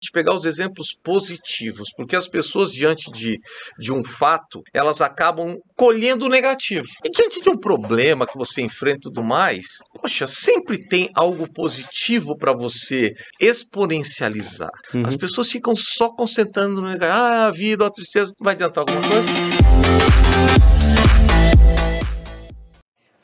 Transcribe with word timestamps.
de 0.00 0.10
pegar 0.10 0.34
os 0.34 0.44
exemplos 0.44 0.96
positivos, 1.02 1.90
porque 1.96 2.16
as 2.16 2.26
pessoas, 2.26 2.72
diante 2.72 3.10
de, 3.10 3.38
de 3.78 3.92
um 3.92 4.02
fato, 4.02 4.62
elas 4.72 5.00
acabam 5.00 5.58
colhendo 5.76 6.26
o 6.26 6.28
negativo. 6.28 6.86
E 7.04 7.10
diante 7.10 7.42
de 7.42 7.50
um 7.50 7.58
problema 7.58 8.26
que 8.26 8.38
você 8.38 8.62
enfrenta 8.62 8.98
e 8.98 9.00
tudo 9.02 9.22
mais, 9.22 9.66
poxa, 9.94 10.26
sempre 10.26 10.86
tem 10.88 11.10
algo 11.14 11.50
positivo 11.52 12.36
para 12.36 12.52
você 12.52 13.14
exponencializar. 13.40 14.70
Uhum. 14.94 15.02
As 15.06 15.16
pessoas 15.16 15.50
ficam 15.50 15.74
só 15.76 16.08
concentrando 16.08 16.80
no 16.80 16.88
negativo. 16.88 17.12
Ah, 17.12 17.46
a 17.46 17.50
vida, 17.50 17.86
a 17.86 17.90
tristeza, 17.90 18.32
vai 18.40 18.54
adiantar 18.54 18.82
alguma 18.82 19.00
coisa? 19.02 20.69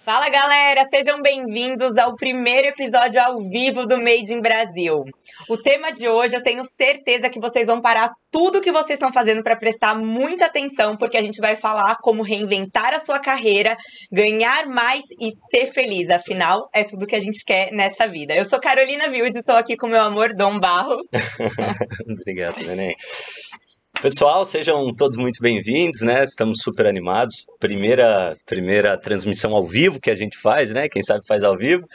Fala 0.07 0.29
galera, 0.29 0.85
sejam 0.85 1.21
bem-vindos 1.21 1.97
ao 1.97 2.15
primeiro 2.15 2.69
episódio 2.69 3.21
ao 3.21 3.41
vivo 3.41 3.85
do 3.87 3.99
Made 3.99 4.33
in 4.33 4.41
Brasil. 4.41 5.03
O 5.49 5.57
tema 5.57 5.91
de 5.91 6.09
hoje 6.09 6.37
eu 6.37 6.43
tenho 6.45 6.65
certeza 6.65 7.29
que 7.29 7.41
vocês 7.41 7.67
vão 7.67 7.81
parar 7.81 8.13
tudo 8.31 8.61
que 8.61 8.71
vocês 8.71 8.99
estão 9.01 9.13
fazendo 9.13 9.43
para 9.43 9.57
prestar 9.57 9.97
muita 9.97 10.47
atenção, 10.47 10.97
porque 10.97 11.17
a 11.17 11.23
gente 11.25 11.41
vai 11.41 11.57
falar 11.57 11.97
como 11.97 12.23
reinventar 12.23 12.95
a 12.95 13.01
sua 13.01 13.19
carreira, 13.19 13.77
ganhar 14.13 14.69
mais 14.69 15.03
e 15.21 15.33
ser 15.51 15.73
feliz. 15.73 16.09
Afinal, 16.09 16.69
é 16.73 16.85
tudo 16.85 17.05
que 17.05 17.17
a 17.17 17.21
gente 17.21 17.45
quer 17.45 17.73
nessa 17.73 18.07
vida. 18.07 18.33
Eu 18.33 18.45
sou 18.45 18.61
Carolina 18.61 19.09
Vildes 19.09 19.35
e 19.35 19.41
estou 19.41 19.57
aqui 19.57 19.77
com 19.77 19.89
meu 19.89 20.03
amor 20.03 20.37
Dom 20.37 20.61
Barros. 20.61 21.05
Obrigado, 22.09 22.65
neném. 22.65 22.95
Pessoal, 24.03 24.45
sejam 24.45 24.95
todos 24.95 25.17
muito 25.17 25.41
bem-vindos, 25.41 26.03
né? 26.03 26.23
Estamos 26.23 26.59
super 26.63 26.87
animados. 26.87 27.47
Primeira, 27.59 28.37
primeira 28.45 28.97
transmissão 28.99 29.57
ao 29.57 29.67
vivo 29.67 29.99
que 29.99 30.11
a 30.11 30.15
gente 30.15 30.37
faz, 30.37 30.71
né? 30.71 30.87
Quem 30.87 31.03
sabe 31.03 31.27
faz 31.27 31.43
ao 31.43 31.57
vivo. 31.57 31.87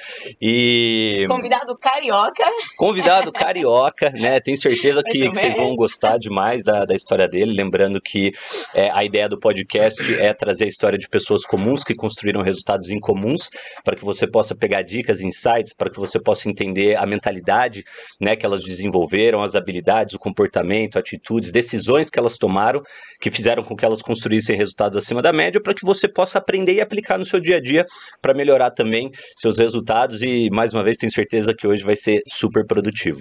E. 0.42 1.26
Convidado 1.28 1.78
carioca. 1.78 2.44
Convidado 2.76 3.32
carioca, 3.32 4.10
né? 4.10 4.40
Tenho 4.40 4.58
certeza 4.58 5.04
que, 5.04 5.30
que 5.30 5.38
vocês 5.38 5.56
vão 5.56 5.76
gostar 5.76 6.18
demais 6.18 6.64
da, 6.64 6.86
da 6.86 6.96
história 6.96 7.28
dele. 7.28 7.54
Lembrando 7.54 8.02
que 8.02 8.34
é, 8.74 8.90
a 8.90 9.06
ideia 9.06 9.30
do 9.30 9.40
podcast 9.40 10.02
é 10.16 10.34
trazer 10.34 10.66
a 10.66 10.70
história 10.70 10.98
de 10.98 11.08
pessoas 11.08 11.46
comuns 11.46 11.84
que 11.84 11.94
construíram 11.94 12.42
resultados 12.42 12.90
incomuns, 12.90 13.52
para 13.84 13.96
que 13.96 14.04
você 14.04 14.26
possa 14.26 14.56
pegar 14.56 14.82
dicas, 14.82 15.22
insights, 15.22 15.72
para 15.72 15.90
que 15.90 16.00
você 16.00 16.20
possa 16.20 16.50
entender 16.50 16.98
a 16.98 17.06
mentalidade 17.06 17.86
né, 18.20 18.36
que 18.36 18.46
elas 18.46 18.64
desenvolveram, 18.64 19.44
as 19.44 19.54
habilidades, 19.54 20.16
o 20.16 20.20
comportamento, 20.20 20.98
atitudes, 20.98 21.52
decisões 21.52 21.91
decisões 21.92 22.10
que 22.10 22.20
elas 22.20 22.38
tomaram 22.38 22.82
que 23.20 23.30
fizeram 23.30 23.64
com 23.64 23.76
que 23.76 23.86
elas 23.86 24.02
construíssem 24.02 24.56
resultados 24.56 24.98
acima 24.98 25.22
da 25.22 25.34
média 25.34 25.62
para 25.62 25.74
que 25.74 25.86
você 25.86 26.08
possa 26.08 26.38
aprender 26.38 26.74
e 26.74 26.82
aplicar 26.82 27.18
no 27.18 27.26
seu 27.26 27.40
dia 27.40 27.58
a 27.58 27.62
dia 27.62 27.86
para 28.22 28.34
melhorar 28.34 28.72
também 28.72 29.12
seus 29.38 29.58
resultados 29.58 30.22
e 30.22 30.50
mais 30.52 30.74
uma 30.74 30.84
vez 30.84 30.98
tenho 30.98 31.12
certeza 31.12 31.54
que 31.54 31.68
hoje 31.68 31.84
vai 31.84 31.96
ser 31.96 32.22
super 32.28 32.66
produtivo. 32.66 33.20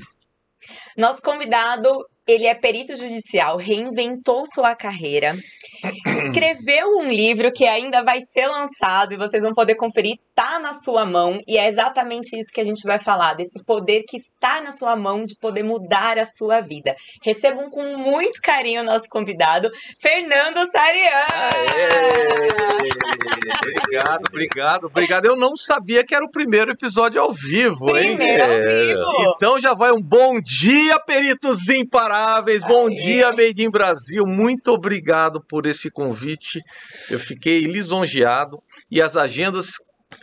Nosso 0.96 1.20
convidado 1.22 1.88
ele 2.30 2.46
é 2.46 2.54
perito 2.54 2.96
judicial, 2.96 3.56
reinventou 3.56 4.44
sua 4.46 4.74
carreira, 4.74 5.34
escreveu 6.26 6.98
um 6.98 7.08
livro 7.08 7.52
que 7.52 7.66
ainda 7.66 8.02
vai 8.02 8.20
ser 8.20 8.46
lançado 8.46 9.12
e 9.12 9.16
vocês 9.16 9.42
vão 9.42 9.52
poder 9.52 9.74
conferir, 9.74 10.16
tá 10.34 10.58
na 10.58 10.74
sua 10.74 11.04
mão 11.04 11.38
e 11.46 11.58
é 11.58 11.68
exatamente 11.68 12.38
isso 12.38 12.50
que 12.52 12.60
a 12.60 12.64
gente 12.64 12.82
vai 12.84 13.00
falar, 13.00 13.34
desse 13.34 13.62
poder 13.64 14.04
que 14.06 14.16
está 14.16 14.60
na 14.60 14.72
sua 14.72 14.96
mão 14.96 15.22
de 15.24 15.36
poder 15.40 15.62
mudar 15.62 16.18
a 16.18 16.24
sua 16.24 16.60
vida. 16.60 16.94
Recebam 17.22 17.68
com 17.70 17.96
muito 17.96 18.40
carinho 18.40 18.82
o 18.82 18.84
nosso 18.84 19.08
convidado, 19.08 19.70
Fernando 20.00 20.70
Sarian. 20.70 21.10
Obrigado, 23.82 24.22
obrigado, 24.28 24.84
obrigado. 24.84 25.26
Eu 25.26 25.36
não 25.36 25.56
sabia 25.56 26.04
que 26.04 26.14
era 26.14 26.24
o 26.24 26.30
primeiro 26.30 26.70
episódio 26.72 27.20
ao 27.20 27.32
vivo, 27.32 27.96
hein? 27.96 28.16
Primeiro 28.16 28.44
ao 28.44 28.50
vivo. 28.50 29.34
Então 29.34 29.60
já 29.60 29.74
vai 29.74 29.90
um 29.90 30.00
bom 30.00 30.40
dia, 30.40 30.98
peritos 31.00 31.68
imparáveis 31.68 32.19
imparáveis. 32.20 32.62
Bom 32.62 32.88
Aê. 32.88 32.94
dia, 32.94 33.30
Made 33.30 33.64
in 33.64 33.70
Brasil. 33.70 34.26
Muito 34.26 34.68
obrigado 34.72 35.40
por 35.40 35.66
esse 35.66 35.90
convite. 35.90 36.60
Eu 37.10 37.18
fiquei 37.18 37.60
lisonjeado 37.60 38.62
e 38.90 39.00
as 39.00 39.16
agendas 39.16 39.72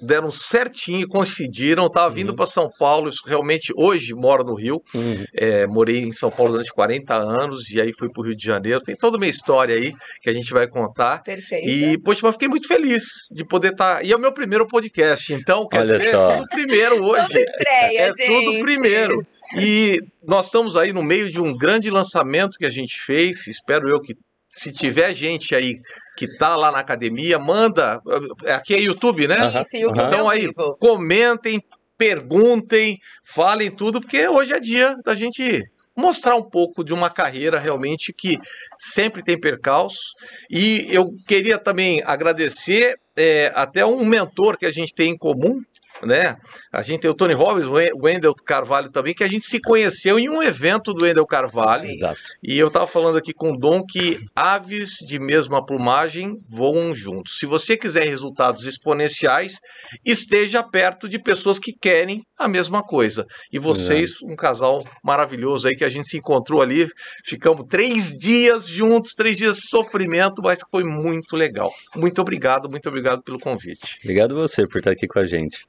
deram 0.01 0.31
certinho, 0.31 1.07
coincidiram. 1.07 1.83
Eu 1.83 1.89
tava 1.89 2.13
vindo 2.13 2.29
uhum. 2.29 2.35
para 2.35 2.45
São 2.45 2.69
Paulo, 2.69 3.09
realmente 3.25 3.73
hoje 3.75 4.13
moro 4.13 4.43
no 4.43 4.55
Rio. 4.55 4.81
Uhum. 4.93 5.25
É, 5.33 5.65
morei 5.67 5.99
em 5.99 6.13
São 6.13 6.29
Paulo 6.29 6.53
durante 6.53 6.71
40 6.71 7.13
anos 7.13 7.69
e 7.69 7.81
aí 7.81 7.91
fui 7.93 8.09
para 8.09 8.21
o 8.21 8.25
Rio 8.25 8.35
de 8.35 8.45
Janeiro. 8.45 8.81
Tem 8.81 8.95
toda 8.95 9.17
uma 9.17 9.27
história 9.27 9.75
aí 9.75 9.93
que 10.21 10.29
a 10.29 10.33
gente 10.33 10.51
vai 10.53 10.67
contar. 10.67 11.23
Perfeito. 11.23 11.67
E, 11.67 11.97
poxa, 11.99 12.21
mas 12.23 12.35
fiquei 12.35 12.47
muito 12.47 12.67
feliz 12.67 13.03
de 13.31 13.45
poder 13.45 13.71
estar. 13.71 13.97
Tá... 13.97 14.03
E 14.03 14.11
é 14.11 14.15
o 14.15 14.19
meu 14.19 14.31
primeiro 14.31 14.67
podcast, 14.67 15.33
então, 15.33 15.67
quer 15.67 15.79
Olha 15.79 15.97
dizer, 15.97 16.11
só. 16.11 16.31
é 16.31 16.37
tudo 16.37 16.47
primeiro 16.49 17.03
hoje. 17.03 17.39
Estreia, 17.39 18.01
é 18.01 18.13
gente. 18.13 18.25
tudo 18.25 18.59
primeiro. 18.59 19.25
E 19.57 19.99
nós 20.27 20.47
estamos 20.47 20.75
aí 20.75 20.91
no 20.91 21.03
meio 21.03 21.29
de 21.29 21.39
um 21.39 21.55
grande 21.55 21.89
lançamento 21.89 22.57
que 22.57 22.65
a 22.65 22.69
gente 22.69 22.99
fez. 22.99 23.47
Espero 23.47 23.89
eu 23.89 24.01
que 24.01 24.15
se 24.57 24.73
tiver 24.73 25.13
gente 25.13 25.53
aí 25.55 25.79
que 26.17 26.27
tá 26.27 26.55
lá 26.55 26.71
na 26.71 26.79
academia, 26.79 27.37
manda. 27.37 28.01
Aqui 28.47 28.73
é 28.73 28.79
YouTube, 28.79 29.27
né? 29.27 29.37
Isso, 29.61 29.77
YouTube 29.77 30.01
então 30.01 30.27
aí, 30.27 30.51
comentem, 30.79 31.63
perguntem, 31.95 32.99
falem 33.23 33.69
tudo, 33.69 34.01
porque 34.01 34.27
hoje 34.27 34.53
é 34.53 34.59
dia 34.59 34.95
da 35.05 35.13
gente 35.13 35.63
mostrar 35.95 36.35
um 36.35 36.43
pouco 36.43 36.83
de 36.83 36.91
uma 36.93 37.09
carreira 37.09 37.59
realmente 37.59 38.11
que 38.11 38.39
sempre 38.77 39.23
tem 39.23 39.39
percalços. 39.39 40.13
E 40.49 40.87
eu 40.89 41.11
queria 41.27 41.59
também 41.59 42.01
agradecer 42.03 42.99
é, 43.15 43.51
até 43.53 43.85
um 43.85 44.03
mentor 44.05 44.57
que 44.57 44.65
a 44.65 44.71
gente 44.71 44.93
tem 44.93 45.11
em 45.11 45.17
comum, 45.17 45.61
né? 46.01 46.35
A 46.77 46.83
gente 46.83 47.01
tem 47.01 47.09
o 47.09 47.15
Tony 47.15 47.33
Robbins, 47.33 47.65
o 47.65 48.03
Wendel 48.03 48.35
Carvalho 48.35 48.91
também, 48.91 49.11
que 49.11 49.23
a 49.23 49.27
gente 49.27 49.47
se 49.47 49.59
conheceu 49.59 50.19
em 50.19 50.29
um 50.29 50.43
evento 50.43 50.93
do 50.93 51.05
Wendel 51.05 51.25
Carvalho. 51.25 51.89
Exato. 51.89 52.21
E 52.43 52.55
eu 52.55 52.67
estava 52.67 52.85
falando 52.85 53.17
aqui 53.17 53.33
com 53.33 53.53
o 53.53 53.57
Dom 53.57 53.83
que 53.83 54.19
aves 54.35 54.91
de 55.03 55.17
mesma 55.17 55.65
plumagem 55.65 56.35
voam 56.47 56.93
juntos. 56.93 57.39
Se 57.39 57.47
você 57.47 57.75
quiser 57.75 58.07
resultados 58.07 58.67
exponenciais, 58.67 59.59
esteja 60.05 60.61
perto 60.61 61.09
de 61.09 61.17
pessoas 61.17 61.57
que 61.57 61.73
querem 61.73 62.21
a 62.37 62.47
mesma 62.47 62.83
coisa. 62.83 63.25
E 63.51 63.57
vocês, 63.57 64.21
um 64.21 64.35
casal 64.35 64.83
maravilhoso 65.03 65.67
aí 65.67 65.75
que 65.75 65.83
a 65.83 65.89
gente 65.89 66.07
se 66.07 66.17
encontrou 66.17 66.61
ali, 66.61 66.87
ficamos 67.25 67.65
três 67.67 68.15
dias 68.15 68.67
juntos, 68.67 69.13
três 69.15 69.35
dias 69.35 69.57
de 69.57 69.67
sofrimento, 69.67 70.43
mas 70.43 70.59
foi 70.69 70.83
muito 70.83 71.35
legal. 71.35 71.73
Muito 71.95 72.21
obrigado, 72.21 72.69
muito 72.69 72.87
obrigado 72.87 73.23
pelo 73.23 73.39
convite. 73.39 73.97
Obrigado 74.03 74.35
você 74.35 74.67
por 74.67 74.77
estar 74.77 74.91
aqui 74.91 75.07
com 75.07 75.17
a 75.17 75.25
gente. 75.25 75.65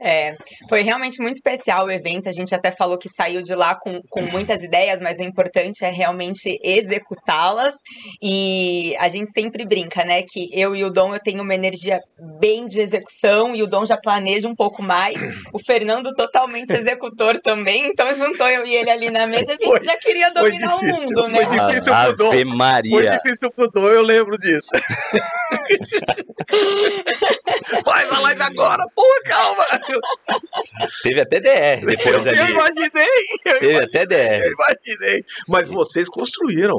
É, 0.00 0.36
foi 0.68 0.82
realmente 0.82 1.20
muito 1.20 1.36
especial 1.36 1.86
o 1.86 1.90
evento. 1.90 2.28
A 2.28 2.32
gente 2.32 2.54
até 2.54 2.70
falou 2.70 2.98
que 2.98 3.08
saiu 3.08 3.42
de 3.42 3.54
lá 3.54 3.74
com, 3.74 4.00
com 4.10 4.22
muitas 4.22 4.62
ideias, 4.62 5.00
mas 5.00 5.18
o 5.18 5.22
importante 5.22 5.84
é 5.84 5.90
realmente 5.90 6.58
executá-las. 6.62 7.74
E 8.22 8.94
a 8.98 9.08
gente 9.08 9.30
sempre 9.30 9.64
brinca, 9.64 10.04
né? 10.04 10.22
Que 10.22 10.48
eu 10.52 10.74
e 10.74 10.84
o 10.84 10.90
Dom 10.90 11.14
eu 11.14 11.20
tenho 11.20 11.42
uma 11.42 11.54
energia 11.54 12.00
bem 12.38 12.66
de 12.66 12.80
execução 12.80 13.54
e 13.54 13.62
o 13.62 13.66
Dom 13.66 13.84
já 13.86 13.96
planeja 13.96 14.48
um 14.48 14.54
pouco 14.54 14.82
mais. 14.82 15.18
O 15.52 15.58
Fernando 15.58 16.12
totalmente 16.14 16.72
executor 16.72 17.38
também. 17.38 17.86
Então 17.86 18.12
juntou 18.14 18.48
eu 18.48 18.66
e 18.66 18.74
ele 18.74 18.90
ali 18.90 19.10
na 19.10 19.26
mesa, 19.26 19.52
a 19.52 19.56
gente 19.56 19.66
foi, 19.66 19.82
já 19.82 19.96
queria 19.96 20.30
dominar 20.30 20.76
o 20.76 20.84
mundo, 20.84 21.28
né? 21.28 21.44
Foi 21.44 21.58
difícil 21.58 21.94
pro 21.94 22.16
Dom. 22.16 22.32
Ave 22.32 22.44
Maria. 22.44 22.90
Foi 22.90 23.08
difícil 23.08 23.50
pro 23.50 23.70
Dom, 23.70 23.88
eu 23.88 24.02
lembro 24.02 24.38
disso. 24.38 24.70
Faz 27.84 28.12
a 28.12 28.20
live 28.20 28.42
agora, 28.42 28.84
porra, 28.94 29.22
calma. 29.24 29.64
Teve 31.02 31.20
até 31.20 31.40
DR 31.40 31.84
depois 31.86 32.26
eu, 32.26 32.32
ali. 32.32 32.38
Eu 32.38 32.48
imaginei. 32.48 32.90
Eu 33.44 33.58
Teve 33.58 33.72
imaginei, 33.72 33.84
até 33.84 34.06
DR. 34.06 34.44
Eu 34.44 34.52
imaginei. 34.52 35.24
Mas 35.46 35.68
vocês 35.68 36.08
construíram. 36.08 36.76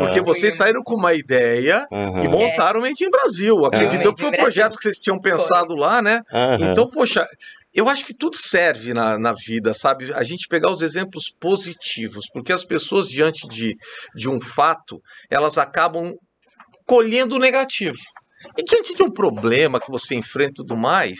Porque 0.00 0.20
vocês 0.20 0.54
saíram 0.54 0.82
com 0.82 0.94
uma 0.94 1.14
ideia 1.14 1.86
e 2.22 2.28
montaram 2.28 2.80
o 2.80 2.82
Made 2.82 3.04
in 3.04 3.10
Brasil. 3.10 3.64
Acreditou 3.66 4.12
que 4.14 4.20
foi 4.20 4.30
um 4.30 4.36
projeto 4.36 4.76
que 4.76 4.82
vocês 4.82 4.98
tinham 4.98 5.20
pensado 5.20 5.74
lá, 5.74 6.02
né? 6.02 6.22
Então, 6.60 6.88
poxa, 6.90 7.26
eu 7.74 7.88
acho 7.88 8.04
que 8.04 8.14
tudo 8.14 8.36
serve 8.36 8.94
na, 8.94 9.18
na 9.18 9.32
vida, 9.32 9.74
sabe? 9.74 10.12
A 10.12 10.22
gente 10.22 10.48
pegar 10.48 10.70
os 10.70 10.82
exemplos 10.82 11.30
positivos, 11.38 12.26
porque 12.32 12.52
as 12.52 12.64
pessoas, 12.64 13.08
diante 13.08 13.46
de, 13.46 13.76
de 14.14 14.28
um 14.28 14.40
fato, 14.40 15.00
elas 15.30 15.58
acabam 15.58 16.14
colhendo 16.86 17.36
o 17.36 17.38
negativo. 17.38 17.98
E 18.56 18.64
diante 18.64 18.94
de 18.94 19.02
um 19.02 19.10
problema 19.10 19.80
que 19.80 19.90
você 19.90 20.14
enfrenta 20.14 20.52
e 20.52 20.54
tudo 20.54 20.76
mais, 20.76 21.18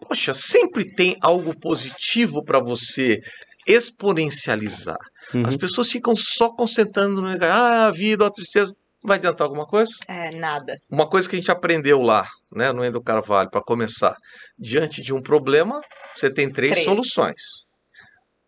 poxa, 0.00 0.34
sempre 0.34 0.94
tem 0.94 1.16
algo 1.20 1.58
positivo 1.58 2.44
para 2.44 2.60
você 2.60 3.20
exponencializar. 3.66 4.98
Uhum. 5.34 5.42
As 5.46 5.56
pessoas 5.56 5.88
ficam 5.90 6.16
só 6.16 6.48
concentrando 6.50 7.20
no 7.20 7.28
ah, 7.44 7.86
a 7.86 7.90
vida, 7.90 8.26
a 8.26 8.30
tristeza. 8.30 8.74
Vai 9.04 9.16
adiantar 9.16 9.46
alguma 9.46 9.64
coisa? 9.66 9.92
É, 10.08 10.34
nada. 10.34 10.76
Uma 10.90 11.08
coisa 11.08 11.28
que 11.28 11.36
a 11.36 11.38
gente 11.38 11.50
aprendeu 11.50 12.00
lá, 12.00 12.26
né, 12.52 12.72
no 12.72 12.84
Endo 12.84 13.00
Carvalho, 13.00 13.48
para 13.48 13.62
começar. 13.62 14.16
Diante 14.58 15.00
de 15.00 15.14
um 15.14 15.22
problema, 15.22 15.80
você 16.16 16.28
tem 16.28 16.50
três, 16.50 16.72
três, 16.72 16.84
soluções. 16.84 17.40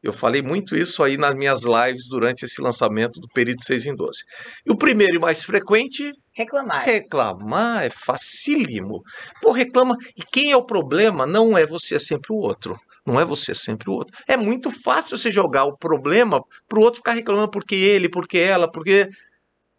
Eu 0.03 0.13
falei 0.15 0.41
muito 0.41 0.75
isso 0.75 1.03
aí 1.03 1.19
nas 1.19 1.35
minhas 1.35 1.63
lives 1.63 2.09
durante 2.09 2.45
esse 2.45 2.61
lançamento 2.61 3.21
do 3.21 3.29
Perito 3.29 3.63
6 3.63 3.87
em 3.87 3.95
12. 3.95 4.21
E 4.65 4.73
o 4.73 4.77
primeiro 4.77 5.17
e 5.17 5.19
mais 5.19 5.43
frequente. 5.43 6.13
Reclamar. 6.33 6.85
Reclamar 6.85 7.85
é 7.85 7.91
facílimo. 7.91 9.03
Pô, 9.43 9.53
reclama. 9.53 9.97
E 10.17 10.23
quem 10.23 10.53
é 10.53 10.57
o 10.57 10.65
problema 10.65 11.27
não 11.27 11.57
é 11.57 11.67
você, 11.67 11.97
é 11.97 11.99
sempre 11.99 12.33
o 12.33 12.37
outro. 12.37 12.81
Não 13.05 13.21
é 13.21 13.25
você, 13.27 13.53
é 13.53 13.55
sempre 13.55 13.91
o 13.91 13.93
outro. 13.93 14.17
É 14.27 14.39
muito 14.39 14.71
fácil 14.71 15.19
você 15.19 15.31
jogar 15.31 15.65
o 15.65 15.77
problema 15.77 16.43
pro 16.67 16.81
outro 16.81 16.99
ficar 16.99 17.13
reclamando 17.13 17.51
porque 17.51 17.75
ele, 17.75 18.09
porque 18.09 18.39
ela, 18.39 18.71
porque. 18.71 19.09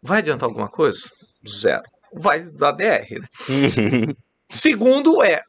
Vai 0.00 0.18
adiantar 0.18 0.48
alguma 0.48 0.68
coisa? 0.68 1.08
Zero. 1.48 1.82
Vai 2.14 2.42
dar 2.42 2.72
DR, 2.72 3.18
né? 3.18 3.26
Segundo 4.48 5.22
é, 5.22 5.42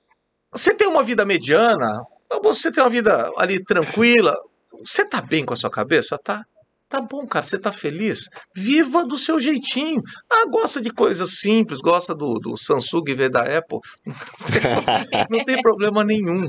você 0.52 0.74
tem 0.74 0.88
uma 0.88 1.04
vida 1.04 1.26
mediana, 1.26 2.04
você 2.42 2.72
tem 2.72 2.82
uma 2.82 2.90
vida 2.90 3.30
ali 3.38 3.64
tranquila, 3.64 4.36
você 4.80 5.06
tá 5.06 5.22
bem 5.22 5.46
com 5.46 5.54
a 5.54 5.58
sua 5.58 5.70
cabeça? 5.70 6.18
Tá. 6.18 6.46
Tá 6.90 7.02
bom, 7.02 7.26
cara, 7.26 7.44
você 7.44 7.58
tá 7.58 7.72
feliz? 7.72 8.30
Viva 8.56 9.04
do 9.04 9.18
seu 9.18 9.40
jeitinho. 9.40 10.04
Ah, 10.30 10.46
gosta 10.48 10.80
de 10.80 10.92
coisas 10.92 11.40
simples, 11.40 11.80
gosta 11.80 12.14
do, 12.14 12.36
do 12.36 12.56
Samsung 12.56 13.04
em 13.08 13.16
vez 13.16 13.32
da 13.32 13.42
Apple. 13.42 13.80
Não 15.28 15.44
tem 15.44 15.60
problema 15.60 16.04
nenhum. 16.04 16.48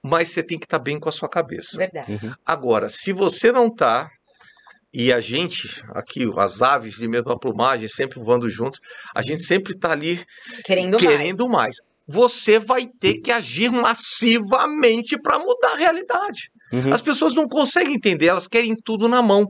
Mas 0.00 0.28
você 0.28 0.44
tem 0.44 0.58
que 0.58 0.64
estar 0.64 0.78
tá 0.78 0.84
bem 0.84 1.00
com 1.00 1.08
a 1.08 1.12
sua 1.12 1.28
cabeça. 1.28 1.76
Verdade. 1.76 2.12
Uhum. 2.12 2.32
Agora, 2.46 2.88
se 2.88 3.12
você 3.12 3.50
não 3.50 3.68
tá, 3.68 4.08
e 4.92 5.12
a 5.12 5.20
gente, 5.20 5.68
aqui, 5.90 6.28
as 6.36 6.62
aves 6.62 6.94
de 6.94 7.06
mesma 7.06 7.38
plumagem, 7.38 7.88
sempre 7.88 8.18
voando 8.18 8.48
juntos, 8.48 8.80
a 9.14 9.22
gente 9.22 9.42
sempre 9.42 9.76
tá 9.76 9.92
ali 9.92 10.24
querendo, 10.64 10.96
querendo 10.96 11.48
mais. 11.48 11.76
mais. 11.78 11.89
Você 12.10 12.58
vai 12.58 12.86
ter 12.86 13.20
que 13.20 13.30
agir 13.30 13.70
massivamente 13.70 15.16
para 15.20 15.38
mudar 15.38 15.72
a 15.72 15.76
realidade. 15.76 16.50
Uhum. 16.72 16.92
As 16.92 17.02
pessoas 17.02 17.34
não 17.34 17.48
conseguem 17.48 17.94
entender, 17.94 18.26
elas 18.26 18.46
querem 18.46 18.74
tudo 18.74 19.08
na 19.08 19.22
mão. 19.22 19.46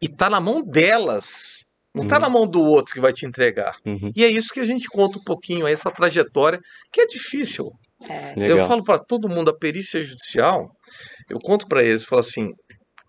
E 0.00 0.08
tá 0.08 0.28
na 0.28 0.40
mão 0.40 0.62
delas. 0.62 1.64
Não 1.94 2.02
tá 2.02 2.16
uhum. 2.16 2.20
tá 2.22 2.26
na 2.26 2.28
mão 2.28 2.46
do 2.46 2.60
outro 2.60 2.92
que 2.92 3.00
vai 3.00 3.12
te 3.12 3.24
entregar. 3.24 3.76
Uhum. 3.86 4.10
E 4.14 4.24
é 4.24 4.28
isso 4.28 4.52
que 4.52 4.60
a 4.60 4.64
gente 4.64 4.88
conta 4.88 5.18
um 5.18 5.22
pouquinho, 5.22 5.66
essa 5.66 5.90
trajetória, 5.90 6.60
que 6.92 7.00
é 7.00 7.06
difícil. 7.06 7.70
É. 8.02 8.34
Eu 8.36 8.66
falo 8.66 8.82
para 8.82 8.98
todo 8.98 9.28
mundo, 9.28 9.50
a 9.50 9.56
perícia 9.56 10.02
judicial, 10.02 10.70
eu 11.30 11.38
conto 11.38 11.66
para 11.66 11.82
eles, 11.82 12.04
falo 12.04 12.20
assim, 12.20 12.52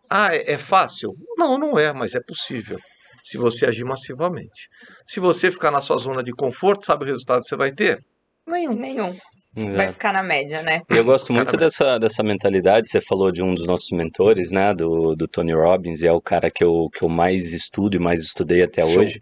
ah, 0.10 0.34
é, 0.34 0.54
é 0.54 0.58
fácil? 0.58 1.14
Não, 1.36 1.58
não 1.58 1.78
é, 1.78 1.92
mas 1.92 2.14
é 2.14 2.22
possível 2.22 2.80
se 3.26 3.40
você 3.40 3.66
agir 3.66 3.84
massivamente. 3.84 4.70
Se 5.08 5.20
você 5.20 5.52
ficar 5.52 5.72
na 5.72 5.82
sua 5.82 5.98
zona 5.98 6.24
de 6.24 6.32
conforto, 6.32 6.86
sabe 6.86 7.04
o 7.04 7.08
resultado 7.08 7.42
que 7.42 7.50
você 7.50 7.56
vai 7.56 7.72
ter? 7.72 8.06
Nenhum. 8.48 8.76
Nenhum. 8.76 9.16
Vai 9.74 9.90
ficar 9.90 10.12
na 10.12 10.22
média, 10.22 10.62
né? 10.62 10.82
Eu 10.90 11.04
gosto 11.06 11.32
muito 11.32 11.56
dessa, 11.56 11.98
dessa 11.98 12.22
mentalidade. 12.22 12.90
Você 12.90 13.00
falou 13.00 13.32
de 13.32 13.42
um 13.42 13.54
dos 13.54 13.66
nossos 13.66 13.90
mentores, 13.92 14.52
né? 14.52 14.74
Do, 14.74 15.16
do 15.16 15.28
Tony 15.28 15.54
Robbins, 15.54 16.02
e 16.02 16.08
é 16.08 16.12
o 16.12 16.22
cara 16.22 16.52
que 16.52 16.64
eu, 16.64 16.90
que 16.94 17.04
eu 17.04 17.10
mais 17.10 17.54
estudo 17.54 17.96
e 17.96 18.00
mais 18.00 18.20
estudei 18.20 18.64
até 18.64 18.82
Show. 18.82 19.00
hoje. 19.00 19.20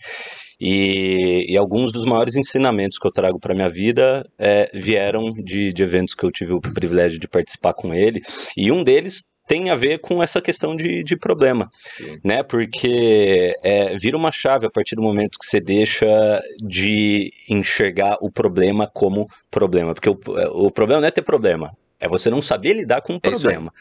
E, 0.59 1.45
e, 1.49 1.57
alguns 1.57 1.91
dos 1.91 2.05
maiores 2.05 2.35
ensinamentos 2.35 2.97
que 2.97 3.05
eu 3.05 3.11
trago 3.11 3.39
para 3.39 3.53
minha 3.53 3.69
vida 3.69 4.25
é, 4.39 4.71
vieram 4.73 5.33
de, 5.33 5.73
de 5.73 5.83
eventos 5.83 6.15
que 6.15 6.23
eu 6.23 6.31
tive 6.31 6.53
o 6.53 6.61
privilégio 6.61 7.19
de 7.19 7.27
participar 7.27 7.73
com 7.73 7.93
ele. 7.93 8.21
E 8.55 8.71
um 8.71 8.83
deles 8.83 9.23
tem 9.47 9.69
a 9.69 9.75
ver 9.75 9.99
com 9.99 10.23
essa 10.23 10.41
questão 10.41 10.75
de, 10.75 11.03
de 11.03 11.17
problema, 11.17 11.69
Sim. 11.95 12.19
né? 12.23 12.43
Porque 12.43 13.55
é, 13.63 13.97
vira 13.97 14.17
uma 14.17 14.31
chave 14.31 14.65
a 14.65 14.71
partir 14.71 14.95
do 14.95 15.01
momento 15.01 15.37
que 15.37 15.45
você 15.45 15.59
deixa 15.59 16.41
de 16.59 17.31
enxergar 17.49 18.17
o 18.21 18.31
problema 18.31 18.89
como 18.91 19.27
problema. 19.51 19.93
Porque 19.93 20.09
o, 20.09 20.17
o 20.65 20.71
problema 20.71 21.01
não 21.01 21.07
é 21.07 21.11
ter 21.11 21.21
problema, 21.21 21.71
é 22.03 22.07
você 22.07 22.29
não 22.29 22.41
saber 22.41 22.73
lidar 22.73 23.01
com 23.01 23.13
o 23.13 23.19
é 23.23 23.29
problema 23.29 23.71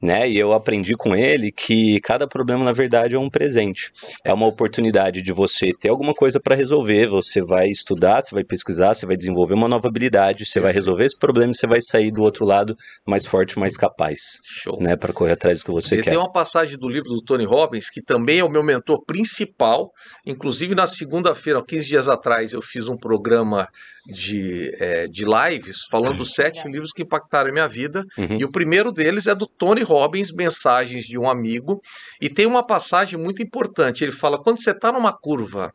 né? 0.00 0.28
E 0.28 0.38
eu 0.38 0.52
aprendi 0.52 0.94
com 0.94 1.14
ele 1.14 1.50
que 1.50 2.00
cada 2.00 2.26
problema, 2.26 2.64
na 2.64 2.72
verdade, 2.72 3.14
é 3.14 3.18
um 3.18 3.28
presente. 3.28 3.92
É 4.24 4.32
uma 4.32 4.46
oportunidade 4.46 5.20
de 5.22 5.32
você 5.32 5.72
ter 5.72 5.88
alguma 5.88 6.14
coisa 6.14 6.38
para 6.38 6.54
resolver. 6.54 7.06
Você 7.06 7.40
vai 7.40 7.68
estudar, 7.68 8.22
você 8.22 8.34
vai 8.34 8.44
pesquisar, 8.44 8.94
você 8.94 9.06
vai 9.06 9.16
desenvolver 9.16 9.54
uma 9.54 9.68
nova 9.68 9.88
habilidade, 9.88 10.46
você 10.46 10.60
vai 10.60 10.72
resolver 10.72 11.04
esse 11.04 11.18
problema 11.18 11.52
e 11.52 11.54
você 11.54 11.66
vai 11.66 11.80
sair 11.82 12.12
do 12.12 12.22
outro 12.22 12.44
lado 12.44 12.76
mais 13.06 13.26
forte, 13.26 13.58
mais 13.58 13.76
capaz. 13.76 14.38
Show. 14.44 14.80
Né? 14.80 14.96
Para 14.96 15.12
correr 15.12 15.32
atrás 15.32 15.60
do 15.60 15.64
que 15.64 15.70
você 15.70 15.96
e 15.96 16.02
quer. 16.02 16.10
Tem 16.10 16.18
uma 16.18 16.32
passagem 16.32 16.78
do 16.78 16.88
livro 16.88 17.08
do 17.08 17.22
Tony 17.22 17.44
Robbins, 17.44 17.90
que 17.90 18.00
também 18.00 18.38
é 18.38 18.44
o 18.44 18.50
meu 18.50 18.62
mentor 18.62 19.04
principal. 19.04 19.90
Inclusive, 20.24 20.74
na 20.74 20.86
segunda-feira, 20.86 21.62
15 21.66 21.88
dias 21.88 22.08
atrás, 22.08 22.52
eu 22.52 22.62
fiz 22.62 22.86
um 22.88 22.96
programa 22.96 23.68
de, 24.08 24.72
é, 24.80 25.06
de 25.06 25.24
lives 25.24 25.84
falando 25.90 26.18
dos 26.18 26.32
sete 26.32 26.66
livros 26.66 26.92
que 26.92 27.02
impactaram 27.02 27.50
a 27.50 27.52
minha 27.52 27.68
vida. 27.68 28.04
Uhum. 28.16 28.38
E 28.38 28.44
o 28.44 28.50
primeiro 28.50 28.90
deles 28.90 29.26
é 29.26 29.34
do 29.34 29.46
Tony 29.46 29.82
Robbins, 29.82 30.32
Mensagens 30.32 31.04
de 31.04 31.18
um 31.18 31.28
Amigo. 31.28 31.80
E 32.20 32.30
tem 32.30 32.46
uma 32.46 32.66
passagem 32.66 33.18
muito 33.18 33.42
importante. 33.42 34.02
Ele 34.02 34.12
fala: 34.12 34.42
quando 34.42 34.62
você 34.62 34.70
está 34.70 34.90
numa 34.90 35.12
curva 35.12 35.70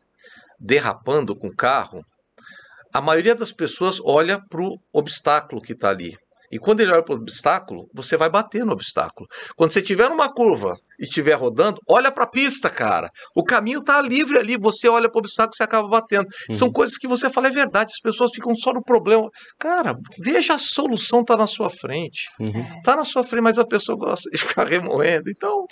derrapando 0.58 1.36
com 1.36 1.46
o 1.46 1.54
carro, 1.54 2.02
a 2.92 3.00
maioria 3.00 3.34
das 3.34 3.52
pessoas 3.52 3.98
olha 4.04 4.40
para 4.48 4.62
o 4.62 4.78
obstáculo 4.92 5.62
que 5.62 5.72
está 5.72 5.90
ali. 5.90 6.16
E 6.54 6.58
quando 6.60 6.78
ele 6.78 6.92
olha 6.92 7.02
para 7.02 7.16
o 7.16 7.18
obstáculo, 7.18 7.90
você 7.92 8.16
vai 8.16 8.30
bater 8.30 8.64
no 8.64 8.74
obstáculo. 8.74 9.28
Quando 9.56 9.72
você 9.72 9.82
tiver 9.82 10.08
numa 10.08 10.32
curva 10.32 10.76
e 11.00 11.02
estiver 11.02 11.34
rodando, 11.34 11.80
olha 11.88 12.12
para 12.12 12.22
a 12.22 12.28
pista, 12.28 12.70
cara. 12.70 13.10
O 13.34 13.42
caminho 13.42 13.80
está 13.80 14.00
livre 14.00 14.38
ali, 14.38 14.56
você 14.56 14.88
olha 14.88 15.10
para 15.10 15.18
o 15.18 15.18
obstáculo 15.18 15.52
e 15.52 15.56
você 15.56 15.64
acaba 15.64 15.88
batendo. 15.88 16.28
Uhum. 16.48 16.54
São 16.54 16.70
coisas 16.70 16.96
que 16.96 17.08
você 17.08 17.28
fala, 17.28 17.48
é 17.48 17.50
verdade, 17.50 17.90
as 17.92 18.00
pessoas 18.00 18.30
ficam 18.32 18.54
só 18.54 18.72
no 18.72 18.84
problema. 18.84 19.28
Cara, 19.58 19.98
veja 20.16 20.54
a 20.54 20.58
solução 20.58 21.24
tá 21.24 21.36
na 21.36 21.48
sua 21.48 21.68
frente. 21.68 22.28
Uhum. 22.38 22.82
Tá 22.84 22.94
na 22.94 23.04
sua 23.04 23.24
frente, 23.24 23.42
mas 23.42 23.58
a 23.58 23.66
pessoa 23.66 23.98
gosta 23.98 24.30
de 24.30 24.38
ficar 24.38 24.62
remoendo. 24.70 25.28
Então, 25.28 25.66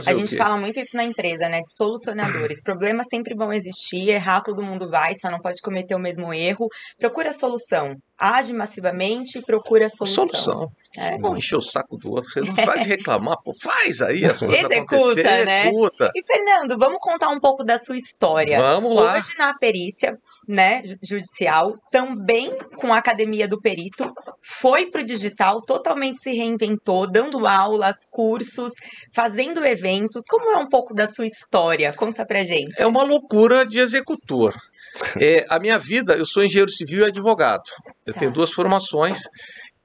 fazer 0.00 0.10
A 0.10 0.14
gente 0.14 0.36
fala 0.36 0.56
muito 0.56 0.78
isso 0.78 0.96
na 0.96 1.04
empresa, 1.04 1.48
né, 1.48 1.60
de 1.60 1.74
solucionadores. 1.74 2.62
Problemas 2.62 3.06
sempre 3.08 3.34
vão 3.34 3.52
existir, 3.52 4.08
errar 4.08 4.40
todo 4.42 4.62
mundo 4.62 4.88
vai, 4.88 5.14
só 5.14 5.30
não 5.30 5.38
pode 5.38 5.60
cometer 5.60 5.94
o 5.94 5.98
mesmo 5.98 6.32
erro. 6.32 6.68
Procura 6.98 7.30
a 7.30 7.32
solução 7.32 7.96
age 8.22 8.52
massivamente 8.52 9.38
e 9.38 9.42
procura 9.42 9.86
a 9.86 9.90
solução. 9.90 10.28
Solução. 10.28 10.68
É. 10.96 11.18
Não 11.18 11.36
encher 11.36 11.56
o 11.56 11.62
saco 11.62 11.96
do 11.96 12.12
outro, 12.12 12.30
não 12.44 12.54
faz 12.54 12.86
reclamar, 12.86 13.36
pô, 13.42 13.52
faz 13.60 14.00
aí 14.00 14.24
as 14.24 14.38
coisas 14.38 14.70
Executa, 14.70 15.44
né? 15.44 15.66
Executa. 15.66 16.10
E 16.14 16.24
Fernando, 16.24 16.78
vamos 16.78 16.98
contar 17.00 17.30
um 17.30 17.40
pouco 17.40 17.64
da 17.64 17.78
sua 17.78 17.96
história. 17.96 18.58
Vamos 18.58 18.94
lá. 18.94 19.16
Hoje 19.16 19.36
na 19.36 19.54
perícia, 19.58 20.16
né, 20.46 20.82
judicial, 21.02 21.74
também 21.90 22.56
com 22.76 22.92
a 22.92 22.98
academia 22.98 23.48
do 23.48 23.60
perito, 23.60 24.12
foi 24.60 24.86
pro 24.86 25.02
digital, 25.02 25.60
totalmente 25.60 26.20
se 26.20 26.32
reinventou, 26.32 27.10
dando 27.10 27.46
aulas, 27.46 27.96
cursos, 28.10 28.72
fazendo 29.12 29.64
eventos. 29.64 29.81
Como 30.28 30.50
é 30.50 30.58
um 30.58 30.68
pouco 30.68 30.94
da 30.94 31.06
sua 31.06 31.26
história? 31.26 31.92
Conta 31.92 32.24
pra 32.24 32.44
gente. 32.44 32.80
É 32.80 32.86
uma 32.86 33.02
loucura 33.02 33.66
de 33.66 33.78
executor. 33.78 34.54
É, 35.18 35.46
a 35.48 35.58
minha 35.58 35.78
vida, 35.78 36.12
eu 36.12 36.26
sou 36.26 36.44
engenheiro 36.44 36.70
civil 36.70 37.00
e 37.00 37.04
advogado. 37.06 37.62
Eu 38.04 38.12
tá. 38.12 38.20
tenho 38.20 38.30
duas 38.30 38.52
formações 38.52 39.22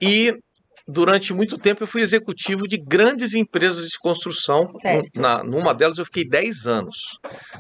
e 0.02 0.38
durante 0.86 1.34
muito 1.34 1.58
tempo 1.58 1.84
eu 1.84 1.88
fui 1.88 2.02
executivo 2.02 2.68
de 2.68 2.76
grandes 2.78 3.34
empresas 3.34 3.88
de 3.88 3.98
construção. 4.00 4.70
Certo. 4.82 5.22
Na, 5.22 5.42
numa 5.44 5.74
delas 5.74 5.98
eu 5.98 6.06
fiquei 6.06 6.28
10 6.28 6.68
anos. 6.68 6.98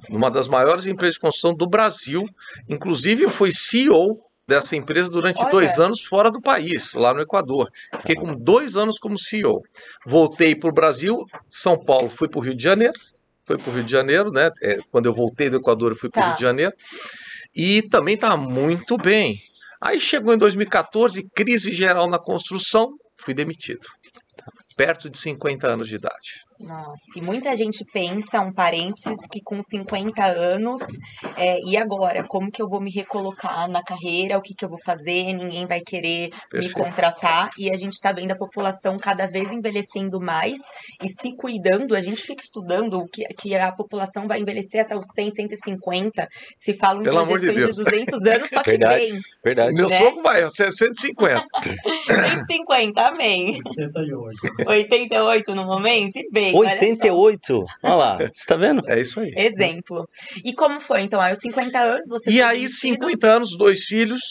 Numa 0.09 0.29
das 0.29 0.47
maiores 0.47 0.85
empresas 0.87 1.15
de 1.15 1.21
construção 1.21 1.53
do 1.53 1.67
Brasil. 1.67 2.27
Inclusive 2.67 3.23
eu 3.23 3.29
fui 3.29 3.51
CEO 3.53 4.26
dessa 4.47 4.75
empresa 4.75 5.11
durante 5.11 5.41
Olha. 5.41 5.51
dois 5.51 5.79
anos 5.79 6.03
fora 6.03 6.31
do 6.31 6.41
país, 6.41 6.93
lá 6.93 7.13
no 7.13 7.21
Equador. 7.21 7.69
Fiquei 7.99 8.15
com 8.15 8.33
dois 8.33 8.77
anos 8.77 8.97
como 8.97 9.17
CEO. 9.17 9.61
Voltei 10.05 10.55
para 10.55 10.69
o 10.69 10.73
Brasil, 10.73 11.25
São 11.49 11.77
Paulo, 11.77 12.09
fui 12.09 12.29
para 12.29 12.39
o 12.39 12.43
Rio 12.43 12.55
de 12.55 12.63
Janeiro. 12.63 12.93
Foi 13.45 13.57
para 13.57 13.69
o 13.69 13.73
Rio 13.73 13.83
de 13.83 13.91
Janeiro, 13.91 14.31
né? 14.31 14.51
É, 14.61 14.77
quando 14.91 15.05
eu 15.05 15.13
voltei 15.13 15.49
do 15.49 15.57
Equador, 15.57 15.91
eu 15.91 15.95
fui 15.95 16.09
para 16.09 16.19
o 16.19 16.23
tá. 16.23 16.27
Rio 16.29 16.37
de 16.37 16.43
Janeiro 16.43 16.73
e 17.57 17.81
também 17.81 18.15
está 18.15 18.37
muito 18.37 18.97
bem. 18.97 19.41
Aí 19.81 19.99
chegou 19.99 20.33
em 20.33 20.37
2014, 20.37 21.27
crise 21.35 21.71
geral 21.71 22.09
na 22.09 22.19
construção, 22.19 22.93
fui 23.19 23.33
demitido. 23.33 23.87
Perto 24.75 25.09
de 25.09 25.17
50 25.17 25.67
anos 25.67 25.87
de 25.87 25.95
idade. 25.95 26.46
Nossa, 26.61 27.03
e 27.15 27.21
muita 27.21 27.55
gente 27.55 27.85
pensa, 27.93 28.39
um 28.39 28.51
parênteses, 28.51 29.19
que 29.31 29.41
com 29.41 29.61
50 29.61 30.25
anos, 30.25 30.81
é, 31.35 31.59
e 31.63 31.77
agora? 31.77 32.23
Como 32.23 32.51
que 32.51 32.61
eu 32.61 32.67
vou 32.67 32.81
me 32.81 32.89
recolocar 32.89 33.69
na 33.69 33.83
carreira? 33.83 34.37
O 34.37 34.41
que, 34.41 34.55
que 34.55 34.65
eu 34.65 34.69
vou 34.69 34.79
fazer? 34.83 35.33
Ninguém 35.33 35.67
vai 35.67 35.81
querer 35.81 36.29
Perfeito. 36.29 36.63
me 36.63 36.71
contratar. 36.71 37.49
E 37.57 37.71
a 37.71 37.77
gente 37.77 37.93
está 37.93 38.11
vendo 38.11 38.31
a 38.31 38.35
população 38.35 38.97
cada 38.97 39.27
vez 39.27 39.51
envelhecendo 39.51 40.19
mais 40.19 40.57
e 41.03 41.09
se 41.09 41.35
cuidando. 41.35 41.95
A 41.95 42.01
gente 42.01 42.21
fica 42.23 42.41
estudando 42.43 43.05
que, 43.11 43.23
que 43.39 43.55
a 43.55 43.71
população 43.71 44.27
vai 44.27 44.39
envelhecer 44.39 44.81
até 44.81 44.95
os 44.95 45.05
100, 45.13 45.31
150. 45.31 46.27
Se 46.57 46.73
falam 46.73 47.03
Pelo 47.03 47.21
em 47.21 47.25
projeções 47.25 47.65
de, 47.65 47.71
de 47.71 47.83
200 47.83 48.21
anos, 48.25 48.49
só 48.49 48.61
que 48.61 48.71
verdade, 48.71 48.95
bem. 48.95 49.19
Verdade. 49.43 49.73
Meu 49.75 49.87
né? 49.87 49.97
sogro 49.97 50.23
vai, 50.23 50.49
150. 50.49 51.45
150, 52.07 53.01
amém. 53.07 53.59
88. 53.65 54.67
88 54.67 55.55
no 55.55 55.65
momento, 55.65 56.17
e 56.17 56.29
bem. 56.31 56.46
88? 56.55 57.65
Olha 57.83 57.95
lá, 57.95 58.17
você 58.17 58.45
tá 58.45 58.55
vendo? 58.55 58.81
É 58.87 58.99
isso 58.99 59.19
aí. 59.19 59.31
Exemplo. 59.35 60.07
E 60.43 60.53
como 60.53 60.79
foi, 60.81 61.01
então? 61.01 61.19
Aí, 61.19 61.33
os 61.33 61.39
50 61.39 61.79
anos, 61.79 62.09
você 62.09 62.29
E 62.29 62.41
aí, 62.41 62.67
50 62.67 63.27
anos, 63.27 63.57
dois 63.57 63.83
filhos, 63.83 64.21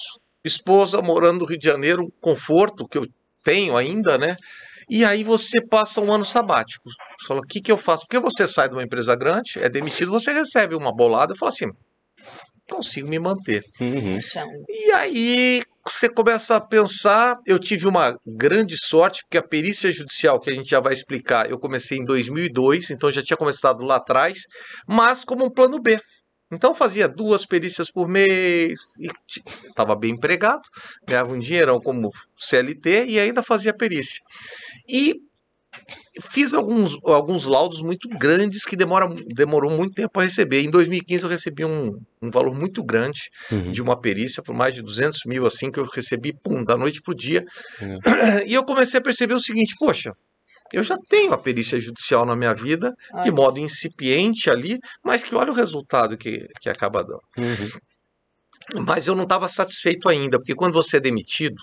esposa 0.44 1.00
morando 1.02 1.40
no 1.40 1.46
Rio 1.46 1.58
de 1.58 1.66
Janeiro, 1.66 2.04
um 2.04 2.10
conforto 2.20 2.86
que 2.86 2.98
eu 2.98 3.06
tenho 3.42 3.76
ainda, 3.76 4.16
né? 4.18 4.36
E 4.88 5.04
aí 5.04 5.24
você 5.24 5.60
passa 5.60 6.00
um 6.00 6.12
ano 6.12 6.24
sabático. 6.24 6.88
Você 7.18 7.26
fala, 7.26 7.40
o 7.40 7.42
que, 7.42 7.60
que 7.60 7.72
eu 7.72 7.76
faço? 7.76 8.04
Porque 8.06 8.20
você 8.20 8.46
sai 8.46 8.68
de 8.68 8.74
uma 8.74 8.84
empresa 8.84 9.16
grande, 9.16 9.58
é 9.58 9.68
demitido, 9.68 10.10
você 10.12 10.32
recebe 10.32 10.76
uma 10.76 10.94
bolada 10.94 11.34
e 11.34 11.38
fala 11.38 11.50
assim, 11.50 11.66
consigo 12.70 13.08
me 13.08 13.18
manter. 13.18 13.64
Uhum. 13.80 14.18
E 14.68 14.92
aí 14.92 15.62
você 15.92 16.08
começa 16.08 16.56
a 16.56 16.60
pensar, 16.60 17.36
eu 17.46 17.58
tive 17.58 17.86
uma 17.86 18.16
grande 18.26 18.76
sorte, 18.78 19.22
porque 19.24 19.38
a 19.38 19.42
perícia 19.42 19.90
judicial, 19.92 20.40
que 20.40 20.50
a 20.50 20.54
gente 20.54 20.68
já 20.68 20.80
vai 20.80 20.92
explicar, 20.92 21.50
eu 21.50 21.58
comecei 21.58 21.98
em 21.98 22.04
2002, 22.04 22.90
então 22.90 23.10
já 23.10 23.22
tinha 23.22 23.36
começado 23.36 23.84
lá 23.84 23.96
atrás, 23.96 24.40
mas 24.88 25.24
como 25.24 25.44
um 25.44 25.50
plano 25.50 25.80
B. 25.80 25.98
Então 26.52 26.74
fazia 26.74 27.08
duas 27.08 27.44
perícias 27.44 27.90
por 27.90 28.08
mês, 28.08 28.78
estava 29.68 29.96
bem 29.96 30.12
empregado, 30.12 30.62
ganhava 31.06 31.32
um 31.32 31.38
dinheirão 31.38 31.80
como 31.80 32.10
CLT 32.38 33.06
e 33.06 33.18
ainda 33.18 33.42
fazia 33.42 33.74
perícia. 33.74 34.20
E 34.88 35.14
fiz 36.20 36.54
alguns, 36.54 36.98
alguns 37.04 37.44
laudos 37.44 37.82
muito 37.82 38.08
grandes 38.08 38.64
que 38.64 38.76
demora, 38.76 39.06
demorou 39.34 39.70
muito 39.70 39.94
tempo 39.94 40.18
a 40.18 40.22
receber. 40.22 40.62
Em 40.62 40.70
2015 40.70 41.24
eu 41.24 41.30
recebi 41.30 41.64
um, 41.64 41.98
um 42.20 42.30
valor 42.30 42.54
muito 42.54 42.82
grande 42.82 43.30
uhum. 43.50 43.70
de 43.70 43.82
uma 43.82 44.00
perícia, 44.00 44.42
por 44.42 44.54
mais 44.54 44.74
de 44.74 44.82
200 44.82 45.20
mil, 45.26 45.46
assim, 45.46 45.70
que 45.70 45.78
eu 45.78 45.84
recebi, 45.84 46.32
pum, 46.32 46.64
da 46.64 46.76
noite 46.76 47.00
para 47.02 47.12
o 47.12 47.16
dia. 47.16 47.44
Uhum. 47.80 47.98
E 48.46 48.54
eu 48.54 48.64
comecei 48.64 48.98
a 48.98 49.02
perceber 49.02 49.34
o 49.34 49.40
seguinte, 49.40 49.74
poxa, 49.78 50.12
eu 50.72 50.82
já 50.82 50.96
tenho 51.08 51.32
a 51.32 51.38
perícia 51.38 51.78
judicial 51.78 52.24
na 52.24 52.36
minha 52.36 52.54
vida, 52.54 52.92
Ai. 53.14 53.24
de 53.24 53.30
modo 53.30 53.60
incipiente 53.60 54.50
ali, 54.50 54.78
mas 55.04 55.22
que 55.22 55.34
olha 55.34 55.50
o 55.50 55.54
resultado 55.54 56.16
que, 56.16 56.46
que 56.60 56.68
acaba 56.68 57.02
dando. 57.02 57.22
Uhum. 57.38 58.82
Mas 58.84 59.06
eu 59.06 59.14
não 59.14 59.22
estava 59.22 59.48
satisfeito 59.48 60.08
ainda, 60.08 60.38
porque 60.38 60.54
quando 60.54 60.72
você 60.72 60.96
é 60.96 61.00
demitido, 61.00 61.56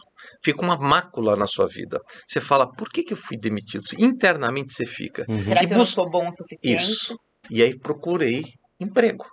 fica 0.44 0.62
uma 0.62 0.78
mácula 0.78 1.36
na 1.36 1.48
sua 1.48 1.68
vida. 1.68 2.00
Você 2.28 2.42
fala, 2.42 2.68
por 2.68 2.90
que, 2.90 3.04
que 3.04 3.14
eu 3.14 3.18
fui 3.18 3.38
demitido? 3.38 3.84
Internamente 3.98 4.74
você 4.74 4.86
fica. 4.86 5.26
Uhum. 5.30 5.44
Será 5.44 5.64
e 5.64 5.68
que 5.68 5.74
eu 5.74 5.78
não 5.78 5.86
sou 5.86 6.10
bom 6.10 6.28
o 6.28 6.32
suficiente? 6.32 6.92
Isso. 6.92 7.18
E 7.50 7.64
aí 7.64 7.78
procurei 7.78 8.44
emprego. 8.80 9.26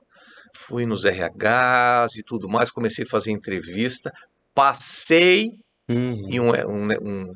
Fui 0.54 0.84
nos 0.84 1.04
RHs 1.04 2.16
e 2.16 2.22
tudo 2.24 2.48
mais, 2.48 2.70
comecei 2.70 3.04
a 3.04 3.08
fazer 3.08 3.30
entrevista, 3.30 4.12
passei 4.54 5.46
uhum. 5.88 6.28
em 6.28 6.40
um, 6.40 6.48
um, 6.48 6.92
um, 6.92 7.32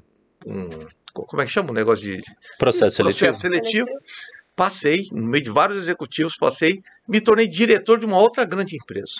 um, 0.47 0.87
Como 1.13 1.43
é 1.43 1.47
que 1.47 1.53
chama 1.53 1.71
o 1.71 1.75
negócio 1.75 2.05
de. 2.05 2.23
Processo 2.59 2.97
seletivo. 2.97 3.27
Processo 3.27 3.41
seletivo. 3.41 3.89
Passei, 4.57 5.09
no 5.11 5.27
meio 5.27 5.43
de 5.43 5.51
vários 5.51 5.79
executivos, 5.79 6.37
passei, 6.37 6.81
me 7.09 7.21
tornei 7.21 7.49
diretor 7.49 7.99
de 7.99 8.07
uma 8.07 8.19
outra 8.19 8.45
grande 8.45 8.77
empresa. 8.77 9.15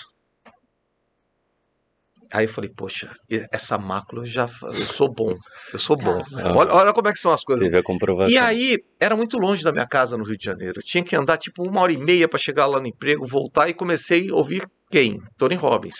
Aí 2.35 2.43
eu 2.43 2.49
falei, 2.49 2.69
poxa, 2.69 3.09
essa 3.49 3.77
mácula 3.77 4.23
eu 4.23 4.25
já 4.25 4.49
eu 4.63 4.83
sou 4.83 5.09
bom, 5.09 5.33
eu 5.71 5.79
sou 5.79 5.95
bom. 5.95 6.21
Ah. 6.33 6.53
Olha, 6.53 6.73
olha, 6.73 6.93
como 6.93 7.07
é 7.07 7.13
que 7.13 7.19
são 7.19 7.31
as 7.31 7.45
coisas. 7.45 7.63
Teve 7.63 7.77
a 7.77 7.81
comprovação. 7.81 8.29
E 8.29 8.37
aí, 8.37 8.77
era 8.99 9.15
muito 9.15 9.37
longe 9.37 9.63
da 9.63 9.71
minha 9.71 9.87
casa 9.87 10.17
no 10.17 10.25
Rio 10.25 10.37
de 10.37 10.43
Janeiro. 10.43 10.79
Eu 10.79 10.83
tinha 10.83 11.01
que 11.01 11.15
andar 11.15 11.37
tipo 11.37 11.65
uma 11.65 11.79
hora 11.79 11.93
e 11.93 11.97
meia 11.97 12.27
para 12.27 12.37
chegar 12.37 12.65
lá 12.65 12.77
no 12.81 12.87
emprego, 12.87 13.25
voltar 13.25 13.69
e 13.69 13.73
comecei 13.73 14.29
a 14.29 14.35
ouvir 14.35 14.67
quem? 14.91 15.17
Tony 15.37 15.55
Robbins. 15.55 15.95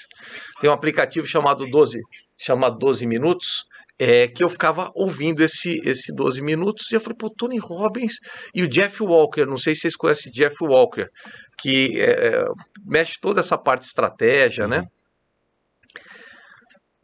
Tem 0.59 0.69
um 0.69 0.73
aplicativo 0.73 1.25
chamado 1.25 1.65
12, 1.69 2.01
chamado 2.37 2.77
12 2.79 3.07
Minutos, 3.07 3.63
é, 3.97 4.27
que 4.27 4.43
eu 4.43 4.49
ficava 4.49 4.91
ouvindo 4.93 5.41
esse, 5.41 5.79
esse 5.85 6.13
12 6.13 6.41
minutos 6.41 6.91
e 6.91 6.95
eu 6.95 6.99
falei, 6.99 7.15
pô, 7.17 7.29
Tony 7.29 7.57
Robbins 7.57 8.15
e 8.53 8.61
o 8.61 8.67
Jeff 8.67 9.01
Walker, 9.01 9.45
não 9.45 9.57
sei 9.57 9.73
se 9.73 9.81
vocês 9.81 9.95
conhecem 9.95 10.33
Jeff 10.33 10.57
Walker, 10.61 11.07
que 11.57 11.97
é, 12.01 12.27
é 12.27 12.45
mexe 12.85 13.13
toda 13.21 13.39
essa 13.39 13.57
parte 13.57 13.83
de 13.83 13.87
estratégia, 13.87 14.67
né? 14.67 14.83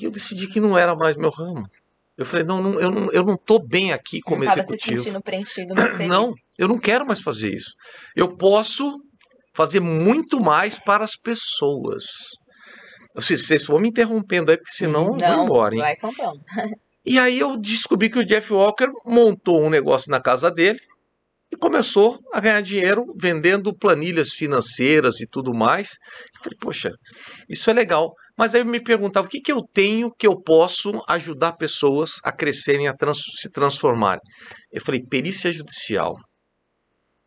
E 0.01 0.05
eu 0.05 0.11
decidi 0.11 0.47
que 0.47 0.59
não 0.59 0.77
era 0.77 0.95
mais 0.95 1.15
meu 1.15 1.29
ramo. 1.29 1.67
Eu 2.17 2.25
falei, 2.25 2.45
não, 2.45 2.61
não, 2.61 2.79
eu, 2.79 2.91
não 2.91 3.11
eu 3.11 3.23
não 3.23 3.37
tô 3.37 3.57
bem 3.59 3.93
aqui 3.93 4.21
como 4.21 4.43
não 4.43 4.51
executivo. 4.51 4.97
Se 4.97 5.03
sentindo 5.05 5.21
preenchido 5.21 5.73
não, 6.07 6.31
eu 6.57 6.67
não 6.67 6.77
quero 6.77 7.05
mais 7.05 7.21
fazer 7.21 7.53
isso. 7.53 7.71
Eu 8.15 8.35
posso 8.35 8.99
fazer 9.53 9.79
muito 9.79 10.39
mais 10.39 10.77
para 10.77 11.03
as 11.03 11.15
pessoas. 11.15 12.03
Vocês, 13.15 13.45
vocês 13.45 13.65
vão 13.65 13.79
me 13.79 13.89
interrompendo 13.89 14.51
aí, 14.51 14.57
porque 14.57 14.71
senão 14.71 15.17
não, 15.17 15.27
eu 15.27 15.35
vou 15.35 15.45
embora. 15.45 15.75
Hein? 15.75 15.81
Vai 15.81 15.95
contando. 15.97 16.39
E 17.05 17.17
aí 17.17 17.39
eu 17.39 17.57
descobri 17.57 18.09
que 18.09 18.19
o 18.19 18.25
Jeff 18.25 18.53
Walker 18.53 18.87
montou 19.05 19.61
um 19.63 19.69
negócio 19.69 20.11
na 20.11 20.21
casa 20.21 20.51
dele 20.51 20.79
e 21.51 21.57
começou 21.57 22.17
a 22.31 22.39
ganhar 22.39 22.61
dinheiro 22.61 23.05
vendendo 23.19 23.75
planilhas 23.77 24.29
financeiras 24.31 25.19
e 25.19 25.27
tudo 25.27 25.53
mais. 25.53 25.89
Eu 26.35 26.43
falei, 26.43 26.57
poxa, 26.59 26.91
isso 27.49 27.69
é 27.69 27.73
legal. 27.73 28.13
Mas 28.37 28.55
aí 28.55 28.61
eu 28.61 28.65
me 28.65 28.81
perguntava, 28.81 29.27
o 29.27 29.29
que, 29.29 29.41
que 29.41 29.51
eu 29.51 29.61
tenho 29.73 30.09
que 30.17 30.25
eu 30.25 30.41
posso 30.41 31.03
ajudar 31.09 31.53
pessoas 31.53 32.11
a 32.23 32.31
crescerem, 32.31 32.87
a 32.87 32.95
trans 32.95 33.19
se 33.39 33.49
transformarem? 33.49 34.21
Eu 34.71 34.81
falei, 34.81 35.01
perícia 35.03 35.51
judicial. 35.51 36.15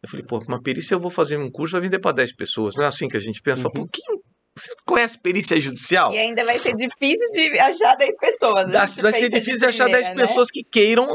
Eu 0.02 0.08
falei, 0.08 0.24
pô, 0.26 0.38
uma 0.48 0.60
perícia 0.60 0.94
eu 0.94 1.00
vou 1.00 1.10
fazer 1.10 1.38
um 1.38 1.50
curso, 1.50 1.72
vai 1.72 1.82
vender 1.82 1.98
para 1.98 2.16
10 2.16 2.34
pessoas. 2.34 2.74
Não 2.76 2.84
é 2.84 2.86
assim 2.86 3.08
que 3.08 3.16
a 3.16 3.20
gente 3.20 3.40
pensa. 3.42 3.68
Uhum. 3.68 3.86
Quem, 3.90 4.18
você 4.56 4.72
conhece 4.86 5.18
perícia 5.18 5.60
judicial? 5.60 6.12
E 6.12 6.18
ainda 6.18 6.44
vai 6.44 6.58
ser 6.58 6.74
difícil 6.74 7.28
de 7.32 7.58
achar 7.58 7.96
10 7.96 8.16
pessoas. 8.18 8.72
Vai 9.02 9.12
ser 9.12 9.28
difícil 9.28 9.58
de 9.58 9.66
achar 9.66 9.88
10 9.88 10.08
né? 10.10 10.14
pessoas 10.14 10.48
que 10.50 10.62
queiram 10.62 11.08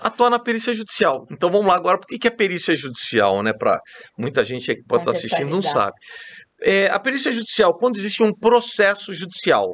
atuar 0.00 0.30
na 0.30 0.38
perícia 0.38 0.72
judicial. 0.72 1.26
Então 1.30 1.50
vamos 1.50 1.66
lá 1.66 1.76
agora, 1.76 1.98
por 1.98 2.06
que 2.06 2.26
é 2.26 2.30
perícia 2.30 2.74
judicial, 2.74 3.42
né? 3.42 3.52
Para 3.52 3.80
muita 4.18 4.44
gente 4.44 4.74
que 4.74 4.82
pode 4.84 5.02
estar 5.02 5.12
assistindo 5.12 5.50
não 5.50 5.62
sabe. 5.62 5.92
É, 6.62 6.88
a 6.88 6.98
perícia 6.98 7.32
judicial, 7.32 7.76
quando 7.76 7.96
existe 7.96 8.22
um 8.22 8.32
processo 8.32 9.12
judicial 9.12 9.68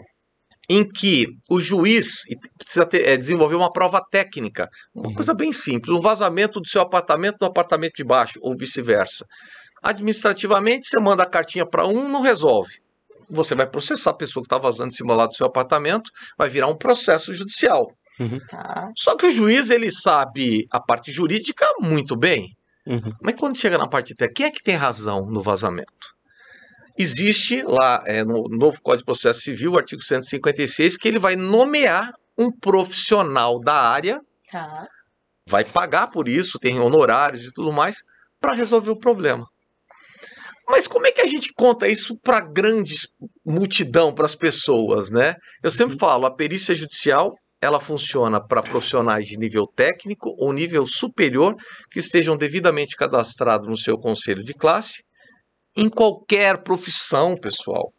em 0.71 0.87
que 0.87 1.27
o 1.49 1.59
juiz 1.61 2.23
precisa 2.59 2.85
ter, 2.85 3.07
é, 3.07 3.17
desenvolver 3.17 3.55
uma 3.55 3.71
prova 3.71 4.03
técnica, 4.11 4.69
uma 4.95 5.09
uhum. 5.09 5.15
coisa 5.15 5.33
bem 5.33 5.51
simples, 5.51 5.97
um 5.97 6.01
vazamento 6.01 6.61
do 6.61 6.69
seu 6.69 6.83
apartamento 6.83 7.37
no 7.41 7.47
apartamento 7.47 7.95
de 7.97 8.05
baixo, 8.05 8.39
ou 8.43 8.55
vice-versa. 8.57 9.25
Administrativamente, 9.83 10.89
você 10.89 11.01
manda 11.01 11.23
a 11.23 11.27
cartinha 11.27 11.67
para 11.67 11.87
um, 11.87 12.09
não 12.09 12.21
resolve. 12.21 12.71
Você 13.31 13.55
vai 13.55 13.67
processar 13.67 14.11
a 14.11 14.17
pessoa 14.17 14.43
que 14.43 14.47
está 14.47 14.59
vazando 14.59 14.89
em 14.89 14.97
cima 14.97 15.15
lá 15.15 15.27
do 15.27 15.35
seu 15.35 15.47
apartamento, 15.47 16.11
vai 16.37 16.51
virar 16.51 16.67
um 16.67 16.77
processo 16.77 17.33
judicial. 17.33 17.87
Uhum. 18.19 18.41
Tá. 18.49 18.91
Só 18.97 19.17
que 19.17 19.27
o 19.27 19.31
juiz 19.31 19.71
ele 19.71 19.91
sabe 19.91 20.67
a 20.71 20.81
parte 20.81 21.13
jurídica 21.13 21.67
muito 21.81 22.17
bem. 22.17 22.57
Uhum. 22.87 23.13
Mas 23.21 23.35
quando 23.35 23.59
chega 23.59 23.77
na 23.77 23.87
parte 23.87 24.15
técnica, 24.15 24.35
quem 24.35 24.47
é 24.47 24.51
que 24.51 24.63
tem 24.63 24.75
razão 24.75 25.27
no 25.27 25.43
vazamento? 25.43 26.17
Existe 26.99 27.63
lá 27.63 28.03
é, 28.07 28.25
no 28.25 28.49
novo 28.49 28.81
Código 28.83 29.03
de 29.03 29.05
Processo 29.05 29.41
Civil, 29.41 29.77
artigo 29.77 30.03
156, 30.03 30.97
que 30.97 31.07
ele 31.07 31.19
vai 31.19 31.37
nomear 31.37 32.13
um 32.37 32.51
profissional 32.51 33.61
da 33.61 33.75
área, 33.75 34.21
tá. 34.51 34.87
vai 35.47 35.65
pagar 35.65 36.09
por 36.09 36.29
isso, 36.29 36.59
tem 36.59 36.81
honorários 36.81 37.45
e 37.45 37.53
tudo 37.53 37.73
mais, 37.73 37.99
para 38.41 38.55
resolver 38.55 38.91
o 38.91 38.99
problema. 38.99 39.47
Mas 40.69 40.87
como 40.87 41.07
é 41.07 41.13
que 41.13 41.21
a 41.21 41.27
gente 41.27 41.53
conta 41.55 41.89
isso 41.89 42.17
para 42.19 42.41
grandes 42.41 43.09
multidão, 43.45 44.13
para 44.13 44.27
as 44.27 44.35
pessoas, 44.35 45.11
né? 45.11 45.35
Eu 45.63 45.71
sempre 45.71 45.95
uhum. 45.95 46.01
falo, 46.01 46.27
a 46.27 46.35
perícia 46.35 46.75
judicial 46.75 47.33
ela 47.61 47.81
funciona 47.81 48.41
para 48.41 48.63
profissionais 48.63 49.27
de 49.27 49.37
nível 49.37 49.67
técnico 49.67 50.35
ou 50.39 50.53
nível 50.53 50.87
superior 50.87 51.57
que 51.91 51.99
estejam 51.99 52.37
devidamente 52.37 52.97
cadastrados 52.97 53.67
no 53.67 53.77
seu 53.77 53.99
conselho 53.99 54.45
de 54.45 54.55
classe 54.55 55.03
em 55.77 55.89
qualquer 55.89 56.63
profissão, 56.63 57.37
pessoal. 57.37 57.91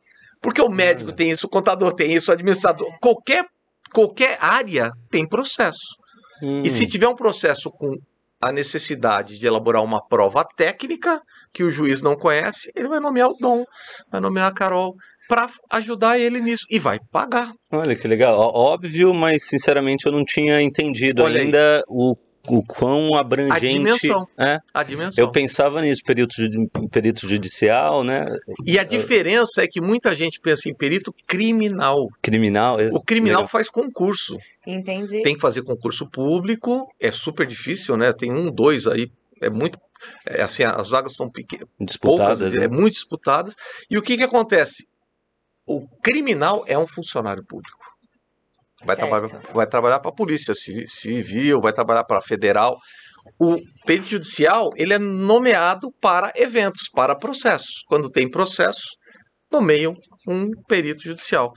Porque 0.42 0.62
o 0.62 0.70
médico 0.70 1.12
tem 1.12 1.32
isso, 1.32 1.48
o 1.48 1.50
contador 1.50 1.94
tem 1.94 2.14
isso, 2.14 2.32
o 2.32 2.34
administrador, 2.34 2.88
qualquer 3.00 3.46
qualquer 3.92 4.38
área 4.40 4.92
tem 5.10 5.28
processo. 5.28 5.96
Hum. 6.42 6.62
E 6.64 6.70
se 6.70 6.88
tiver 6.88 7.08
um 7.08 7.16
processo 7.16 7.70
com 7.72 7.96
a 8.42 8.52
necessidade 8.52 9.38
de 9.38 9.46
elaborar 9.46 9.84
uma 9.84 10.06
prova 10.06 10.46
técnica 10.56 11.20
que 11.54 11.64
o 11.64 11.72
juiz 11.72 12.02
não 12.02 12.16
conhece, 12.16 12.72
ele 12.76 12.88
vai 12.88 13.00
nomear 13.00 13.30
o 13.30 13.34
Dom, 13.34 13.66
vai 14.10 14.22
nomear 14.22 14.48
a 14.48 14.54
Carol 14.54 14.96
para 15.30 15.48
ajudar 15.70 16.18
ele 16.18 16.42
nisso 16.42 16.66
e 16.72 16.80
vai 16.80 17.00
pagar. 17.12 17.54
Olha 17.72 17.96
que 17.96 18.08
legal, 18.08 18.36
óbvio, 18.36 19.14
mas 19.14 19.44
sinceramente 19.44 20.08
eu 20.08 20.12
não 20.12 20.26
tinha 20.26 20.60
entendido 20.60 21.24
Olha 21.24 21.40
ainda 21.40 21.78
aí. 21.78 21.84
o 21.88 22.18
o 22.48 22.64
quão 22.64 23.14
abrangente. 23.16 23.54
A 23.54 23.60
dimensão. 23.60 24.28
É. 24.40 24.58
A 24.74 24.82
dimensão. 24.82 25.24
Eu 25.24 25.32
pensava 25.32 25.82
nisso, 25.82 26.02
perito, 26.04 26.36
perito 26.90 27.28
judicial, 27.28 28.04
né? 28.04 28.26
E 28.66 28.80
a 28.80 28.84
diferença 28.84 29.62
é 29.62 29.68
que 29.68 29.80
muita 29.80 30.16
gente 30.16 30.40
pensa 30.40 30.68
em 30.68 30.74
perito 30.74 31.14
criminal. 31.28 32.08
Criminal? 32.24 32.80
É 32.80 32.90
o 32.92 33.02
criminal 33.02 33.42
legal. 33.42 33.48
faz 33.48 33.70
concurso. 33.70 34.36
Entendi. 34.66 35.22
Tem 35.22 35.36
que 35.36 35.42
fazer 35.42 35.62
concurso 35.62 36.10
público, 36.10 36.88
é 37.00 37.12
super 37.12 37.46
difícil, 37.46 37.96
né? 37.98 38.12
Tem 38.14 38.32
um, 38.32 38.50
dois 38.50 38.88
aí, 38.88 39.12
é 39.42 39.50
muito. 39.50 39.78
É 40.26 40.42
assim, 40.42 40.64
as 40.64 40.90
vagas 40.90 41.14
são 41.14 41.30
pequenas, 41.30 41.68
disputadas, 41.80 42.40
poucas, 42.40 42.56
né? 42.56 42.64
é 42.64 42.68
muito 42.70 42.94
disputadas. 42.94 43.54
E 43.90 43.98
o 43.98 44.02
que, 44.02 44.16
que 44.16 44.24
acontece? 44.24 44.88
O 45.70 45.88
criminal 46.02 46.64
é 46.66 46.76
um 46.76 46.88
funcionário 46.88 47.46
público. 47.46 47.78
Vai, 48.84 48.96
trabalhar, 48.96 49.28
vai 49.54 49.68
trabalhar 49.68 50.00
para 50.00 50.10
a 50.10 50.16
polícia 50.16 50.56
civil, 50.56 51.62
vai 51.62 51.72
trabalhar 51.72 52.04
para 52.06 52.18
a 52.18 52.22
federal. 52.22 52.76
O 53.40 53.56
perito 53.86 54.10
judicial 54.10 54.72
ele 54.76 54.96
é 54.96 54.98
nomeado 54.98 55.92
para 56.02 56.34
eventos, 56.36 56.90
para 56.92 57.16
processos. 57.16 57.84
Quando 57.88 58.10
tem 58.10 58.28
processo, 58.28 58.82
nomeiam 59.52 59.94
um 60.28 60.50
perito 60.68 61.04
judicial. 61.04 61.54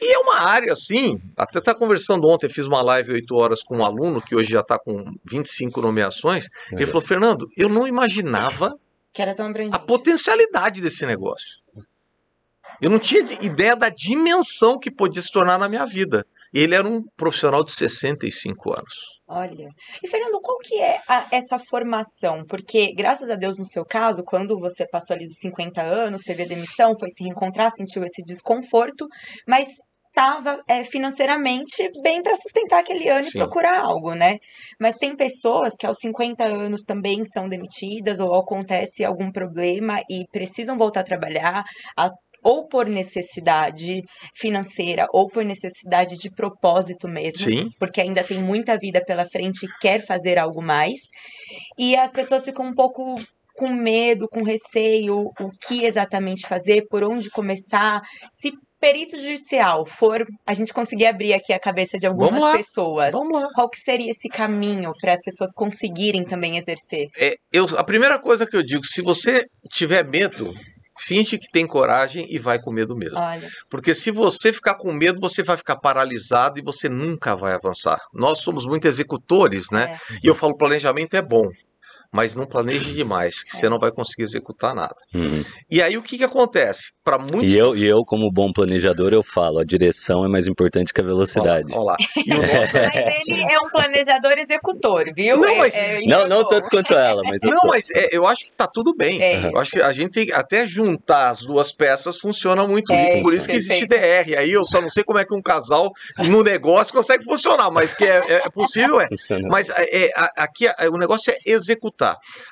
E 0.00 0.10
é 0.10 0.18
uma 0.18 0.40
área 0.40 0.72
assim, 0.72 1.18
até 1.36 1.60
tá 1.60 1.74
conversando 1.74 2.26
ontem, 2.26 2.48
fiz 2.48 2.66
uma 2.66 2.80
live 2.80 3.12
8 3.12 3.34
horas 3.34 3.62
com 3.62 3.78
um 3.78 3.84
aluno 3.84 4.22
que 4.22 4.34
hoje 4.34 4.52
já 4.52 4.60
está 4.60 4.78
com 4.78 5.04
25 5.30 5.82
nomeações. 5.82 6.46
Ele 6.72 6.86
falou: 6.86 7.02
Fernando, 7.02 7.46
eu 7.58 7.68
não 7.68 7.86
imaginava 7.86 8.74
a 9.74 9.78
potencialidade 9.78 10.80
desse 10.80 11.04
negócio. 11.04 11.58
Eu 12.80 12.90
não 12.90 12.98
tinha 12.98 13.22
ideia 13.42 13.76
da 13.76 13.88
dimensão 13.88 14.78
que 14.78 14.90
podia 14.90 15.20
se 15.20 15.30
tornar 15.30 15.58
na 15.58 15.68
minha 15.68 15.84
vida. 15.84 16.24
Ele 16.52 16.74
era 16.74 16.86
um 16.86 17.02
profissional 17.16 17.62
de 17.62 17.72
65 17.72 18.72
anos. 18.72 18.94
Olha. 19.28 19.68
E 20.02 20.08
Fernando, 20.08 20.40
qual 20.40 20.58
que 20.58 20.80
é 20.80 20.98
a, 21.08 21.26
essa 21.30 21.58
formação? 21.58 22.44
Porque, 22.48 22.92
graças 22.92 23.30
a 23.30 23.36
Deus, 23.36 23.56
no 23.56 23.64
seu 23.64 23.84
caso, 23.84 24.24
quando 24.24 24.58
você 24.58 24.84
passou 24.88 25.14
ali 25.14 25.24
os 25.24 25.38
50 25.38 25.80
anos, 25.80 26.22
teve 26.22 26.42
a 26.42 26.46
demissão, 26.46 26.98
foi 26.98 27.08
se 27.10 27.22
reencontrar, 27.22 27.70
sentiu 27.70 28.02
esse 28.02 28.24
desconforto, 28.24 29.06
mas 29.46 29.68
estava 30.08 30.60
é, 30.66 30.82
financeiramente 30.82 31.88
bem 32.02 32.20
para 32.20 32.34
sustentar 32.34 32.80
aquele 32.80 33.08
ano 33.08 33.24
Sim. 33.24 33.38
e 33.38 33.40
procurar 33.40 33.78
algo, 33.80 34.14
né? 34.14 34.38
Mas 34.80 34.96
tem 34.96 35.14
pessoas 35.14 35.74
que 35.78 35.86
aos 35.86 35.98
50 36.00 36.44
anos 36.44 36.82
também 36.82 37.22
são 37.22 37.48
demitidas 37.48 38.18
ou 38.18 38.34
acontece 38.34 39.04
algum 39.04 39.30
problema 39.30 40.00
e 40.10 40.26
precisam 40.32 40.76
voltar 40.76 41.00
a 41.00 41.04
trabalhar, 41.04 41.64
a 41.96 42.10
ou 42.42 42.66
por 42.66 42.86
necessidade 42.86 44.02
financeira 44.34 45.06
ou 45.12 45.28
por 45.28 45.44
necessidade 45.44 46.16
de 46.16 46.30
propósito 46.30 47.08
mesmo, 47.08 47.44
Sim. 47.44 47.68
porque 47.78 48.00
ainda 48.00 48.24
tem 48.24 48.42
muita 48.42 48.76
vida 48.76 49.02
pela 49.04 49.26
frente 49.26 49.66
e 49.66 49.78
quer 49.80 50.04
fazer 50.04 50.38
algo 50.38 50.62
mais. 50.62 50.98
E 51.78 51.96
as 51.96 52.12
pessoas 52.12 52.44
ficam 52.44 52.66
um 52.66 52.74
pouco 52.74 53.14
com 53.54 53.72
medo, 53.72 54.26
com 54.28 54.42
receio, 54.42 55.30
o 55.38 55.50
que 55.66 55.84
exatamente 55.84 56.46
fazer, 56.46 56.86
por 56.88 57.04
onde 57.04 57.28
começar, 57.28 58.00
se 58.30 58.52
perito 58.80 59.18
judicial 59.18 59.84
for 59.84 60.24
a 60.46 60.54
gente 60.54 60.72
conseguir 60.72 61.06
abrir 61.06 61.34
aqui 61.34 61.52
a 61.52 61.60
cabeça 61.60 61.98
de 61.98 62.06
algumas 62.06 62.56
pessoas, 62.56 63.12
qual 63.54 63.68
que 63.68 63.78
seria 63.78 64.10
esse 64.10 64.28
caminho 64.28 64.92
para 65.00 65.12
as 65.12 65.20
pessoas 65.20 65.52
conseguirem 65.52 66.24
também 66.24 66.56
exercer? 66.56 67.08
É, 67.18 67.34
eu, 67.52 67.66
a 67.76 67.84
primeira 67.84 68.18
coisa 68.18 68.46
que 68.46 68.56
eu 68.56 68.62
digo, 68.62 68.84
se 68.86 69.02
você 69.02 69.44
tiver 69.70 70.02
medo, 70.08 70.54
finge 71.00 71.38
que 71.38 71.50
tem 71.50 71.66
coragem 71.66 72.26
e 72.28 72.38
vai 72.38 72.58
com 72.58 72.70
medo 72.70 72.96
mesmo. 72.96 73.18
Olha. 73.18 73.48
Porque 73.68 73.94
se 73.94 74.10
você 74.10 74.52
ficar 74.52 74.74
com 74.74 74.92
medo, 74.92 75.20
você 75.20 75.42
vai 75.42 75.56
ficar 75.56 75.76
paralisado 75.76 76.58
e 76.58 76.62
você 76.62 76.88
nunca 76.88 77.34
vai 77.34 77.52
avançar. 77.52 78.00
Nós 78.12 78.40
somos 78.40 78.66
muito 78.66 78.86
executores, 78.86 79.70
né? 79.70 79.98
É. 80.10 80.18
E 80.22 80.26
eu 80.26 80.34
falo, 80.34 80.56
planejamento 80.56 81.14
é 81.14 81.22
bom 81.22 81.48
mas 82.12 82.34
não 82.34 82.44
planeje 82.44 82.92
demais, 82.92 83.42
que 83.42 83.56
é 83.56 83.60
você 83.60 83.68
não 83.68 83.78
vai 83.78 83.90
conseguir 83.92 84.22
executar 84.22 84.74
nada. 84.74 84.96
Uhum. 85.14 85.44
E 85.70 85.80
aí 85.80 85.96
o 85.96 86.02
que, 86.02 86.18
que 86.18 86.24
acontece? 86.24 86.92
Para 87.04 87.18
muitos. 87.18 87.52
E 87.52 87.56
eu, 87.56 87.76
e 87.76 87.84
eu, 87.84 88.04
como 88.04 88.30
bom 88.30 88.52
planejador, 88.52 89.12
eu 89.12 89.22
falo: 89.22 89.58
a 89.58 89.64
direção 89.64 90.24
é 90.24 90.28
mais 90.28 90.46
importante 90.46 90.92
que 90.92 91.00
a 91.00 91.04
velocidade. 91.04 91.72
Olha 91.72 91.82
lá. 91.82 91.96
Olha 92.16 92.38
lá. 92.38 92.46
Nosso... 92.50 92.72
mas 92.74 93.20
ele 93.20 93.42
é 93.42 93.60
um 93.60 93.68
planejador 93.70 94.32
executor, 94.38 95.04
viu? 95.14 95.38
Não, 95.38 95.56
mas... 95.56 95.74
É, 95.74 96.02
é 96.02 96.06
não, 96.06 96.28
não 96.28 96.46
tanto 96.46 96.68
quanto 96.68 96.94
ela, 96.94 97.22
mas 97.24 97.42
eu 97.42 97.50
Não, 97.50 97.60
sou. 97.60 97.70
mas 97.70 97.90
é, 97.92 98.08
eu 98.10 98.26
acho 98.26 98.44
que 98.44 98.52
tá 98.52 98.66
tudo 98.66 98.94
bem. 98.94 99.22
É. 99.22 99.46
Eu 99.46 99.58
acho 99.58 99.72
que 99.72 99.80
a 99.80 99.92
gente 99.92 100.10
tem 100.10 100.32
até 100.32 100.66
juntar 100.66 101.30
as 101.30 101.40
duas 101.40 101.72
peças 101.72 102.18
funciona 102.18 102.66
muito 102.66 102.92
é, 102.92 103.20
Por 103.22 103.34
isso 103.34 103.48
que 103.48 103.56
existe 103.56 103.86
DR. 103.86 104.36
Aí 104.36 104.50
eu 104.50 104.64
só 104.64 104.80
não 104.80 104.90
sei 104.90 105.04
como 105.04 105.18
é 105.18 105.24
que 105.24 105.34
um 105.34 105.42
casal 105.42 105.92
no 106.18 106.42
negócio 106.42 106.92
consegue 106.92 107.24
funcionar, 107.24 107.70
mas 107.70 107.94
que 107.94 108.04
é, 108.04 108.42
é 108.44 108.50
possível, 108.50 109.00
é. 109.00 109.08
Funciona. 109.08 109.48
Mas 109.48 109.70
aqui 110.36 110.66
o 110.92 110.98
negócio 110.98 111.32
é 111.32 111.38
executar. 111.46 111.99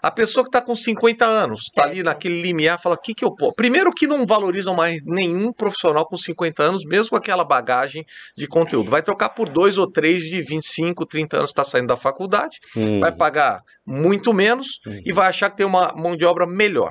A 0.02 0.10
pessoa 0.10 0.44
que 0.44 0.48
está 0.48 0.60
com 0.60 0.74
50 0.74 1.24
anos, 1.24 1.62
está 1.62 1.84
ali 1.84 2.02
naquele 2.02 2.40
limiar, 2.40 2.80
fala: 2.80 2.94
o 2.94 3.00
que, 3.00 3.14
que 3.14 3.24
eu 3.24 3.34
posso? 3.34 3.54
Primeiro, 3.54 3.92
que 3.92 4.06
não 4.06 4.26
valorizam 4.26 4.74
mais 4.74 5.02
nenhum 5.04 5.52
profissional 5.52 6.06
com 6.06 6.16
50 6.16 6.62
anos, 6.62 6.84
mesmo 6.84 7.10
com 7.10 7.16
aquela 7.16 7.44
bagagem 7.44 8.04
de 8.36 8.46
conteúdo. 8.46 8.90
Vai 8.90 9.02
trocar 9.02 9.30
por 9.30 9.48
dois 9.48 9.78
ou 9.78 9.90
três 9.90 10.22
de 10.22 10.42
25, 10.42 11.06
30 11.06 11.36
anos, 11.36 11.50
está 11.50 11.64
saindo 11.64 11.88
da 11.88 11.96
faculdade, 11.96 12.58
hum. 12.76 13.00
vai 13.00 13.12
pagar 13.12 13.62
muito 13.86 14.32
menos 14.32 14.80
hum. 14.86 15.00
e 15.04 15.12
vai 15.12 15.28
achar 15.28 15.50
que 15.50 15.56
tem 15.58 15.66
uma 15.66 15.92
mão 15.96 16.16
de 16.16 16.24
obra 16.24 16.46
melhor 16.46 16.90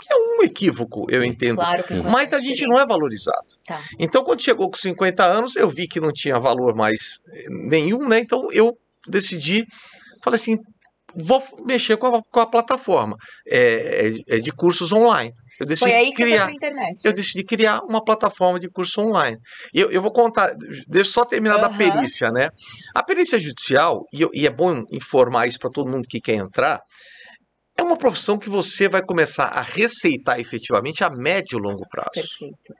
que 0.00 0.12
é 0.12 0.16
um 0.16 0.42
equívoco, 0.44 1.06
eu 1.10 1.24
entendo. 1.24 1.56
Claro 1.56 1.82
que 1.82 1.94
Mas 1.94 2.32
a 2.32 2.38
gente 2.38 2.64
não 2.66 2.78
é 2.78 2.86
valorizado. 2.86 3.46
Tá. 3.66 3.82
Então, 3.98 4.22
quando 4.22 4.40
chegou 4.40 4.70
com 4.70 4.76
50 4.76 5.24
anos, 5.24 5.56
eu 5.56 5.68
vi 5.68 5.88
que 5.88 6.00
não 6.00 6.12
tinha 6.12 6.38
valor 6.38 6.74
mais 6.74 7.20
nenhum, 7.48 8.08
né? 8.08 8.20
Então 8.20 8.48
eu 8.52 8.78
decidi, 9.08 9.66
falei 10.22 10.36
assim, 10.36 10.58
vou 11.24 11.42
mexer 11.64 11.96
com 11.96 12.06
a, 12.06 12.22
com 12.22 12.40
a 12.40 12.46
plataforma 12.46 13.16
é, 13.46 14.12
é, 14.28 14.36
é 14.36 14.38
de 14.38 14.50
cursos 14.52 14.92
online. 14.92 15.32
Eu 15.58 15.66
decidi 15.66 15.90
Foi 15.90 15.98
aí 15.98 16.10
que 16.10 16.22
criar. 16.22 16.50
Eu 17.04 17.12
decidi 17.12 17.42
criar 17.44 17.80
uma 17.80 18.04
plataforma 18.04 18.60
de 18.60 18.68
curso 18.68 19.00
online. 19.00 19.36
Eu, 19.74 19.90
eu 19.90 20.00
vou 20.00 20.12
contar, 20.12 20.54
deixa 20.86 21.10
eu 21.10 21.12
só 21.12 21.24
terminar 21.24 21.56
uhum. 21.56 21.62
da 21.62 21.70
perícia, 21.70 22.30
né? 22.30 22.50
A 22.94 23.02
perícia 23.02 23.38
judicial, 23.38 24.04
e, 24.12 24.24
e 24.32 24.46
é 24.46 24.50
bom 24.50 24.82
informar 24.92 25.48
isso 25.48 25.58
para 25.58 25.70
todo 25.70 25.90
mundo 25.90 26.06
que 26.08 26.20
quer 26.20 26.34
entrar, 26.34 26.80
é 27.76 27.82
uma 27.82 27.96
profissão 27.96 28.38
que 28.38 28.48
você 28.48 28.88
vai 28.88 29.02
começar 29.02 29.46
a 29.46 29.62
receitar 29.62 30.38
efetivamente 30.38 31.02
a 31.02 31.10
médio 31.10 31.58
e 31.58 31.62
longo 31.62 31.88
prazo. 31.88 32.10
Perfeito. 32.12 32.74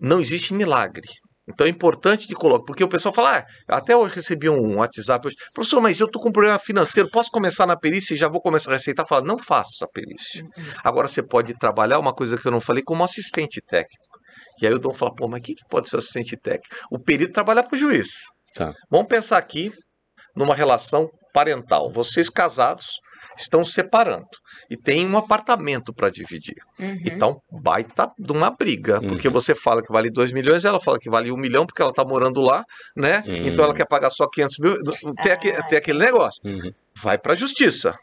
Não 0.00 0.20
existe 0.20 0.52
milagre. 0.52 1.08
Então 1.48 1.66
é 1.66 1.70
importante 1.70 2.26
de 2.26 2.34
colocar, 2.34 2.64
porque 2.64 2.82
o 2.82 2.88
pessoal 2.88 3.14
fala, 3.14 3.38
ah, 3.38 3.76
até 3.76 3.92
eu 3.92 4.02
recebi 4.04 4.48
um 4.48 4.78
WhatsApp 4.78 5.28
hoje, 5.28 5.36
professor, 5.54 5.80
mas 5.80 6.00
eu 6.00 6.06
estou 6.06 6.20
com 6.20 6.28
um 6.28 6.32
problema 6.32 6.58
financeiro, 6.58 7.08
posso 7.08 7.30
começar 7.30 7.66
na 7.66 7.76
perícia 7.76 8.14
e 8.14 8.16
já 8.16 8.28
vou 8.28 8.40
começar 8.40 8.70
a 8.72 8.74
receitar? 8.74 9.06
Fala, 9.06 9.24
não 9.24 9.38
faça 9.38 9.84
a 9.84 9.88
perícia. 9.88 10.42
Uhum. 10.42 10.64
Agora 10.82 11.06
você 11.06 11.22
pode 11.22 11.54
trabalhar, 11.54 12.00
uma 12.00 12.12
coisa 12.12 12.36
que 12.36 12.46
eu 12.46 12.52
não 12.52 12.60
falei, 12.60 12.82
como 12.84 13.04
assistente 13.04 13.60
técnico. 13.60 14.18
E 14.60 14.66
aí 14.66 14.74
o 14.74 14.78
Dom 14.78 14.92
fala, 14.92 15.14
pô, 15.14 15.28
mas 15.28 15.40
o 15.40 15.42
que, 15.44 15.54
que 15.54 15.68
pode 15.68 15.88
ser 15.88 15.98
assistente 15.98 16.36
técnico? 16.36 16.74
O 16.90 16.98
perito 16.98 17.32
trabalha 17.32 17.62
para 17.62 17.76
o 17.76 17.78
juiz. 17.78 18.08
Tá. 18.54 18.72
Vamos 18.90 19.06
pensar 19.06 19.38
aqui 19.38 19.70
numa 20.34 20.54
relação 20.54 21.08
parental. 21.32 21.92
Vocês 21.92 22.28
casados 22.28 22.86
estão 23.36 23.64
separando 23.64 24.28
e 24.70 24.76
tem 24.76 25.06
um 25.06 25.16
apartamento 25.16 25.92
para 25.92 26.10
dividir. 26.10 26.56
Uhum. 26.78 26.98
Então, 27.04 27.40
baita 27.50 28.10
de 28.18 28.32
uma 28.32 28.50
briga, 28.50 29.00
uhum. 29.00 29.08
porque 29.08 29.28
você 29.28 29.54
fala 29.54 29.82
que 29.82 29.92
vale 29.92 30.10
2 30.10 30.32
milhões, 30.32 30.64
ela 30.64 30.80
fala 30.80 30.98
que 30.98 31.10
vale 31.10 31.30
1 31.30 31.34
um 31.34 31.38
milhão, 31.38 31.66
porque 31.66 31.80
ela 31.80 31.90
está 31.90 32.04
morando 32.04 32.40
lá, 32.40 32.64
né? 32.96 33.22
Uhum. 33.26 33.46
Então 33.46 33.64
ela 33.64 33.74
quer 33.74 33.86
pagar 33.86 34.10
só 34.10 34.28
500 34.28 34.58
mil, 34.58 34.76
tem, 35.22 35.32
ah, 35.32 35.34
aquele, 35.34 35.62
tem 35.64 35.78
aquele 35.78 35.98
negócio. 35.98 36.40
Uhum. 36.44 36.72
Vai 37.02 37.18
para 37.18 37.34
a 37.34 37.36
justiça, 37.36 37.94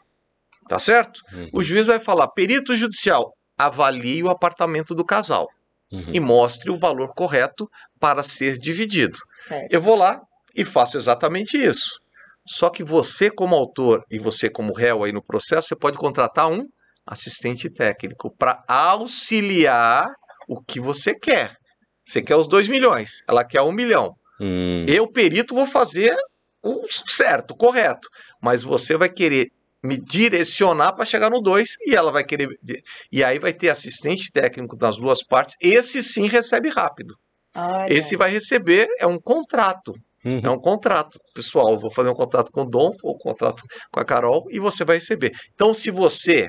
tá 0.68 0.78
certo? 0.78 1.20
Uhum. 1.32 1.50
O 1.52 1.62
juiz 1.62 1.86
vai 1.86 2.00
falar, 2.00 2.28
perito 2.28 2.76
judicial, 2.76 3.32
avalie 3.56 4.22
o 4.22 4.30
apartamento 4.30 4.94
do 4.94 5.04
casal 5.04 5.48
uhum. 5.90 6.10
e 6.12 6.20
mostre 6.20 6.70
o 6.70 6.76
valor 6.76 7.14
correto 7.14 7.68
para 8.00 8.22
ser 8.22 8.58
dividido. 8.58 9.18
Certo. 9.46 9.72
Eu 9.72 9.80
vou 9.80 9.96
lá 9.96 10.20
e 10.54 10.64
faço 10.64 10.96
exatamente 10.96 11.56
isso. 11.56 11.90
Só 12.46 12.68
que 12.68 12.84
você, 12.84 13.30
como 13.30 13.54
autor 13.54 14.04
e 14.10 14.18
você, 14.18 14.50
como 14.50 14.74
réu 14.74 15.04
aí 15.04 15.12
no 15.12 15.24
processo, 15.24 15.68
você 15.68 15.76
pode 15.76 15.96
contratar 15.96 16.50
um 16.50 16.66
assistente 17.06 17.70
técnico 17.70 18.34
para 18.36 18.62
auxiliar 18.68 20.06
o 20.48 20.62
que 20.62 20.78
você 20.80 21.14
quer. 21.14 21.56
Você 22.06 22.20
quer 22.22 22.36
os 22.36 22.46
dois 22.46 22.68
milhões, 22.68 23.22
ela 23.26 23.44
quer 23.44 23.62
um 23.62 23.72
milhão. 23.72 24.14
Hum. 24.40 24.84
Eu, 24.86 25.10
perito, 25.10 25.54
vou 25.54 25.66
fazer 25.66 26.14
o 26.62 26.86
certo, 27.06 27.54
correto. 27.56 28.08
Mas 28.42 28.62
você 28.62 28.96
vai 28.96 29.08
querer 29.08 29.48
me 29.82 29.98
direcionar 29.98 30.92
para 30.94 31.04
chegar 31.04 31.30
no 31.30 31.40
2 31.40 31.68
e 31.86 31.94
ela 31.94 32.10
vai 32.10 32.24
querer. 32.24 32.48
E 33.12 33.22
aí 33.22 33.38
vai 33.38 33.52
ter 33.52 33.68
assistente 33.68 34.30
técnico 34.32 34.76
das 34.76 34.96
duas 34.96 35.22
partes. 35.22 35.56
Esse 35.60 36.02
sim 36.02 36.26
recebe 36.26 36.70
rápido. 36.70 37.14
Olha. 37.54 37.92
Esse 37.92 38.16
vai 38.16 38.30
receber, 38.30 38.88
é 38.98 39.06
um 39.06 39.18
contrato. 39.18 39.94
Uhum. 40.24 40.40
É 40.42 40.50
um 40.50 40.58
contrato, 40.58 41.18
pessoal. 41.34 41.78
Vou 41.78 41.90
fazer 41.90 42.08
um 42.08 42.14
contrato 42.14 42.50
com 42.50 42.62
o 42.62 42.68
Dom 42.68 42.92
ou 43.02 43.14
um 43.14 43.18
contrato 43.18 43.62
com 43.92 44.00
a 44.00 44.04
Carol 44.04 44.44
e 44.50 44.58
você 44.58 44.84
vai 44.84 44.96
receber. 44.96 45.32
Então, 45.54 45.74
se 45.74 45.90
você 45.90 46.48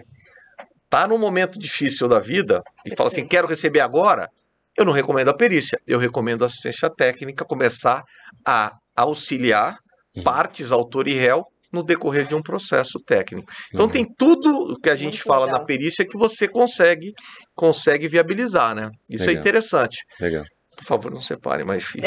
tá 0.89 1.07
num 1.07 1.17
momento 1.17 1.59
difícil 1.59 2.07
da 2.07 2.19
vida 2.19 2.61
e 2.85 2.95
fala 2.95 3.09
assim, 3.09 3.27
quero 3.27 3.47
receber 3.47 3.81
agora, 3.81 4.29
eu 4.77 4.85
não 4.85 4.93
recomendo 4.93 5.29
a 5.29 5.33
perícia. 5.33 5.77
Eu 5.85 5.99
recomendo 5.99 6.43
a 6.43 6.45
assistência 6.45 6.89
técnica 6.89 7.45
começar 7.45 8.03
a 8.45 8.73
auxiliar 8.95 9.77
uhum. 10.15 10.23
partes, 10.23 10.71
autor 10.71 11.07
e 11.07 11.13
réu 11.13 11.43
no 11.71 11.83
decorrer 11.83 12.25
de 12.25 12.33
um 12.33 12.41
processo 12.41 12.97
técnico. 13.05 13.51
Então 13.73 13.85
uhum. 13.85 13.91
tem 13.91 14.05
tudo 14.17 14.49
o 14.49 14.79
que 14.79 14.89
a 14.89 14.95
gente 14.95 15.15
Muito 15.15 15.23
fala 15.23 15.45
legal. 15.45 15.59
na 15.59 15.65
perícia 15.65 16.05
que 16.05 16.17
você 16.17 16.47
consegue 16.47 17.11
consegue 17.53 18.07
viabilizar, 18.07 18.73
né? 18.73 18.89
Isso 19.09 19.23
é 19.23 19.27
legal. 19.27 19.37
é 19.37 19.41
interessante. 19.41 19.97
Legal. 20.19 20.43
Por 20.75 20.83
favor, 20.83 21.11
não 21.11 21.21
separe 21.21 21.63
mais 21.63 21.85
filho. 21.87 22.05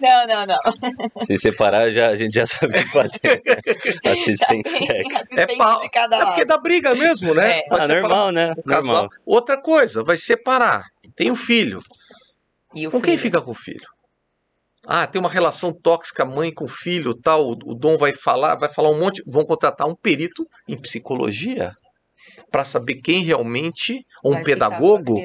não, 0.00 0.26
não, 0.26 0.46
não. 0.46 1.20
Se 1.24 1.38
separar, 1.38 1.90
já, 1.90 2.08
a 2.08 2.16
gente 2.16 2.34
já 2.34 2.46
sabe 2.46 2.78
o 2.78 2.82
que 2.82 2.90
fazer. 2.90 3.42
Assistente 4.04 4.70
técnico. 4.70 5.40
É, 5.40 5.56
pau. 5.56 5.82
é 5.82 6.24
porque 6.26 6.44
dá 6.44 6.58
briga 6.58 6.94
mesmo, 6.94 7.34
né? 7.34 7.58
É. 7.58 7.64
Ah, 7.70 7.86
normal, 7.86 8.32
né? 8.32 8.54
Normal. 8.64 9.08
Outra 9.26 9.60
coisa, 9.60 10.02
vai 10.02 10.16
separar. 10.16 10.86
Tem 11.14 11.30
um 11.30 11.34
filho. 11.36 11.82
E 12.74 12.86
o 12.86 12.90
com 12.90 12.98
filho? 12.98 13.08
quem 13.10 13.18
fica 13.18 13.40
com 13.40 13.50
o 13.50 13.54
filho? 13.54 13.86
Ah, 14.86 15.06
tem 15.06 15.20
uma 15.20 15.30
relação 15.30 15.72
tóxica 15.72 16.24
mãe 16.24 16.52
com 16.52 16.68
filho, 16.68 17.14
tal. 17.14 17.50
O 17.50 17.74
Dom 17.74 17.96
vai 17.96 18.14
falar, 18.14 18.54
vai 18.56 18.68
falar 18.68 18.90
um 18.90 18.98
monte. 18.98 19.22
Vão 19.26 19.44
contratar 19.44 19.86
um 19.86 19.94
perito 19.94 20.46
em 20.68 20.76
psicologia 20.76 21.74
para 22.50 22.64
saber 22.64 22.96
quem 22.96 23.22
realmente, 23.22 24.06
ou 24.22 24.34
um 24.34 24.42
pedagogo, 24.42 25.20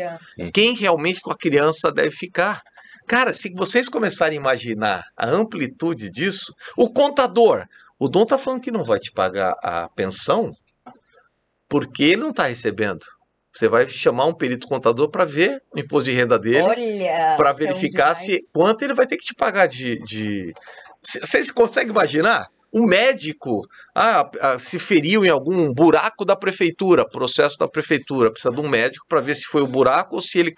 quem 0.53 0.75
realmente 0.75 1.21
com 1.21 1.31
a 1.31 1.37
criança 1.37 1.91
deve 1.91 2.11
ficar. 2.11 2.61
Cara, 3.07 3.33
se 3.33 3.51
vocês 3.53 3.89
começarem 3.89 4.37
a 4.37 4.41
imaginar 4.41 5.03
a 5.17 5.27
amplitude 5.27 6.09
disso, 6.09 6.53
o 6.77 6.91
contador, 6.91 7.65
o 7.97 8.07
Dom 8.07 8.25
tá 8.25 8.37
falando 8.37 8.61
que 8.61 8.71
não 8.71 8.83
vai 8.83 8.99
te 8.99 9.11
pagar 9.11 9.55
a 9.63 9.89
pensão 9.89 10.53
porque 11.67 12.03
ele 12.03 12.21
não 12.21 12.29
está 12.29 12.45
recebendo. 12.45 13.05
Você 13.53 13.67
vai 13.67 13.87
chamar 13.89 14.25
um 14.25 14.33
perito 14.33 14.67
contador 14.67 15.09
para 15.09 15.25
ver 15.25 15.61
o 15.73 15.79
imposto 15.79 16.09
de 16.09 16.15
renda 16.15 16.37
dele, 16.37 16.67
para 17.35 17.51
verificar 17.51 18.13
se 18.13 18.45
quanto 18.53 18.83
ele 18.83 18.93
vai 18.93 19.07
ter 19.07 19.17
que 19.17 19.25
te 19.25 19.33
pagar 19.33 19.67
de. 19.67 19.99
de... 20.03 20.53
Vocês 21.01 21.51
conseguem 21.51 21.89
imaginar? 21.89 22.47
Um 22.73 22.85
médico 22.85 23.61
ah, 23.95 24.29
ah, 24.41 24.59
se 24.59 24.77
feriu 24.77 25.25
em 25.25 25.29
algum 25.29 25.71
buraco 25.73 26.23
da 26.23 26.35
prefeitura, 26.35 27.07
processo 27.07 27.57
da 27.57 27.67
prefeitura, 27.67 28.31
precisa 28.31 28.53
de 28.53 28.59
um 28.59 28.69
médico 28.69 29.05
para 29.07 29.21
ver 29.21 29.35
se 29.35 29.43
foi 29.43 29.61
o 29.61 29.67
buraco 29.67 30.15
ou 30.15 30.21
se 30.21 30.39
ele. 30.39 30.53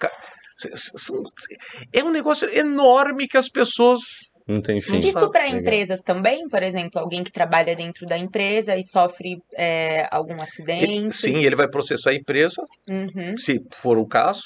É 1.92 2.04
um 2.04 2.10
negócio 2.10 2.48
enorme 2.54 3.26
que 3.26 3.38
as 3.38 3.48
pessoas 3.48 4.00
não 4.46 4.60
tem 4.60 4.80
fim. 4.80 4.98
Isso 4.98 5.30
para 5.30 5.48
empresas 5.48 6.00
também, 6.02 6.48
por 6.48 6.62
exemplo, 6.62 7.00
alguém 7.00 7.22
que 7.22 7.32
trabalha 7.32 7.74
dentro 7.74 8.06
da 8.06 8.18
empresa 8.18 8.76
e 8.76 8.82
sofre 8.82 9.38
é, 9.56 10.06
algum 10.10 10.40
acidente. 10.40 10.84
Ele, 10.84 11.12
sim, 11.12 11.44
ele 11.44 11.56
vai 11.56 11.68
processar 11.68 12.10
a 12.10 12.14
empresa, 12.14 12.62
uhum. 12.90 13.36
se 13.36 13.60
for 13.72 13.98
o 13.98 14.06
caso, 14.06 14.42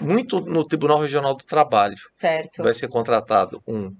muito 0.00 0.40
no 0.40 0.64
Tribunal 0.66 1.00
Regional 1.00 1.36
do 1.36 1.44
Trabalho. 1.44 1.96
Certo. 2.12 2.62
Vai 2.62 2.74
ser 2.74 2.88
contratado 2.88 3.62
um 3.66 3.90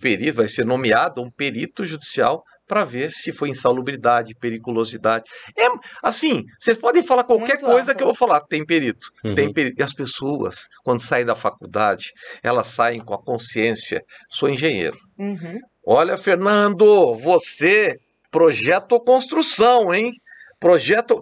perito, 0.00 0.36
vai 0.36 0.48
ser 0.48 0.64
nomeado 0.64 1.22
um 1.22 1.30
perito 1.30 1.84
judicial 1.84 2.42
para 2.70 2.84
ver 2.84 3.10
se 3.10 3.32
foi 3.32 3.48
insalubridade, 3.48 4.32
periculosidade. 4.40 5.24
É 5.58 5.66
assim, 6.00 6.44
vocês 6.56 6.78
podem 6.78 7.02
falar 7.02 7.24
qualquer 7.24 7.54
Muito 7.54 7.66
coisa 7.66 7.92
que 7.92 8.00
eu 8.00 8.06
vou 8.06 8.14
falar, 8.14 8.42
tem 8.42 8.64
perito. 8.64 9.08
Uhum. 9.24 9.34
Tem 9.34 9.52
perito. 9.52 9.80
E 9.80 9.82
as 9.82 9.92
pessoas, 9.92 10.68
quando 10.84 11.00
saem 11.00 11.26
da 11.26 11.34
faculdade, 11.34 12.12
elas 12.44 12.68
saem 12.68 13.00
com 13.00 13.12
a 13.12 13.20
consciência, 13.20 14.04
sou 14.30 14.48
engenheiro. 14.48 14.96
Uhum. 15.18 15.58
Olha, 15.84 16.16
Fernando, 16.16 17.12
você 17.16 17.96
projeto 18.30 18.92
ou 18.92 19.02
construção, 19.02 19.92
hein? 19.92 20.12
Projeto 20.60 21.20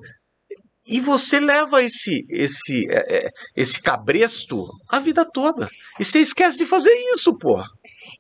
e 0.87 1.01
você 1.01 1.39
leva 1.41 1.83
esse 1.83 2.27
esse 2.31 2.87
é, 2.91 3.19
é, 3.19 3.31
esse 3.57 3.81
cabresto 3.81 4.67
a 4.91 4.99
vida 4.99 5.25
toda. 5.25 5.67
E 5.99 6.05
você 6.05 6.19
esquece 6.19 6.59
de 6.59 6.67
fazer 6.67 6.93
isso, 7.15 7.37
pô. 7.39 7.63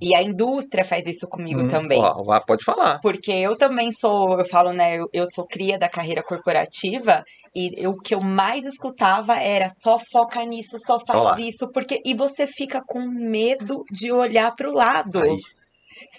E 0.00 0.14
a 0.14 0.22
indústria 0.22 0.84
faz 0.84 1.06
isso 1.06 1.26
comigo 1.26 1.62
hum, 1.62 1.68
também. 1.68 2.00
Ó, 2.00 2.40
pode 2.46 2.64
falar. 2.64 3.00
Porque 3.00 3.32
eu 3.32 3.56
também 3.56 3.90
sou, 3.90 4.38
eu 4.38 4.46
falo, 4.46 4.72
né, 4.72 4.96
eu, 4.96 5.08
eu 5.12 5.24
sou 5.26 5.44
cria 5.44 5.76
da 5.76 5.88
carreira 5.88 6.22
corporativa 6.22 7.24
e 7.54 7.84
o 7.84 7.98
que 7.98 8.14
eu 8.14 8.20
mais 8.20 8.64
escutava 8.64 9.34
era 9.36 9.68
só 9.68 9.98
foca 9.98 10.44
nisso, 10.44 10.78
só 10.78 10.98
faz 11.04 11.20
Olá. 11.20 11.40
isso, 11.40 11.68
porque 11.72 12.00
e 12.04 12.14
você 12.14 12.46
fica 12.46 12.80
com 12.86 13.00
medo 13.00 13.82
de 13.90 14.12
olhar 14.12 14.54
para 14.54 14.70
o 14.70 14.74
lado. 14.74 15.20
Aí. 15.20 15.36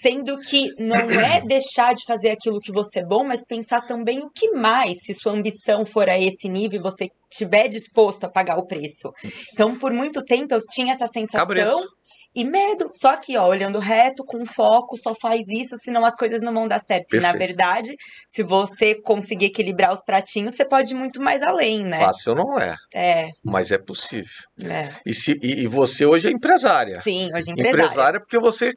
Sendo 0.02 0.38
que 0.40 0.74
não 0.78 0.98
é 0.98 1.40
deixar 1.48 1.94
de 1.94 2.04
fazer 2.04 2.32
aquilo 2.32 2.60
que 2.60 2.74
você 2.74 3.00
é 3.00 3.06
bom, 3.06 3.24
mas 3.24 3.46
pensar 3.46 3.86
também 3.86 4.20
o 4.20 4.30
que 4.30 4.52
mais, 4.52 4.98
se 5.06 5.14
sua 5.14 5.32
ambição 5.32 5.86
for 5.86 6.10
a 6.10 6.20
esse 6.20 6.50
nível 6.50 6.82
e 6.82 6.84
você 6.84 7.08
estiver 7.32 7.70
disposto 7.70 8.26
a 8.26 8.30
pagar 8.30 8.58
o 8.58 8.68
preço. 8.68 9.14
Então, 9.54 9.80
por 9.80 9.94
muito 9.94 10.20
tempo, 10.22 10.54
eu 10.54 10.60
tinha 10.60 10.92
essa 10.92 11.08
sensação. 11.08 11.40
Cabresto 11.40 11.99
e 12.36 12.44
medo. 12.44 12.92
Só 12.94 13.16
que, 13.18 13.38
ó, 13.38 13.48
olhando 13.48 13.80
reto, 13.80 14.24
com 14.24 14.46
foco, 14.46 14.98
só 14.98 15.14
faz 15.16 15.48
isso, 15.48 15.76
senão 15.78 16.06
as 16.06 16.16
coisas 16.16 16.42
não 16.42 16.54
vão 16.54 16.68
dar 16.68 16.80
certo. 16.80 17.08
Perfeito. 17.10 17.24
E, 17.24 17.32
na 17.32 17.38
verdade, 17.38 17.96
se 18.28 18.44
você 18.44 18.96
conseguir 18.96 19.48
equilibrar 19.48 19.94
os 19.94 20.04
pratinhos, 20.04 20.56
você 20.56 20.66
pode 20.66 20.94
ir 20.94 20.98
muito 20.98 21.22
mais 21.22 21.42
além, 21.42 21.84
né? 21.84 22.00
Fácil 22.00 22.36
não 22.36 22.60
é. 22.60 22.76
É. 22.94 23.30
Mas 23.44 23.72
é 23.72 23.78
possível. 23.78 24.30
É. 24.64 24.94
E, 25.06 25.14
se, 25.14 25.40
e, 25.42 25.64
e 25.64 25.68
você 25.68 26.06
hoje 26.06 26.28
é 26.28 26.32
empresária. 26.32 27.00
Sim, 27.02 27.30
hoje 27.34 27.50
é 27.50 27.54
empresária. 27.54 27.84
Empresária 27.84 28.20
porque 28.20 28.40
você 28.40 28.74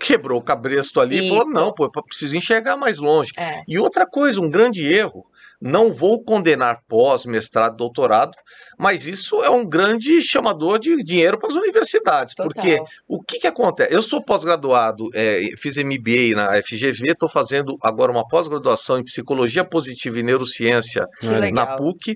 quebrou 0.00 0.40
o 0.40 0.44
cabresto 0.44 1.00
ali 1.00 1.16
Isso. 1.16 1.26
e 1.26 1.28
falou: 1.28 1.48
não, 1.50 1.72
pô, 1.72 1.84
eu 1.84 2.02
preciso 2.02 2.36
enxergar 2.36 2.76
mais 2.76 2.98
longe. 2.98 3.32
É. 3.36 3.62
E 3.66 3.78
outra 3.78 4.06
coisa, 4.06 4.40
um 4.40 4.50
grande 4.50 4.84
erro. 4.86 5.24
Não 5.60 5.92
vou 5.92 6.22
condenar 6.22 6.80
pós, 6.88 7.24
mestrado, 7.24 7.76
doutorado, 7.76 8.32
mas 8.78 9.06
isso 9.06 9.42
é 9.42 9.50
um 9.50 9.66
grande 9.66 10.20
chamador 10.20 10.78
de 10.78 11.02
dinheiro 11.02 11.38
para 11.38 11.48
as 11.48 11.54
universidades. 11.54 12.34
Total. 12.34 12.52
Porque 12.52 12.80
o 13.08 13.20
que, 13.20 13.38
que 13.38 13.46
acontece? 13.46 13.94
Eu 13.94 14.02
sou 14.02 14.22
pós-graduado, 14.22 15.08
é, 15.14 15.40
fiz 15.58 15.76
MBA 15.76 16.34
na 16.34 16.62
FGV, 16.62 17.12
estou 17.12 17.28
fazendo 17.28 17.76
agora 17.82 18.12
uma 18.12 18.26
pós-graduação 18.26 18.98
em 18.98 19.04
psicologia 19.04 19.64
positiva 19.64 20.18
e 20.18 20.22
neurociência 20.22 21.06
na 21.52 21.76
PUC. 21.76 22.14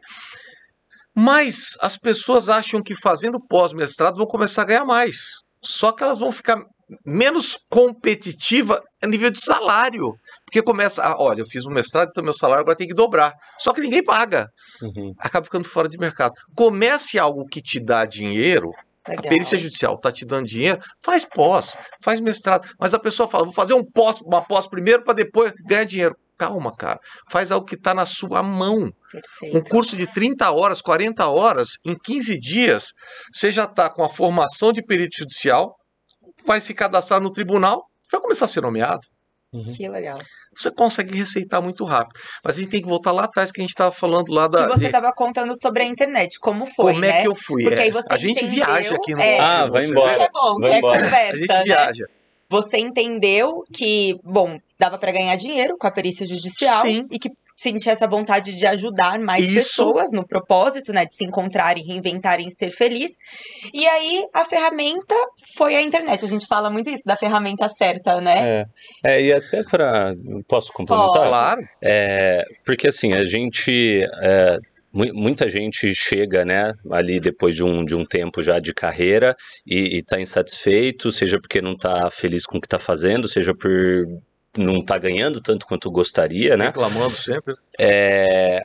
Mas 1.14 1.76
as 1.80 1.98
pessoas 1.98 2.48
acham 2.48 2.82
que 2.82 2.94
fazendo 2.94 3.40
pós-mestrado 3.40 4.16
vão 4.16 4.26
começar 4.26 4.62
a 4.62 4.66
ganhar 4.66 4.84
mais. 4.84 5.16
Só 5.62 5.90
que 5.90 6.02
elas 6.02 6.18
vão 6.18 6.30
ficar 6.30 6.62
menos 7.04 7.58
competitiva 7.70 8.82
a 9.02 9.06
nível 9.06 9.30
de 9.30 9.40
salário. 9.40 10.14
Porque 10.44 10.62
começa, 10.62 11.02
ah, 11.02 11.16
olha, 11.18 11.40
eu 11.42 11.46
fiz 11.46 11.64
um 11.64 11.70
mestrado, 11.70 12.08
então 12.10 12.24
meu 12.24 12.32
salário 12.32 12.62
agora 12.62 12.76
tem 12.76 12.88
que 12.88 12.94
dobrar. 12.94 13.34
Só 13.58 13.72
que 13.72 13.80
ninguém 13.80 14.02
paga. 14.02 14.48
Uhum. 14.82 15.12
Acaba 15.18 15.44
ficando 15.44 15.68
fora 15.68 15.88
de 15.88 15.98
mercado. 15.98 16.32
Comece 16.54 17.18
algo 17.18 17.46
que 17.46 17.60
te 17.60 17.78
dá 17.80 18.04
dinheiro. 18.04 18.70
Legal. 19.06 19.24
A 19.24 19.28
perícia 19.28 19.56
judicial 19.56 19.94
está 19.94 20.12
te 20.12 20.26
dando 20.26 20.46
dinheiro, 20.46 20.80
faz 21.02 21.24
pós, 21.24 21.76
faz 22.02 22.20
mestrado. 22.20 22.68
Mas 22.78 22.92
a 22.92 22.98
pessoa 22.98 23.26
fala, 23.26 23.44
vou 23.44 23.54
fazer 23.54 23.72
um 23.72 23.82
pós, 23.82 24.20
uma 24.20 24.42
pós 24.42 24.66
primeiro 24.66 25.02
para 25.02 25.14
depois 25.14 25.52
ganhar 25.66 25.84
dinheiro. 25.84 26.16
Calma, 26.36 26.74
cara. 26.76 27.00
Faz 27.30 27.50
algo 27.50 27.66
que 27.66 27.74
está 27.74 27.92
na 27.92 28.06
sua 28.06 28.42
mão. 28.42 28.92
Perfeito. 29.10 29.56
Um 29.56 29.60
curso 29.62 29.96
de 29.96 30.06
30 30.06 30.50
horas, 30.52 30.80
40 30.80 31.26
horas, 31.26 31.70
em 31.84 31.96
15 31.96 32.38
dias, 32.38 32.92
você 33.32 33.50
já 33.50 33.64
está 33.64 33.90
com 33.90 34.04
a 34.04 34.08
formação 34.08 34.72
de 34.72 34.80
perito 34.80 35.16
judicial, 35.18 35.74
vai 36.48 36.60
se 36.60 36.74
cadastrar 36.74 37.20
no 37.20 37.30
tribunal, 37.30 37.84
vai 38.10 38.20
começar 38.20 38.46
a 38.46 38.48
ser 38.48 38.62
nomeado. 38.62 39.06
Uhum. 39.52 39.64
Que 39.64 39.88
legal. 39.88 40.18
Você 40.54 40.70
consegue 40.70 41.16
receitar 41.16 41.62
muito 41.62 41.84
rápido. 41.84 42.20
Mas 42.44 42.56
a 42.56 42.60
gente 42.60 42.70
tem 42.70 42.82
que 42.82 42.88
voltar 42.88 43.12
lá 43.12 43.24
atrás 43.24 43.50
que 43.50 43.60
a 43.60 43.62
gente 43.62 43.70
estava 43.70 43.90
falando 43.90 44.30
lá 44.30 44.46
da. 44.46 44.66
Que 44.66 44.78
você 44.78 44.86
estava 44.86 45.10
contando 45.12 45.58
sobre 45.58 45.82
a 45.82 45.86
internet, 45.86 46.38
como 46.38 46.66
foi. 46.66 46.92
Como 46.92 47.04
é 47.04 47.08
né? 47.08 47.22
que 47.22 47.28
eu 47.28 47.34
fui? 47.34 47.62
Porque 47.62 47.80
é. 47.80 47.84
aí 47.84 47.90
você 47.90 48.08
a 48.10 48.18
gente 48.18 48.44
entendeu, 48.44 48.66
viaja 48.66 48.94
aqui 48.94 49.14
no. 49.14 49.20
É, 49.22 49.38
ah, 49.38 49.66
vai 49.66 49.86
embora. 49.86 50.24
É 50.24 50.28
bom, 50.30 50.60
vai 50.60 50.72
é 50.72 50.78
embora. 50.78 51.02
conversa. 51.02 51.34
A 51.34 51.38
gente 51.38 51.48
né? 51.48 51.62
viaja. 51.64 52.04
Você 52.50 52.78
entendeu 52.78 53.62
que, 53.72 54.18
bom, 54.24 54.58
dava 54.78 54.98
para 54.98 55.12
ganhar 55.12 55.36
dinheiro 55.36 55.76
com 55.78 55.86
a 55.86 55.90
perícia 55.90 56.26
judicial 56.26 56.82
Sim. 56.82 57.06
e 57.10 57.18
que 57.18 57.30
sentir 57.58 57.90
essa 57.90 58.06
vontade 58.06 58.54
de 58.54 58.64
ajudar 58.66 59.18
mais 59.18 59.44
Isso. 59.44 59.54
pessoas 59.54 60.12
no 60.12 60.24
propósito, 60.24 60.92
né, 60.92 61.04
de 61.04 61.12
se 61.12 61.24
encontrarem, 61.24 61.84
reinventarem 61.84 62.46
e 62.46 62.52
ser 62.52 62.70
feliz. 62.70 63.10
E 63.74 63.84
aí 63.84 64.28
a 64.32 64.44
ferramenta 64.44 65.16
foi 65.56 65.74
a 65.74 65.82
internet. 65.82 66.24
A 66.24 66.28
gente 66.28 66.46
fala 66.46 66.70
muito 66.70 66.88
isso 66.88 67.02
da 67.04 67.16
ferramenta 67.16 67.68
certa, 67.68 68.20
né? 68.20 68.66
É, 69.04 69.12
é 69.16 69.22
e 69.22 69.32
até 69.32 69.64
para 69.64 70.14
posso 70.46 70.72
complementar? 70.72 71.26
Claro. 71.26 71.60
É, 71.82 72.44
porque 72.64 72.86
assim 72.86 73.12
a 73.12 73.24
gente 73.24 74.06
é, 74.22 74.58
muita 74.92 75.50
gente 75.50 75.92
chega, 75.96 76.44
né, 76.44 76.72
ali 76.92 77.18
depois 77.18 77.56
de 77.56 77.64
um, 77.64 77.84
de 77.84 77.96
um 77.96 78.04
tempo 78.04 78.40
já 78.40 78.60
de 78.60 78.72
carreira 78.72 79.36
e 79.66 79.98
está 79.98 80.20
insatisfeito, 80.20 81.10
seja 81.10 81.40
porque 81.40 81.60
não 81.60 81.72
está 81.72 82.08
feliz 82.08 82.46
com 82.46 82.58
o 82.58 82.60
que 82.60 82.68
está 82.68 82.78
fazendo, 82.78 83.28
seja 83.28 83.52
por 83.52 84.06
não 84.58 84.78
está 84.78 84.98
ganhando 84.98 85.40
tanto 85.40 85.66
quanto 85.66 85.90
gostaria, 85.90 86.56
né? 86.56 86.66
Reclamando 86.66 87.14
sempre. 87.16 87.54
É... 87.78 88.62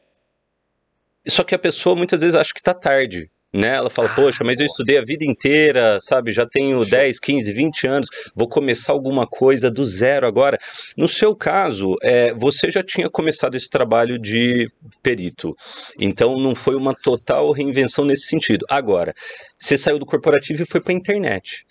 Só 1.27 1.43
que 1.43 1.55
a 1.55 1.59
pessoa 1.59 1.95
muitas 1.95 2.21
vezes 2.21 2.35
acha 2.35 2.53
que 2.53 2.59
está 2.59 2.73
tarde. 2.73 3.29
Né? 3.53 3.75
Ela 3.75 3.89
fala, 3.89 4.09
poxa, 4.09 4.43
mas 4.43 4.59
eu 4.59 4.65
estudei 4.65 4.97
a 4.97 5.03
vida 5.03 5.23
inteira, 5.23 5.99
sabe? 6.01 6.31
Já 6.31 6.43
tenho 6.43 6.83
10, 6.83 7.19
15, 7.19 7.53
20 7.53 7.87
anos, 7.87 8.09
vou 8.35 8.49
começar 8.49 8.93
alguma 8.93 9.27
coisa 9.27 9.69
do 9.69 9.85
zero 9.85 10.25
agora. 10.25 10.57
No 10.97 11.07
seu 11.07 11.35
caso, 11.35 11.95
é, 12.01 12.33
você 12.33 12.71
já 12.71 12.81
tinha 12.81 13.07
começado 13.11 13.53
esse 13.53 13.69
trabalho 13.69 14.17
de 14.17 14.67
perito, 15.03 15.53
então 15.99 16.35
não 16.39 16.55
foi 16.55 16.75
uma 16.75 16.95
total 16.95 17.51
reinvenção 17.51 18.03
nesse 18.03 18.25
sentido. 18.27 18.65
Agora, 18.67 19.13
você 19.55 19.77
saiu 19.77 19.99
do 19.99 20.05
corporativo 20.05 20.63
e 20.63 20.65
foi 20.65 20.81
para 20.81 20.91
a 20.91 20.95
internet. 20.95 21.63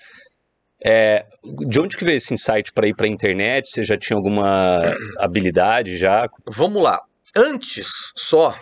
É, 0.85 1.27
de 1.69 1.81
onde 1.81 1.97
que 1.97 2.05
veio 2.05 2.17
esse 2.17 2.35
insight 2.35 2.73
para 2.73 2.89
ir 2.89 2.95
para 2.95 3.07
a 3.07 3.11
internet? 3.11 3.69
Você 3.69 3.85
já 3.85 3.97
tinha 3.97 4.17
alguma 4.17 4.83
habilidade 5.19 5.97
já? 5.97 6.29
Vamos 6.47 6.83
lá. 6.83 7.01
Antes 7.35 7.89
só, 8.17 8.57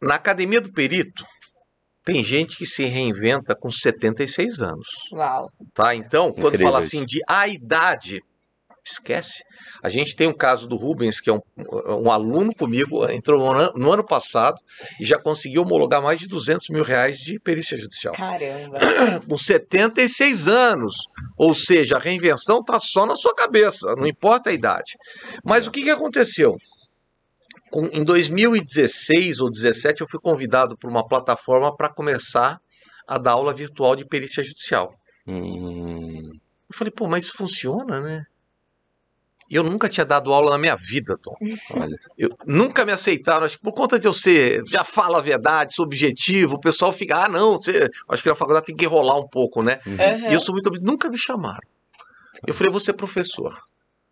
na 0.00 0.14
academia 0.14 0.60
do 0.60 0.72
perito, 0.72 1.24
tem 2.04 2.24
gente 2.24 2.56
que 2.56 2.64
se 2.64 2.84
reinventa 2.86 3.54
com 3.54 3.70
76 3.70 4.62
anos. 4.62 4.88
Uau. 5.12 5.50
Tá? 5.74 5.94
Então, 5.94 6.30
quando 6.30 6.54
Incrível 6.54 6.68
fala 6.68 6.78
assim 6.78 7.04
de 7.04 7.20
a 7.28 7.46
idade, 7.46 8.22
esquece. 8.92 9.42
A 9.82 9.88
gente 9.88 10.16
tem 10.16 10.26
um 10.26 10.34
caso 10.34 10.66
do 10.66 10.76
Rubens, 10.76 11.20
que 11.20 11.30
é 11.30 11.32
um, 11.32 11.40
um 12.02 12.10
aluno 12.10 12.54
comigo, 12.54 13.08
entrou 13.10 13.38
no 13.38 13.50
ano, 13.50 13.72
no 13.76 13.92
ano, 13.92 14.04
passado 14.04 14.58
e 15.00 15.04
já 15.04 15.18
conseguiu 15.18 15.62
homologar 15.62 16.02
mais 16.02 16.18
de 16.18 16.26
200 16.26 16.68
mil 16.70 16.82
reais 16.82 17.18
de 17.18 17.38
perícia 17.38 17.78
judicial. 17.78 18.14
Caramba! 18.14 18.78
Com 19.28 19.38
76 19.38 20.48
anos. 20.48 20.94
Ou 21.38 21.54
seja, 21.54 21.96
a 21.96 22.00
reinvenção 22.00 22.60
está 22.60 22.78
só 22.78 23.06
na 23.06 23.14
sua 23.14 23.34
cabeça, 23.34 23.94
não 23.96 24.06
importa 24.06 24.50
a 24.50 24.52
idade. 24.52 24.96
Mas 25.44 25.66
o 25.66 25.70
que, 25.70 25.82
que 25.82 25.90
aconteceu? 25.90 26.56
Com, 27.70 27.86
em 27.86 28.02
2016 28.02 29.40
ou 29.40 29.50
2017, 29.50 30.00
eu 30.00 30.08
fui 30.08 30.18
convidado 30.18 30.76
por 30.76 30.90
uma 30.90 31.06
plataforma 31.06 31.74
para 31.76 31.88
começar 31.88 32.58
a 33.06 33.18
dar 33.18 33.32
aula 33.32 33.54
virtual 33.54 33.94
de 33.94 34.04
perícia 34.04 34.42
judicial. 34.42 34.92
Hum. 35.26 36.30
Eu 36.70 36.76
falei, 36.76 36.90
pô, 36.90 37.06
mas 37.06 37.30
funciona, 37.30 38.00
né? 38.00 38.24
E 39.50 39.54
eu 39.54 39.62
nunca 39.62 39.88
tinha 39.88 40.04
dado 40.04 40.32
aula 40.32 40.50
na 40.50 40.58
minha 40.58 40.76
vida, 40.76 41.16
Tom. 41.16 41.34
Olha, 41.74 41.96
eu 42.18 42.28
nunca 42.46 42.84
me 42.84 42.92
aceitaram, 42.92 43.46
acho 43.46 43.56
que 43.56 43.62
por 43.62 43.72
conta 43.72 43.98
de 43.98 44.06
eu 44.06 44.12
ser, 44.12 44.62
já 44.66 44.84
falo 44.84 45.16
a 45.16 45.22
verdade, 45.22 45.74
sou 45.74 45.86
objetivo, 45.86 46.56
o 46.56 46.60
pessoal 46.60 46.92
fica, 46.92 47.24
ah, 47.24 47.28
não, 47.28 47.52
você, 47.52 47.88
acho 48.08 48.22
que 48.22 48.28
na 48.28 48.34
faculdade 48.34 48.66
tem 48.66 48.76
que 48.76 48.84
enrolar 48.84 49.16
um 49.16 49.26
pouco, 49.26 49.62
né? 49.62 49.80
Uhum. 49.86 50.30
E 50.30 50.34
eu 50.34 50.40
sou 50.42 50.54
muito, 50.54 50.70
nunca 50.82 51.08
me 51.08 51.16
chamaram. 51.16 51.66
Eu 52.46 52.52
falei, 52.52 52.70
vou 52.70 52.80
ser 52.80 52.92
professor. 52.92 53.58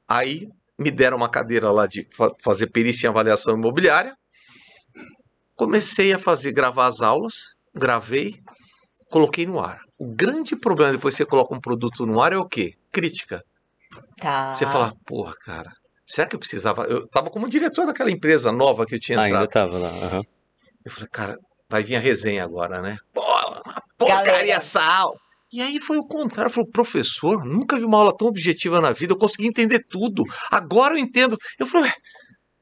Aí 0.09 0.49
me 0.79 0.91
deram 0.91 1.17
uma 1.19 1.29
cadeira 1.29 1.71
lá 1.71 1.87
de 1.87 2.07
fazer 2.43 2.69
perícia 2.69 3.07
em 3.07 3.11
avaliação 3.11 3.57
imobiliária. 3.57 4.15
Comecei 5.55 6.13
a 6.13 6.19
fazer, 6.19 6.53
gravar 6.53 6.87
as 6.87 7.01
aulas, 7.01 7.57
gravei, 7.75 8.35
coloquei 9.11 9.47
no 9.47 9.61
ar. 9.61 9.81
O 9.99 10.07
grande 10.07 10.57
problema 10.57 10.93
depois 10.93 11.15
que 11.15 11.19
você 11.19 11.27
coloca 11.27 11.55
um 11.55 11.61
produto 11.61 12.05
no 12.05 12.21
ar 12.21 12.33
é 12.33 12.37
o 12.37 12.47
quê? 12.47 12.75
Crítica. 12.93 13.43
Tá. 14.21 14.53
Você 14.53 14.67
fala, 14.67 14.93
porra, 15.07 15.35
cara, 15.45 15.73
será 16.07 16.27
que 16.29 16.37
eu 16.37 16.41
precisava? 16.41 16.85
Eu 16.85 17.07
tava 17.09 17.31
como 17.31 17.49
diretor 17.49 17.87
daquela 17.87 18.11
empresa 18.11 18.51
nova 18.53 18.87
que 18.87 18.95
eu 18.95 19.01
tinha 19.01 19.17
entrado. 19.17 19.35
ainda 19.35 19.47
tava 19.49 19.79
lá. 19.79 19.91
Uhum. 19.91 20.23
Eu 20.85 20.91
falei, 20.93 21.09
cara, 21.11 21.39
vai 21.69 21.83
vir 21.83 21.97
a 21.97 22.01
resenha 22.01 22.45
agora, 22.45 22.81
né? 22.81 22.97
Porra, 23.13 23.63
porcaria 23.99 24.55
essa 24.55 24.83
aula. 24.83 25.17
E 25.53 25.61
aí 25.63 25.79
foi 25.81 25.97
o 25.97 26.05
contrário, 26.05 26.53
falou, 26.53 26.71
professor, 26.71 27.45
nunca 27.45 27.77
vi 27.77 27.85
uma 27.85 27.99
aula 27.99 28.17
tão 28.17 28.29
objetiva 28.29 28.81
na 28.81 28.91
vida, 28.91 29.13
eu 29.13 29.19
consegui 29.19 29.47
entender 29.47 29.85
tudo. 29.89 30.25
Agora 30.51 30.95
eu 30.95 30.99
entendo. 30.99 31.39
Eu 31.59 31.67
falei, 31.67 31.91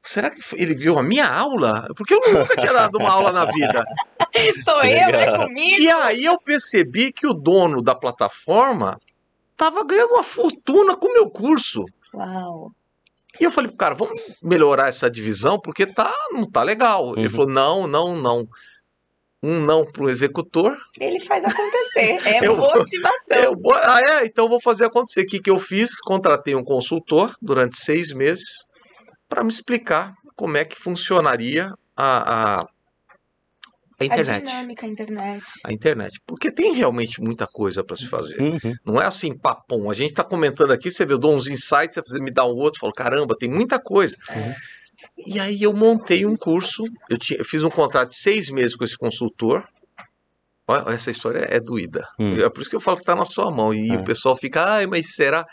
será 0.03 0.29
que 0.29 0.39
ele 0.53 0.75
viu 0.75 0.97
a 0.97 1.03
minha 1.03 1.27
aula? 1.27 1.87
Porque 1.97 2.13
eu 2.13 2.21
nunca 2.31 2.55
tinha 2.55 2.71
dado 2.71 2.97
uma 2.97 3.11
aula 3.11 3.31
na 3.31 3.45
vida. 3.45 3.83
Sou 4.63 4.83
eu, 4.83 5.09
é 5.09 5.37
comigo. 5.37 5.81
E 5.81 5.89
aí 5.89 6.23
eu 6.25 6.39
percebi 6.39 7.11
que 7.11 7.25
o 7.25 7.33
dono 7.33 7.81
da 7.81 7.95
plataforma 7.95 8.99
tava 9.55 9.83
ganhando 9.83 10.13
uma 10.13 10.23
fortuna 10.23 10.95
com 10.95 11.07
o 11.07 11.13
meu 11.13 11.29
curso. 11.29 11.85
Uau. 12.13 12.71
E 13.39 13.43
eu 13.43 13.51
falei, 13.51 13.71
cara, 13.71 13.95
vamos 13.95 14.17
melhorar 14.41 14.87
essa 14.87 15.09
divisão, 15.09 15.59
porque 15.59 15.85
tá, 15.85 16.11
não 16.31 16.49
tá 16.49 16.63
legal. 16.63 17.09
Uhum. 17.09 17.17
Ele 17.17 17.29
falou, 17.29 17.49
não, 17.49 17.87
não, 17.87 18.15
não 18.15 18.47
um 19.45 19.61
não 19.61 19.85
para 19.85 20.03
o 20.03 20.09
executor. 20.09 20.75
Ele 20.99 21.19
faz 21.19 21.45
acontecer, 21.45 22.17
é 22.27 22.45
eu, 22.45 22.57
motivação. 22.57 23.37
Eu, 23.37 23.53
ah, 23.75 24.01
é, 24.09 24.25
então 24.25 24.45
eu 24.45 24.49
vou 24.49 24.59
fazer 24.59 24.85
acontecer. 24.85 25.21
O 25.21 25.27
que, 25.27 25.39
que 25.39 25.49
eu 25.49 25.59
fiz? 25.59 25.99
Contratei 25.99 26.55
um 26.55 26.63
consultor 26.63 27.35
durante 27.39 27.77
seis 27.77 28.11
meses 28.11 28.63
para 29.29 29.43
me 29.43 29.49
explicar 29.51 30.13
como 30.35 30.57
é 30.57 30.65
que 30.65 30.75
funcionaria 30.75 31.71
a, 31.95 32.61
a, 32.61 32.67
a 33.99 34.05
internet. 34.05 34.29
A 34.29 34.51
dinâmica, 34.51 34.85
a 34.85 34.89
internet. 34.89 35.43
A 35.63 35.73
internet. 35.73 36.21
Porque 36.25 36.51
tem 36.51 36.73
realmente 36.73 37.21
muita 37.21 37.47
coisa 37.47 37.83
para 37.83 37.95
se 37.95 38.07
fazer. 38.07 38.41
Uhum. 38.41 38.73
Não 38.85 39.01
é 39.01 39.05
assim, 39.05 39.37
papum. 39.37 39.89
A 39.89 39.93
gente 39.93 40.11
está 40.11 40.23
comentando 40.23 40.71
aqui, 40.71 40.91
você 40.91 41.05
vê, 41.05 41.13
eu 41.13 41.17
dou 41.17 41.35
uns 41.35 41.47
insights, 41.47 41.95
você 41.95 42.19
me 42.19 42.31
dá 42.31 42.45
um 42.45 42.55
outro, 42.55 42.81
falo, 42.81 42.93
caramba, 42.93 43.35
tem 43.37 43.49
muita 43.49 43.79
coisa. 43.79 44.15
Uhum. 44.29 44.53
E 45.25 45.39
aí 45.39 45.63
eu 45.63 45.73
montei 45.73 46.25
um 46.25 46.35
curso, 46.35 46.83
eu, 47.09 47.17
tinha, 47.17 47.39
eu 47.39 47.45
fiz 47.45 47.63
um 47.63 47.69
contrato 47.69 48.09
de 48.09 48.17
seis 48.17 48.49
meses 48.49 48.75
com 48.75 48.83
esse 48.83 48.97
consultor. 48.97 49.65
Olha, 50.67 50.93
essa 50.93 51.11
história 51.11 51.47
é 51.49 51.59
doída. 51.59 52.07
Hum. 52.19 52.35
É 52.37 52.49
por 52.49 52.61
isso 52.61 52.69
que 52.69 52.75
eu 52.75 52.81
falo 52.81 52.97
que 52.97 53.03
está 53.03 53.15
na 53.15 53.25
sua 53.25 53.51
mão. 53.51 53.73
E 53.73 53.91
é. 53.91 53.95
o 53.95 54.03
pessoal 54.03 54.35
fica, 54.35 54.63
ai, 54.63 54.87
mas 54.87 55.13
será? 55.13 55.43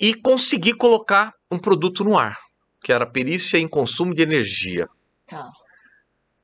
E 0.00 0.14
consegui 0.14 0.72
colocar 0.74 1.32
um 1.50 1.58
produto 1.58 2.02
no 2.02 2.18
ar, 2.18 2.36
que 2.82 2.92
era 2.92 3.06
perícia 3.06 3.58
em 3.58 3.68
consumo 3.68 4.12
de 4.12 4.22
energia. 4.22 4.86
Tá. 5.28 5.48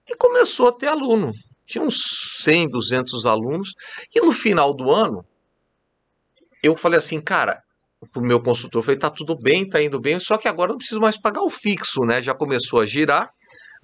E 0.09 0.17
começou 0.17 0.69
a 0.69 0.73
ter 0.73 0.87
aluno. 0.87 1.33
Tinha 1.67 1.85
uns 1.85 1.99
100, 2.39 2.71
200 2.71 3.27
alunos. 3.27 3.75
E 4.15 4.21
no 4.21 4.33
final 4.33 4.75
do 4.75 4.91
ano, 4.91 5.25
eu 6.63 6.77
falei 6.77 6.99
assim, 6.99 7.21
cara, 7.21 7.63
pro 8.13 8.23
meu 8.23 8.41
consultor, 8.43 8.83
falei, 8.83 8.99
tá 8.99 9.11
tudo 9.11 9.37
bem, 9.37 9.69
tá 9.69 9.83
indo 9.83 10.01
bem, 10.01 10.19
só 10.19 10.39
que 10.39 10.49
agora 10.49 10.71
não 10.71 10.79
preciso 10.79 11.01
mais 11.01 11.21
pagar 11.21 11.43
o 11.43 11.51
fixo, 11.51 12.03
né? 12.03 12.23
Já 12.23 12.35
começou 12.35 12.81
a 12.81 12.87
girar, 12.87 13.29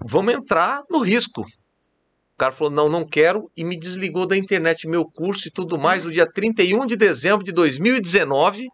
vamos 0.03 0.33
entrar 0.33 0.81
no 0.89 0.99
risco. 0.99 1.41
O 1.41 2.37
cara 2.37 2.51
falou, 2.51 2.73
não, 2.73 2.89
não 2.89 3.07
quero, 3.07 3.49
e 3.55 3.63
me 3.63 3.79
desligou 3.79 4.25
da 4.25 4.35
internet, 4.35 4.87
meu 4.87 5.05
curso 5.05 5.47
e 5.47 5.51
tudo 5.51 5.77
mais, 5.77 6.03
no 6.03 6.11
dia 6.11 6.29
31 6.29 6.85
de 6.85 6.97
dezembro 6.97 7.45
de 7.45 7.51
2019. 7.51 8.67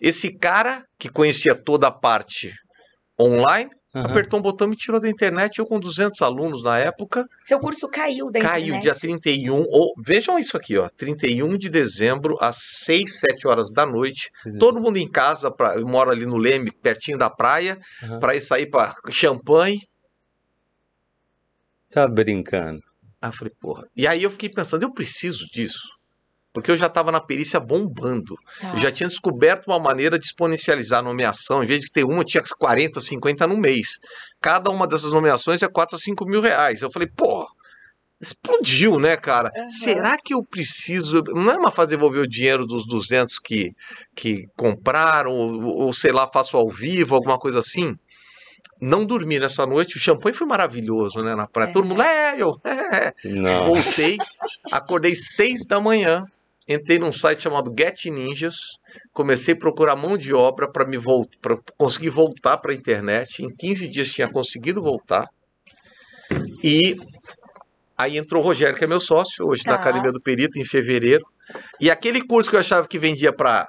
Esse 0.00 0.34
cara, 0.38 0.82
que 0.98 1.10
conhecia 1.10 1.54
toda 1.54 1.88
a 1.88 1.92
parte 1.92 2.54
online, 3.20 3.70
Uhum. 3.94 4.02
Apertou 4.02 4.38
um 4.38 4.42
botão 4.42 4.68
e 4.68 4.70
me 4.70 4.76
tirou 4.76 5.00
da 5.00 5.08
internet. 5.08 5.58
Eu 5.58 5.66
com 5.66 5.80
200 5.80 6.22
alunos 6.22 6.62
na 6.62 6.78
época. 6.78 7.26
Seu 7.40 7.58
curso 7.58 7.88
caiu 7.88 8.30
da 8.30 8.40
caiu 8.40 8.66
internet? 8.66 8.72
Caiu 8.72 8.80
dia 8.80 8.94
31. 8.94 9.64
Ou, 9.68 9.92
vejam 9.98 10.38
isso 10.38 10.56
aqui, 10.56 10.78
ó. 10.78 10.88
31 10.88 11.58
de 11.58 11.68
dezembro, 11.68 12.36
às 12.40 12.56
6, 12.84 13.18
7 13.18 13.48
horas 13.48 13.70
da 13.72 13.84
noite. 13.84 14.30
Uhum. 14.46 14.58
Todo 14.58 14.80
mundo 14.80 14.96
em 14.96 15.10
casa. 15.10 15.50
Pra, 15.50 15.74
eu 15.76 15.86
moro 15.86 16.10
ali 16.10 16.24
no 16.24 16.36
Leme, 16.36 16.70
pertinho 16.70 17.18
da 17.18 17.28
praia. 17.28 17.78
Uhum. 18.02 18.20
Para 18.20 18.36
ir 18.36 18.40
sair 18.40 18.66
para 18.66 18.94
champanhe. 19.10 19.80
Tá 21.90 22.06
brincando. 22.06 22.80
Eu 23.20 23.32
falei, 23.32 23.52
porra. 23.60 23.86
E 23.96 24.06
aí 24.06 24.22
eu 24.22 24.30
fiquei 24.30 24.48
pensando, 24.48 24.84
eu 24.84 24.92
preciso 24.92 25.44
disso. 25.52 25.99
Porque 26.52 26.70
eu 26.70 26.76
já 26.76 26.86
estava 26.86 27.12
na 27.12 27.20
perícia 27.20 27.60
bombando. 27.60 28.36
Tá. 28.60 28.72
Eu 28.72 28.78
já 28.78 28.90
tinha 28.90 29.08
descoberto 29.08 29.68
uma 29.68 29.78
maneira 29.78 30.18
de 30.18 30.26
exponencializar 30.26 30.98
a 31.00 31.02
nomeação. 31.02 31.62
Em 31.62 31.66
vez 31.66 31.80
de 31.80 31.90
ter 31.90 32.04
uma, 32.04 32.24
tinha 32.24 32.42
40, 32.42 33.00
50 33.00 33.46
no 33.46 33.56
mês. 33.56 33.98
Cada 34.40 34.70
uma 34.70 34.86
dessas 34.86 35.12
nomeações 35.12 35.62
é 35.62 35.68
4 35.68 35.96
a 35.96 35.98
5 35.98 36.24
mil 36.26 36.40
reais. 36.40 36.82
Eu 36.82 36.90
falei, 36.90 37.08
pô, 37.08 37.46
explodiu, 38.20 38.98
né, 38.98 39.16
cara? 39.16 39.50
Uhum. 39.56 39.70
Será 39.70 40.16
que 40.18 40.34
eu 40.34 40.42
preciso. 40.42 41.22
Não 41.28 41.52
é 41.52 41.56
uma 41.56 41.70
fase 41.70 41.90
de 41.90 41.96
devolver 41.96 42.22
o 42.22 42.28
dinheiro 42.28 42.66
dos 42.66 42.86
200 42.86 43.38
que, 43.38 43.72
que 44.16 44.46
compraram, 44.56 45.32
ou, 45.32 45.62
ou 45.62 45.92
sei 45.92 46.10
lá, 46.10 46.28
faço 46.32 46.56
ao 46.56 46.68
vivo, 46.68 47.14
alguma 47.14 47.38
coisa 47.38 47.60
assim? 47.60 47.96
não 48.80 49.04
dormi 49.04 49.38
nessa 49.38 49.66
noite. 49.66 49.96
O 49.96 50.00
champanhe 50.00 50.34
foi 50.34 50.46
maravilhoso, 50.46 51.22
né? 51.22 51.34
Na 51.34 51.46
praia. 51.46 51.68
É. 51.68 51.72
Todo 51.72 51.86
mundo, 51.86 52.02
é, 52.02 52.40
eu. 52.40 52.56
É. 52.64 53.12
Voltei, 53.62 54.16
acordei 54.72 55.14
seis 55.14 55.66
da 55.66 55.78
manhã, 55.78 56.24
entrei 56.72 56.98
num 56.98 57.10
site 57.10 57.42
chamado 57.42 57.74
Get 57.76 58.06
Ninjas, 58.06 58.54
comecei 59.12 59.54
a 59.54 59.58
procurar 59.58 59.96
mão 59.96 60.16
de 60.16 60.32
obra 60.32 60.70
para 60.70 60.86
me 60.86 60.96
voltar, 60.96 61.36
para 61.40 61.58
conseguir 61.76 62.10
voltar 62.10 62.58
para 62.58 62.72
a 62.72 62.74
internet. 62.74 63.42
Em 63.42 63.48
15 63.48 63.88
dias 63.88 64.10
tinha 64.10 64.30
conseguido 64.30 64.80
voltar. 64.80 65.28
E 66.62 66.96
aí 67.98 68.16
entrou 68.16 68.40
o 68.40 68.44
Rogério, 68.44 68.76
que 68.76 68.84
é 68.84 68.86
meu 68.86 69.00
sócio, 69.00 69.46
hoje 69.46 69.64
tá. 69.64 69.72
na 69.72 69.78
Academia 69.78 70.12
do 70.12 70.20
Perito, 70.20 70.58
em 70.58 70.64
fevereiro. 70.64 71.26
E 71.80 71.90
aquele 71.90 72.24
curso 72.24 72.48
que 72.48 72.54
eu 72.54 72.60
achava 72.60 72.86
que 72.86 72.98
vendia 72.98 73.32
para 73.32 73.68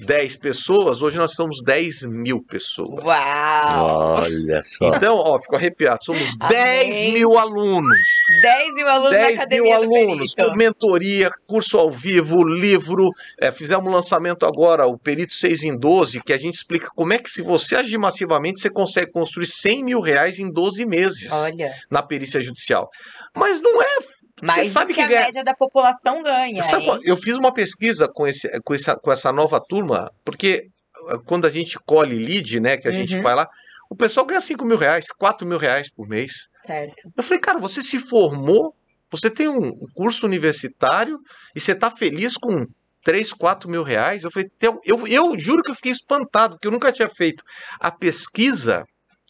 10 0.00 0.36
pessoas, 0.36 1.02
hoje 1.02 1.18
nós 1.18 1.32
somos 1.34 1.62
10 1.62 2.04
mil 2.04 2.42
pessoas. 2.42 3.04
Uau! 3.04 4.22
Olha 4.22 4.62
só. 4.64 4.94
Então, 4.94 5.16
ó, 5.16 5.38
fico 5.38 5.56
arrepiado. 5.56 6.04
Somos 6.04 6.28
Amém. 6.40 6.90
10 6.90 7.12
mil 7.12 7.38
alunos. 7.38 7.98
10 8.42 8.74
mil 8.74 8.88
alunos 8.88 9.10
10 9.10 9.26
na 9.26 9.42
Academia 9.42 9.62
mil 9.62 9.72
alunos, 9.72 10.34
com 10.34 10.56
mentoria, 10.56 11.30
curso 11.46 11.78
ao 11.78 11.90
vivo, 11.90 12.42
livro. 12.42 13.10
É, 13.38 13.52
fizemos 13.52 13.86
um 13.86 13.94
lançamento 13.94 14.46
agora, 14.46 14.86
o 14.86 14.98
Perito 14.98 15.34
6 15.34 15.64
em 15.64 15.76
12, 15.76 16.22
que 16.22 16.32
a 16.32 16.38
gente 16.38 16.54
explica 16.54 16.88
como 16.94 17.12
é 17.12 17.18
que 17.18 17.30
se 17.30 17.42
você 17.42 17.76
agir 17.76 17.98
massivamente, 17.98 18.60
você 18.60 18.70
consegue 18.70 19.12
construir 19.12 19.46
100 19.46 19.84
mil 19.84 20.00
reais 20.00 20.38
em 20.38 20.50
12 20.50 20.86
meses. 20.86 21.30
Olha. 21.32 21.72
Na 21.90 22.02
perícia 22.02 22.40
judicial. 22.40 22.88
Mas 23.34 23.60
não 23.60 23.80
é 23.80 23.98
mais 24.42 24.66
Você 24.66 24.72
sabe 24.72 24.94
que, 24.94 25.00
que 25.00 25.04
a 25.04 25.08
ganha... 25.08 25.20
média 25.26 25.44
da 25.44 25.54
população 25.54 26.22
ganha. 26.22 26.62
Sabe, 26.62 26.86
eu 27.04 27.16
fiz 27.16 27.36
uma 27.36 27.52
pesquisa 27.52 28.08
com, 28.08 28.26
esse, 28.26 28.48
com, 28.62 28.74
essa, 28.74 28.96
com 28.96 29.12
essa 29.12 29.32
nova 29.32 29.60
turma, 29.60 30.10
porque 30.24 30.68
eh, 31.08 31.18
quando 31.26 31.46
a 31.46 31.50
gente 31.50 31.78
colhe 31.86 32.16
lead, 32.16 32.60
né, 32.60 32.76
que 32.76 32.88
a 32.88 32.90
uhum. 32.90 32.96
gente 32.96 33.20
vai 33.20 33.34
lá, 33.34 33.48
o 33.90 33.96
pessoal 33.96 34.24
ganha 34.24 34.40
5 34.40 34.64
mil 34.64 34.76
reais, 34.76 35.06
4 35.08 35.46
mil 35.46 35.58
reais 35.58 35.90
por 35.90 36.08
mês. 36.08 36.48
Certo. 36.54 37.10
Eu 37.16 37.22
falei, 37.22 37.40
cara, 37.40 37.58
você 37.58 37.82
se 37.82 37.98
formou, 37.98 38.74
você 39.10 39.28
tem 39.28 39.48
um 39.48 39.72
curso 39.94 40.24
universitário 40.24 41.18
e 41.54 41.60
você 41.60 41.72
está 41.72 41.90
feliz 41.90 42.36
com 42.36 42.64
3, 43.02 43.32
4 43.32 43.68
mil 43.68 43.82
reais? 43.82 44.22
Eu 44.22 44.30
falei, 44.30 44.48
eu, 44.60 44.80
eu, 44.84 45.06
eu 45.08 45.38
juro 45.38 45.62
que 45.62 45.72
eu 45.72 45.74
fiquei 45.74 45.90
espantado, 45.90 46.54
porque 46.54 46.68
eu 46.68 46.72
nunca 46.72 46.92
tinha 46.92 47.08
feito 47.08 47.42
a 47.80 47.90
pesquisa 47.90 48.84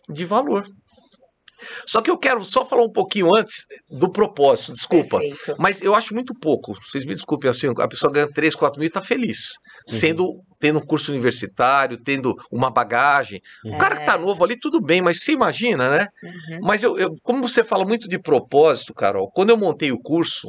de 0.08 0.26
valor. 0.26 0.66
Só 1.86 2.00
que 2.00 2.10
eu 2.10 2.18
quero 2.18 2.44
só 2.44 2.64
falar 2.64 2.84
um 2.84 2.92
pouquinho 2.92 3.34
antes 3.36 3.66
do 3.90 4.10
propósito, 4.10 4.72
desculpa. 4.72 5.18
Perfeito. 5.18 5.56
Mas 5.58 5.82
eu 5.82 5.94
acho 5.94 6.14
muito 6.14 6.34
pouco. 6.34 6.74
Vocês 6.82 7.04
me 7.04 7.14
desculpem 7.14 7.50
assim, 7.50 7.68
a 7.78 7.88
pessoa 7.88 8.12
ganha 8.12 8.28
3, 8.32 8.54
4 8.54 8.78
mil 8.78 8.86
e 8.86 8.88
está 8.88 9.02
feliz. 9.02 9.50
Uhum. 9.88 9.96
Sendo, 9.96 10.34
tendo 10.58 10.78
um 10.78 10.84
curso 10.84 11.10
universitário, 11.10 11.98
tendo 12.02 12.34
uma 12.50 12.70
bagagem. 12.70 13.40
Uhum. 13.64 13.74
O 13.74 13.78
cara 13.78 13.96
que 13.96 14.02
está 14.02 14.18
novo 14.18 14.44
ali, 14.44 14.58
tudo 14.58 14.80
bem, 14.80 15.00
mas 15.02 15.22
você 15.22 15.32
imagina, 15.32 15.90
né? 15.90 16.08
Uhum. 16.22 16.58
Mas 16.62 16.82
eu, 16.82 16.98
eu, 16.98 17.10
como 17.22 17.46
você 17.46 17.64
fala 17.64 17.84
muito 17.84 18.08
de 18.08 18.18
propósito, 18.18 18.94
Carol, 18.94 19.30
quando 19.30 19.50
eu 19.50 19.56
montei 19.56 19.92
o 19.92 20.00
curso, 20.00 20.48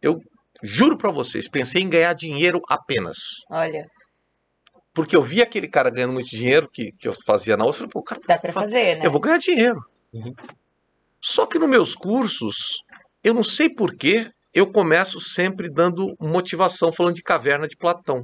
eu 0.00 0.18
juro 0.62 0.96
para 0.96 1.10
vocês, 1.10 1.48
pensei 1.48 1.82
em 1.82 1.88
ganhar 1.88 2.12
dinheiro 2.12 2.60
apenas. 2.68 3.18
Olha 3.50 3.86
porque 4.94 5.16
eu 5.16 5.22
vi 5.22 5.40
aquele 5.40 5.68
cara 5.68 5.90
ganhando 5.90 6.12
muito 6.12 6.28
dinheiro 6.28 6.68
que, 6.70 6.92
que 6.92 7.08
eu 7.08 7.12
fazia 7.24 7.56
na 7.56 7.64
outra, 7.64 7.84
eu 7.84 7.88
falei, 7.88 7.92
pô, 7.92 8.02
cara, 8.02 8.20
dá 8.26 8.38
para 8.38 8.52
fazer, 8.52 8.98
né? 8.98 9.06
Eu 9.06 9.10
vou 9.10 9.20
ganhar 9.20 9.38
dinheiro. 9.38 9.80
Uhum. 10.12 10.34
Só 11.20 11.46
que 11.46 11.58
nos 11.58 11.68
meus 11.68 11.94
cursos, 11.94 12.82
eu 13.22 13.32
não 13.32 13.44
sei 13.44 13.70
porquê, 13.70 14.30
eu 14.52 14.70
começo 14.70 15.20
sempre 15.20 15.70
dando 15.70 16.14
motivação, 16.20 16.92
falando 16.92 17.14
de 17.14 17.22
caverna 17.22 17.66
de 17.66 17.76
Platão. 17.76 18.20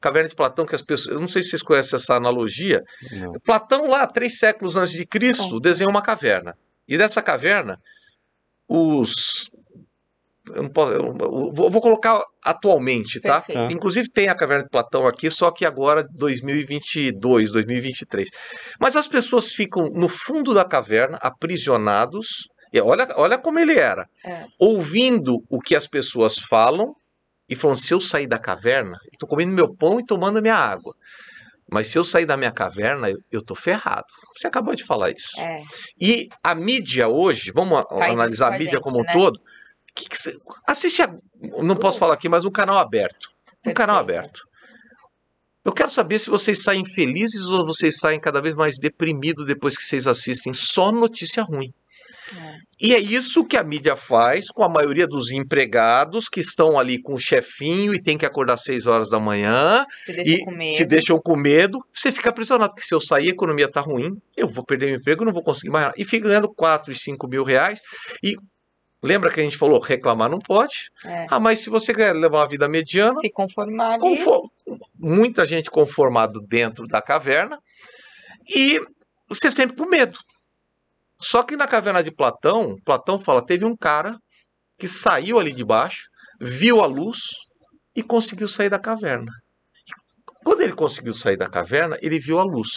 Caverna 0.00 0.28
de 0.28 0.34
Platão, 0.34 0.64
que 0.64 0.74
as 0.74 0.82
pessoas. 0.82 1.14
Eu 1.14 1.20
não 1.20 1.28
sei 1.28 1.42
se 1.42 1.50
vocês 1.50 1.62
conhecem 1.62 1.96
essa 1.96 2.14
analogia. 2.14 2.82
Não. 3.12 3.32
Platão, 3.44 3.86
lá, 3.86 4.06
três 4.06 4.38
séculos 4.38 4.76
antes 4.76 4.92
de 4.92 5.04
Cristo, 5.06 5.60
desenhou 5.60 5.90
uma 5.90 6.02
caverna. 6.02 6.56
E 6.86 6.96
dessa 6.96 7.20
caverna, 7.20 7.78
os 8.68 9.50
eu 10.52 10.62
não 10.62 10.68
posso, 10.68 10.92
eu 10.92 11.70
vou 11.70 11.80
colocar 11.80 12.22
atualmente, 12.42 13.20
tá? 13.20 13.40
Perfeito. 13.40 13.72
Inclusive 13.72 14.10
tem 14.10 14.28
a 14.28 14.34
Caverna 14.34 14.64
de 14.64 14.70
Platão 14.70 15.06
aqui, 15.06 15.30
só 15.30 15.50
que 15.50 15.64
agora 15.64 16.06
2022, 16.12 17.50
2023. 17.50 18.28
Mas 18.78 18.94
as 18.94 19.08
pessoas 19.08 19.52
ficam 19.52 19.88
no 19.90 20.08
fundo 20.08 20.52
da 20.52 20.64
caverna, 20.64 21.18
aprisionados. 21.22 22.48
E 22.72 22.80
olha, 22.80 23.08
olha 23.16 23.38
como 23.38 23.58
ele 23.58 23.78
era. 23.78 24.06
É. 24.24 24.44
Ouvindo 24.58 25.36
o 25.48 25.60
que 25.60 25.74
as 25.74 25.86
pessoas 25.86 26.38
falam 26.38 26.94
e 27.48 27.56
falando: 27.56 27.78
se 27.78 27.94
eu 27.94 28.00
sair 28.00 28.26
da 28.26 28.38
caverna, 28.38 28.98
estou 29.12 29.28
comendo 29.28 29.52
meu 29.52 29.74
pão 29.74 29.98
e 29.98 30.04
tomando 30.04 30.42
minha 30.42 30.56
água. 30.56 30.94
Mas 31.70 31.86
se 31.86 31.96
eu 31.96 32.04
sair 32.04 32.26
da 32.26 32.36
minha 32.36 32.52
caverna, 32.52 33.08
eu, 33.08 33.16
eu 33.32 33.42
tô 33.42 33.54
ferrado. 33.54 34.04
Você 34.36 34.46
acabou 34.46 34.74
de 34.74 34.84
falar 34.84 35.10
isso. 35.10 35.40
É. 35.40 35.62
E 35.98 36.28
a 36.42 36.54
mídia 36.54 37.08
hoje, 37.08 37.50
vamos 37.50 37.82
Faz 37.88 38.12
analisar 38.12 38.48
a 38.48 38.58
mídia 38.58 38.72
gente, 38.72 38.82
como 38.82 38.98
um 38.98 39.02
né? 39.02 39.12
todo 39.12 39.40
que 39.94 40.08
que 40.08 40.18
você... 40.18 40.36
Assiste 40.66 41.02
a... 41.02 41.14
Não 41.62 41.76
posso 41.76 41.98
falar 41.98 42.14
aqui, 42.14 42.28
mas 42.28 42.44
um 42.44 42.50
canal 42.50 42.78
aberto. 42.78 43.28
Um 43.66 43.72
canal 43.72 43.96
aberto. 43.96 44.42
Eu 45.64 45.72
quero 45.72 45.90
saber 45.90 46.18
se 46.18 46.28
vocês 46.28 46.62
saem 46.62 46.84
felizes 46.84 47.46
ou 47.46 47.64
vocês 47.64 47.98
saem 47.98 48.20
cada 48.20 48.40
vez 48.40 48.54
mais 48.54 48.78
deprimidos 48.78 49.46
depois 49.46 49.76
que 49.76 49.84
vocês 49.84 50.06
assistem 50.06 50.52
só 50.52 50.92
notícia 50.92 51.42
ruim. 51.42 51.72
É. 52.32 52.56
E 52.80 52.94
é 52.94 52.98
isso 52.98 53.44
que 53.44 53.56
a 53.56 53.62
mídia 53.62 53.96
faz 53.96 54.50
com 54.50 54.62
a 54.62 54.68
maioria 54.68 55.06
dos 55.06 55.30
empregados 55.30 56.28
que 56.28 56.40
estão 56.40 56.78
ali 56.78 57.00
com 57.00 57.14
o 57.14 57.18
chefinho 57.18 57.94
e 57.94 58.02
tem 58.02 58.18
que 58.18 58.26
acordar 58.26 58.54
às 58.54 58.62
6 58.62 58.86
horas 58.86 59.10
da 59.10 59.18
manhã. 59.18 59.86
Te 60.04 60.12
deixam 60.12 60.34
e 60.34 60.44
com 60.44 60.50
medo. 60.50 60.76
Te 60.76 60.84
deixam 60.84 61.18
com 61.18 61.36
medo. 61.36 61.78
Você 61.94 62.12
fica 62.12 62.30
aprisionado, 62.30 62.72
porque 62.74 62.86
se 62.86 62.94
eu 62.94 63.00
sair, 63.00 63.28
a 63.28 63.32
economia 63.32 63.70
tá 63.70 63.80
ruim, 63.80 64.10
eu 64.36 64.48
vou 64.48 64.64
perder 64.64 64.86
meu 64.86 64.96
emprego, 64.96 65.24
não 65.24 65.32
vou 65.32 65.42
conseguir 65.42 65.70
mais. 65.70 65.92
E 65.96 66.04
fica 66.04 66.28
ganhando 66.28 66.52
4 66.52 66.92
e 66.92 66.94
5 66.94 67.28
mil 67.28 67.44
reais. 67.44 67.80
E 68.22 68.36
Lembra 69.04 69.30
que 69.30 69.38
a 69.38 69.42
gente 69.42 69.58
falou, 69.58 69.78
reclamar 69.80 70.30
não 70.30 70.38
pode? 70.38 70.90
É. 71.04 71.26
Ah, 71.28 71.38
mas 71.38 71.60
se 71.60 71.68
você 71.68 71.92
quer 71.92 72.14
levar 72.14 72.38
uma 72.38 72.48
vida 72.48 72.66
mediana. 72.66 73.12
Se 73.20 73.30
conformar 73.30 73.92
ali. 73.92 74.00
Conform... 74.00 74.48
Muita 74.98 75.44
gente 75.44 75.70
conformado 75.70 76.40
dentro 76.40 76.86
da 76.86 77.02
caverna. 77.02 77.58
E 78.48 78.80
você 79.28 79.50
sempre 79.50 79.76
com 79.76 79.84
medo. 79.84 80.18
Só 81.20 81.42
que 81.42 81.54
na 81.54 81.66
caverna 81.66 82.02
de 82.02 82.10
Platão, 82.10 82.76
Platão 82.82 83.18
fala: 83.18 83.44
teve 83.44 83.66
um 83.66 83.76
cara 83.76 84.18
que 84.78 84.88
saiu 84.88 85.38
ali 85.38 85.52
de 85.52 85.66
baixo, 85.66 86.08
viu 86.40 86.80
a 86.80 86.86
luz 86.86 87.18
e 87.94 88.02
conseguiu 88.02 88.48
sair 88.48 88.70
da 88.70 88.78
caverna. 88.78 89.30
Quando 90.42 90.62
ele 90.62 90.72
conseguiu 90.72 91.12
sair 91.12 91.36
da 91.36 91.46
caverna, 91.46 91.98
ele 92.00 92.18
viu 92.18 92.38
a 92.38 92.42
luz. 92.42 92.70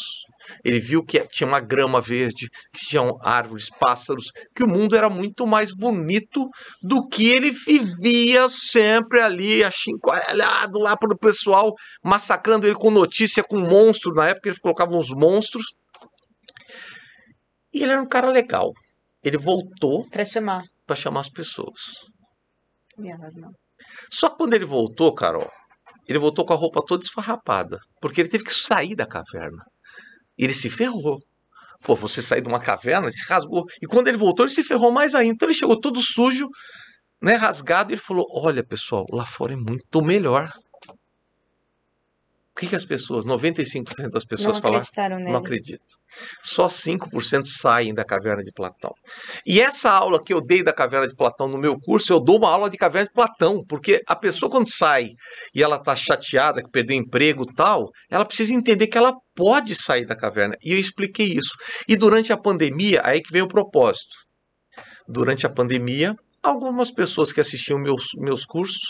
Ele 0.64 0.80
viu 0.80 1.04
que 1.04 1.20
tinha 1.28 1.48
uma 1.48 1.60
grama 1.60 2.02
verde, 2.02 2.50
que 2.72 2.88
tinham 2.88 3.18
árvores, 3.22 3.70
pássaros, 3.70 4.32
que 4.56 4.64
o 4.64 4.68
mundo 4.68 4.96
era 4.96 5.10
muito 5.10 5.46
mais 5.46 5.72
bonito 5.74 6.48
do 6.82 7.08
que 7.08 7.30
ele 7.30 7.52
vivia 7.52 8.48
sempre 8.50 9.20
ali, 9.20 9.64
achincalhado 9.64 10.80
lá 10.80 10.96
para 10.96 11.14
o 11.14 11.18
pessoal, 11.18 11.74
massacrando 12.04 12.66
ele 12.66 12.76
com 12.76 12.92
notícia, 12.92 13.44
com 13.44 13.60
monstro. 13.60 14.14
Na 14.14 14.30
época 14.30 14.50
eles 14.50 14.60
colocavam 14.60 15.00
os 15.00 15.10
monstros. 15.10 15.66
E 17.74 17.84
ele 17.84 17.92
era 17.92 18.02
um 18.02 18.08
cara 18.08 18.30
legal. 18.30 18.72
Ele 19.24 19.38
voltou 19.38 20.08
para 20.10 20.24
chamar 20.24 20.64
para 20.88 20.96
chamar 20.96 21.20
as 21.20 21.30
pessoas. 21.30 21.82
E 22.98 23.12
elas 23.12 23.36
não. 23.36 23.52
Só 24.10 24.30
que 24.30 24.38
quando 24.38 24.54
ele 24.54 24.66
voltou, 24.66 25.14
Carol, 25.14 25.52
ele 26.08 26.18
voltou 26.18 26.46
com 26.46 26.54
a 26.54 26.58
roupa 26.58 26.82
toda 26.88 27.04
esfarrapada, 27.04 27.78
porque 28.02 28.22
ele 28.22 28.30
teve 28.30 28.46
que 28.46 28.54
sair 28.54 28.96
da 28.96 29.06
caverna. 29.06 29.64
Ele 30.38 30.54
se 30.54 30.70
ferrou. 30.70 31.20
Pô, 31.82 31.96
você 31.96 32.22
saiu 32.22 32.42
de 32.42 32.50
uma 32.50 32.60
caverna, 32.60 33.10
se 33.12 33.26
rasgou. 33.28 33.66
E 33.82 33.86
quando 33.86 34.08
ele 34.08 34.18
voltou, 34.18 34.46
ele 34.46 34.54
se 34.54 34.64
ferrou 34.64 34.92
mais 34.92 35.14
ainda. 35.14 35.34
Então 35.34 35.48
ele 35.48 35.58
chegou 35.58 35.80
todo 35.80 36.02
sujo, 36.02 36.48
né, 37.22 37.36
rasgado, 37.36 37.92
e 37.92 37.94
ele 37.94 38.02
falou: 38.02 38.26
Olha, 38.32 38.64
pessoal, 38.64 39.06
lá 39.12 39.26
fora 39.26 39.54
é 39.54 39.58
muito 39.58 40.02
melhor. 40.02 40.52
O 42.58 42.60
que, 42.60 42.70
que 42.70 42.76
as 42.76 42.86
pessoas, 42.86 43.24
95% 43.24 44.10
das 44.10 44.26
pessoas 44.26 44.56
não 44.56 44.62
falaram? 44.64 44.84
Não 45.32 45.36
acredito. 45.36 45.84
Só 46.42 46.66
5% 46.66 47.46
saem 47.46 47.94
da 47.94 48.04
caverna 48.04 48.42
de 48.42 48.50
Platão. 48.52 48.96
E 49.46 49.62
essa 49.62 49.92
aula 49.92 50.20
que 50.20 50.34
eu 50.34 50.42
dei 50.42 50.64
da 50.64 50.74
caverna 50.74 51.08
de 51.08 51.16
Platão 51.16 51.48
no 51.48 51.60
meu 51.60 51.80
curso, 51.80 52.12
eu 52.12 52.20
dou 52.20 52.40
uma 52.40 52.50
aula 52.50 52.68
de 52.68 52.76
caverna 52.76 53.06
de 53.10 53.14
Platão, 53.14 53.64
porque 53.70 54.02
a 54.08 54.16
pessoa 54.16 54.50
quando 54.50 54.68
sai 54.68 55.10
e 55.54 55.62
ela 55.62 55.76
está 55.76 55.96
chateada, 55.96 56.64
que 56.64 56.72
perdeu 56.72 56.98
emprego 56.98 57.46
tal, 57.46 57.92
ela 58.10 58.26
precisa 58.26 58.56
entender 58.56 58.88
que 58.88 58.98
ela 58.98 59.14
pode 59.36 59.76
sair 59.76 60.08
da 60.08 60.16
caverna. 60.16 60.56
E 60.64 60.72
eu 60.72 60.80
expliquei 60.80 61.28
isso. 61.28 61.54
E 61.88 61.96
durante 61.96 62.34
a 62.34 62.38
pandemia, 62.38 63.04
aí 63.04 63.22
que 63.22 63.32
veio 63.32 63.46
o 63.46 63.48
propósito. 63.48 64.16
Durante 65.08 65.46
a 65.46 65.50
pandemia, 65.50 66.16
algumas 66.42 66.90
pessoas 66.90 67.32
que 67.32 67.40
assistiam 67.40 67.78
meus, 67.78 68.06
meus 68.18 68.46
cursos 68.46 68.82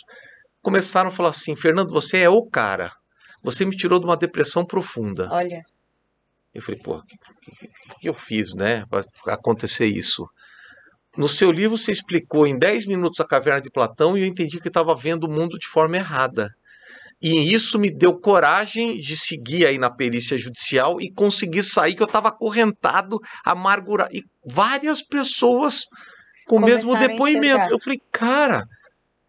começaram 0.61 1.09
a 1.09 1.11
falar 1.11 1.31
assim: 1.31 1.53
Fernando, 1.53 1.91
você 1.91 2.19
é 2.19 2.29
o 2.29 2.47
cara 2.47 2.93
você 3.47 3.63
me 3.63 3.77
tirou 3.77 3.97
de 3.97 4.05
uma 4.05 4.17
depressão 4.17 4.65
profunda. 4.65 5.29
Olha. 5.31 5.63
Eu 6.53 6.61
falei, 6.61 6.81
pô, 6.81 6.97
o 6.97 7.03
que, 7.03 7.17
que, 7.17 7.69
que, 8.01 8.09
eu 8.09 8.13
fiz, 8.13 8.53
né, 8.53 8.83
para 8.89 9.33
acontecer 9.33 9.85
isso? 9.85 10.25
No 11.15 11.29
seu 11.29 11.49
livro 11.49 11.77
você 11.77 11.91
explicou 11.91 12.45
em 12.45 12.59
10 12.59 12.85
minutos 12.87 13.21
a 13.21 13.25
caverna 13.25 13.61
de 13.61 13.69
Platão 13.69 14.17
e 14.17 14.21
eu 14.21 14.25
entendi 14.25 14.59
que 14.59 14.67
estava 14.67 14.93
vendo 14.93 15.23
o 15.23 15.31
mundo 15.31 15.57
de 15.57 15.65
forma 15.65 15.95
errada. 15.95 16.53
E 17.21 17.53
isso 17.53 17.79
me 17.79 17.89
deu 17.89 18.19
coragem 18.19 18.97
de 18.97 19.15
seguir 19.15 19.65
aí 19.65 19.77
na 19.77 19.89
perícia 19.89 20.37
judicial 20.37 20.99
e 20.99 21.09
conseguir 21.09 21.63
sair, 21.63 21.95
que 21.95 22.03
eu 22.03 22.07
estava 22.07 22.27
acorrentado, 22.27 23.17
amargurado. 23.45 24.13
E 24.13 24.25
várias 24.45 25.01
pessoas 25.01 25.85
com 26.47 26.57
o 26.57 26.61
mesmo 26.61 26.97
depoimento. 26.99 27.71
Eu 27.71 27.79
falei, 27.79 28.01
cara, 28.11 28.67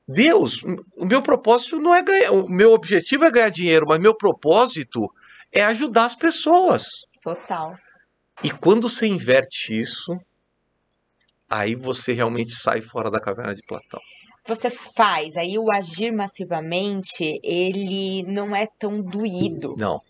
Deus, 0.08 0.62
o 0.96 1.04
meu 1.04 1.20
propósito 1.20 1.78
não 1.78 1.94
é 1.94 2.02
ganhar, 2.02 2.32
o 2.32 2.48
meu 2.48 2.72
objetivo 2.72 3.26
é 3.26 3.30
ganhar 3.30 3.50
dinheiro, 3.50 3.86
mas 3.86 4.00
meu 4.00 4.14
propósito 4.14 5.06
é 5.52 5.62
ajudar 5.62 6.06
as 6.06 6.14
pessoas. 6.14 6.86
Total. 7.22 7.76
E 8.42 8.50
quando 8.50 8.88
você 8.88 9.06
inverte 9.06 9.78
isso, 9.78 10.18
aí 11.48 11.74
você 11.74 12.14
realmente 12.14 12.54
sai 12.54 12.80
fora 12.80 13.10
da 13.10 13.20
caverna 13.20 13.54
de 13.54 13.60
Platão. 13.66 14.00
Você 14.46 14.70
faz, 14.70 15.36
aí 15.36 15.58
o 15.58 15.70
agir 15.70 16.10
massivamente, 16.10 17.38
ele 17.42 18.22
não 18.22 18.56
é 18.56 18.66
tão 18.78 19.02
doído. 19.02 19.74
Não. 19.78 20.00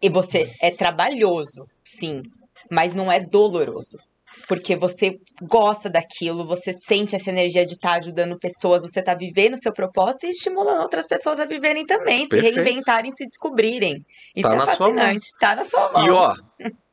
E 0.00 0.08
você 0.08 0.54
é 0.62 0.70
trabalhoso, 0.70 1.66
sim, 1.82 2.22
mas 2.70 2.94
não 2.94 3.10
é 3.10 3.18
doloroso 3.18 3.98
porque 4.46 4.76
você 4.76 5.16
gosta 5.42 5.88
daquilo, 5.88 6.46
você 6.46 6.72
sente 6.72 7.16
essa 7.16 7.30
energia 7.30 7.64
de 7.64 7.72
estar 7.72 7.92
tá 7.92 7.96
ajudando 7.96 8.38
pessoas, 8.38 8.82
você 8.82 9.00
está 9.00 9.14
vivendo 9.14 9.54
o 9.54 9.58
seu 9.58 9.72
propósito 9.72 10.26
e 10.26 10.30
estimulando 10.30 10.82
outras 10.82 11.06
pessoas 11.06 11.40
a 11.40 11.44
viverem 11.44 11.84
também, 11.86 12.28
Perfeito. 12.28 12.54
se 12.54 12.60
reinventarem, 12.60 13.10
se 13.12 13.26
descobrirem. 13.26 14.04
Isso 14.36 14.48
tá 14.48 14.54
é 14.54 14.60
fascinante, 14.60 15.26
está 15.26 15.56
na 15.56 15.64
sua 15.64 15.92
mão. 15.92 16.06
E 16.06 16.10
ó, 16.10 16.34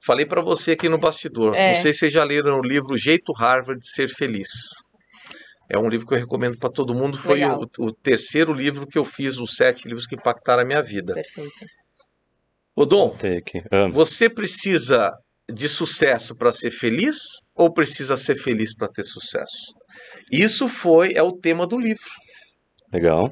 falei 0.06 0.26
para 0.26 0.42
você 0.42 0.72
aqui 0.72 0.90
no 0.90 0.98
bastidor, 0.98 1.56
é. 1.56 1.74
não 1.74 1.82
sei 1.82 1.94
se 1.94 2.00
vocês 2.00 2.14
já 2.14 2.24
leram 2.24 2.60
o 2.60 2.66
livro 2.66 2.98
Jeito 2.98 3.32
Harvard 3.34 3.80
de 3.80 3.90
Ser 3.90 4.10
Feliz. 4.10 4.50
É 5.70 5.78
um 5.78 5.90
livro 5.90 6.06
que 6.06 6.14
eu 6.14 6.20
recomendo 6.20 6.58
para 6.60 6.70
todo 6.70 6.94
mundo. 6.94 7.18
Foi 7.18 7.44
o, 7.44 7.62
o, 7.80 7.92
terceiro 7.92 8.54
livro 8.54 8.86
que 8.86 9.00
eu 9.00 9.04
fiz, 9.04 9.38
os 9.38 9.56
sete 9.56 9.88
livros 9.88 10.06
que 10.06 10.14
impactaram 10.14 10.62
a 10.62 10.66
minha 10.66 10.82
vida. 10.82 11.16
Perfeito. 11.16 11.66
Odon, 12.76 13.16
você 13.92 14.30
precisa 14.30 15.12
de 15.52 15.70
sucesso 15.70 16.36
para 16.36 16.52
ser 16.52 16.72
feliz 16.72 17.18
ou 17.54 17.72
precisa 17.72 18.18
ser 18.18 18.36
feliz 18.36 18.76
para 18.76 18.88
ter 18.88 19.04
sucesso? 19.04 19.74
Isso 20.32 20.68
foi 20.68 21.14
é 21.14 21.22
o 21.22 21.34
tema 21.34 21.68
do 21.68 21.78
livro. 21.78 22.10
Legal. 22.92 23.32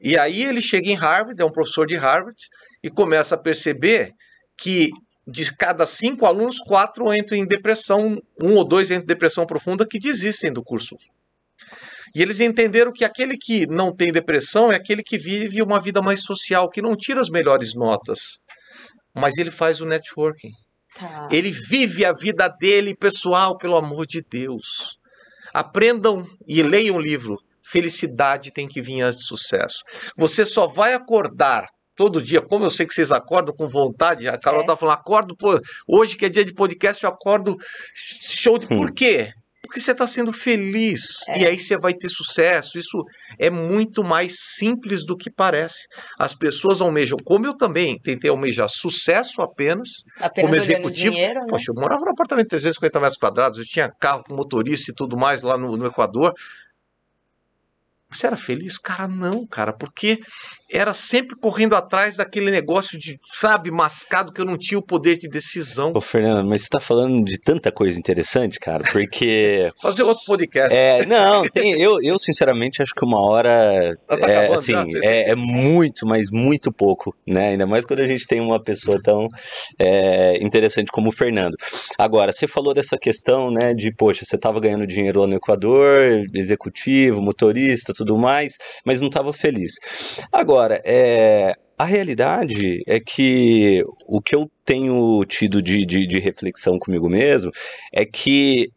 E 0.00 0.16
aí 0.16 0.44
ele 0.44 0.62
chega 0.62 0.88
em 0.88 0.94
Harvard, 0.94 1.40
é 1.40 1.44
um 1.44 1.52
professor 1.52 1.86
de 1.86 1.96
Harvard, 1.96 2.38
e 2.82 2.88
começa 2.88 3.34
a 3.34 3.38
perceber 3.38 4.12
que 4.56 4.90
de 5.26 5.54
cada 5.54 5.86
cinco 5.86 6.26
alunos, 6.26 6.58
quatro 6.58 7.14
entram 7.14 7.38
em 7.38 7.46
depressão, 7.46 8.20
um 8.40 8.54
ou 8.54 8.64
dois 8.64 8.90
entram 8.90 9.04
em 9.04 9.06
depressão 9.06 9.46
profunda 9.46 9.86
que 9.86 9.98
desistem 9.98 10.52
do 10.52 10.62
curso. 10.62 10.96
E 12.14 12.20
eles 12.20 12.40
entenderam 12.40 12.92
que 12.92 13.04
aquele 13.04 13.36
que 13.36 13.66
não 13.66 13.94
tem 13.94 14.10
depressão 14.10 14.72
é 14.72 14.76
aquele 14.76 15.02
que 15.02 15.16
vive 15.16 15.62
uma 15.62 15.80
vida 15.80 16.02
mais 16.02 16.22
social, 16.22 16.68
que 16.68 16.82
não 16.82 16.96
tira 16.96 17.20
as 17.20 17.28
melhores 17.28 17.74
notas, 17.74 18.38
mas 19.14 19.36
ele 19.38 19.50
faz 19.50 19.80
o 19.80 19.86
networking. 19.86 20.50
Tá. 20.94 21.28
Ele 21.30 21.50
vive 21.50 22.04
a 22.04 22.12
vida 22.12 22.48
dele 22.48 22.94
pessoal, 22.94 23.56
pelo 23.56 23.76
amor 23.76 24.06
de 24.06 24.22
Deus. 24.22 24.98
Aprendam 25.52 26.26
e 26.46 26.62
leiam 26.62 26.96
o 26.96 27.00
livro. 27.00 27.38
Felicidade 27.66 28.50
tem 28.50 28.66
que 28.66 28.82
vir 28.82 29.00
antes 29.00 29.20
de 29.20 29.26
sucesso. 29.26 29.78
Você 30.16 30.44
só 30.44 30.66
vai 30.66 30.92
acordar 30.92 31.66
todo 31.94 32.22
dia, 32.22 32.40
como 32.40 32.64
eu 32.64 32.70
sei 32.70 32.86
que 32.86 32.94
vocês 32.94 33.12
acordam 33.12 33.54
com 33.54 33.66
vontade, 33.66 34.26
a 34.26 34.38
Carol 34.38 34.62
é. 34.62 34.66
tá 34.66 34.74
falando, 34.74 34.94
acordo, 34.94 35.36
pô, 35.36 35.60
hoje 35.86 36.16
que 36.16 36.24
é 36.24 36.28
dia 36.30 36.44
de 36.44 36.54
podcast, 36.54 37.04
eu 37.04 37.10
acordo 37.10 37.56
show 37.94 38.56
de. 38.56 38.66
Por 38.66 38.90
quê? 38.92 39.32
Porque 39.70 39.78
você 39.78 39.92
está 39.92 40.04
sendo 40.04 40.32
feliz. 40.32 41.20
É. 41.28 41.42
E 41.42 41.46
aí 41.46 41.58
você 41.58 41.78
vai 41.78 41.94
ter 41.94 42.08
sucesso. 42.08 42.76
Isso 42.76 43.04
é 43.38 43.48
muito 43.48 44.02
mais 44.02 44.34
simples 44.56 45.06
do 45.06 45.16
que 45.16 45.30
parece. 45.30 45.86
As 46.18 46.34
pessoas 46.34 46.80
almejam, 46.80 47.16
como 47.24 47.46
eu 47.46 47.56
também 47.56 47.96
tentei 48.00 48.28
almejar 48.28 48.68
sucesso 48.68 49.40
apenas, 49.40 49.88
apenas 50.18 50.50
como 50.50 50.60
executivo. 50.60 51.12
Dinheiro, 51.12 51.40
né? 51.40 51.46
Poxa, 51.48 51.66
eu 51.70 51.80
morava 51.80 52.04
num 52.04 52.10
apartamento 52.10 52.46
de 52.46 52.50
350 52.50 53.00
metros 53.00 53.18
quadrados, 53.18 53.58
eu 53.60 53.64
tinha 53.64 53.88
carro 53.88 54.24
com 54.24 54.34
motorista 54.34 54.90
e 54.90 54.94
tudo 54.94 55.16
mais 55.16 55.42
lá 55.42 55.56
no, 55.56 55.76
no 55.76 55.86
Equador. 55.86 56.34
Você 58.10 58.26
era 58.26 58.36
feliz? 58.36 58.76
Cara, 58.76 59.06
não, 59.06 59.46
cara, 59.46 59.72
porque 59.72 60.18
era 60.72 60.94
sempre 60.94 61.36
correndo 61.36 61.74
atrás 61.74 62.16
daquele 62.16 62.50
negócio 62.50 62.98
de, 62.98 63.18
sabe, 63.32 63.70
mascado 63.70 64.32
que 64.32 64.40
eu 64.40 64.44
não 64.44 64.56
tinha 64.56 64.78
o 64.78 64.82
poder 64.82 65.16
de 65.16 65.28
decisão. 65.28 65.92
Ô, 65.94 66.00
Fernando, 66.00 66.46
mas 66.48 66.62
você 66.62 66.68
tá 66.70 66.80
falando 66.80 67.24
de 67.24 67.38
tanta 67.38 67.72
coisa 67.72 67.98
interessante, 67.98 68.58
cara, 68.58 68.84
porque. 68.92 69.72
Fazer 69.82 70.02
outro 70.02 70.24
podcast. 70.24 70.74
É, 70.74 71.04
não, 71.06 71.48
tem, 71.48 71.80
eu, 71.80 71.98
eu 72.02 72.18
sinceramente 72.18 72.82
acho 72.82 72.94
que 72.94 73.04
uma 73.04 73.20
hora. 73.20 73.94
Tá 74.06 74.16
é, 74.30 74.52
assim, 74.52 74.72
já, 74.72 74.84
é, 75.02 75.30
é, 75.30 75.34
muito, 75.34 76.06
mas 76.06 76.30
muito 76.30 76.72
pouco, 76.72 77.14
né? 77.26 77.50
Ainda 77.50 77.66
mais 77.66 77.84
quando 77.84 78.00
a 78.00 78.06
gente 78.06 78.26
tem 78.26 78.40
uma 78.40 78.62
pessoa 78.62 79.00
tão 79.02 79.28
é, 79.78 80.38
interessante 80.42 80.92
como 80.92 81.08
o 81.08 81.12
Fernando. 81.12 81.56
Agora, 81.98 82.32
você 82.32 82.46
falou 82.46 82.72
dessa 82.72 82.96
questão, 82.96 83.50
né, 83.50 83.74
de, 83.74 83.92
poxa, 83.92 84.24
você 84.24 84.38
tava 84.38 84.60
ganhando 84.60 84.86
dinheiro 84.86 85.20
lá 85.20 85.26
no 85.26 85.36
Equador, 85.36 86.24
executivo, 86.34 87.20
motorista, 87.20 87.92
tudo 87.92 88.16
mais, 88.16 88.56
mas 88.84 89.00
não 89.00 89.08
estava 89.08 89.32
feliz. 89.32 89.72
Agora, 90.32 90.59
é, 90.84 91.54
a 91.78 91.84
realidade 91.84 92.82
é 92.86 93.00
que 93.00 93.82
o 94.06 94.20
que 94.20 94.34
eu 94.34 94.50
tenho 94.64 95.24
tido 95.24 95.62
de, 95.62 95.86
de, 95.86 96.06
de 96.06 96.18
reflexão 96.18 96.78
comigo 96.78 97.08
mesmo 97.08 97.50
é 97.92 98.04
que 98.04 98.70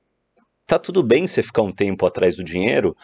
tá 0.65 0.79
tudo 0.79 1.03
bem 1.03 1.27
você 1.27 1.43
ficar 1.43 1.61
um 1.63 1.71
tempo 1.71 2.05
atrás 2.05 2.37
do 2.37 2.43
dinheiro, 2.43 2.95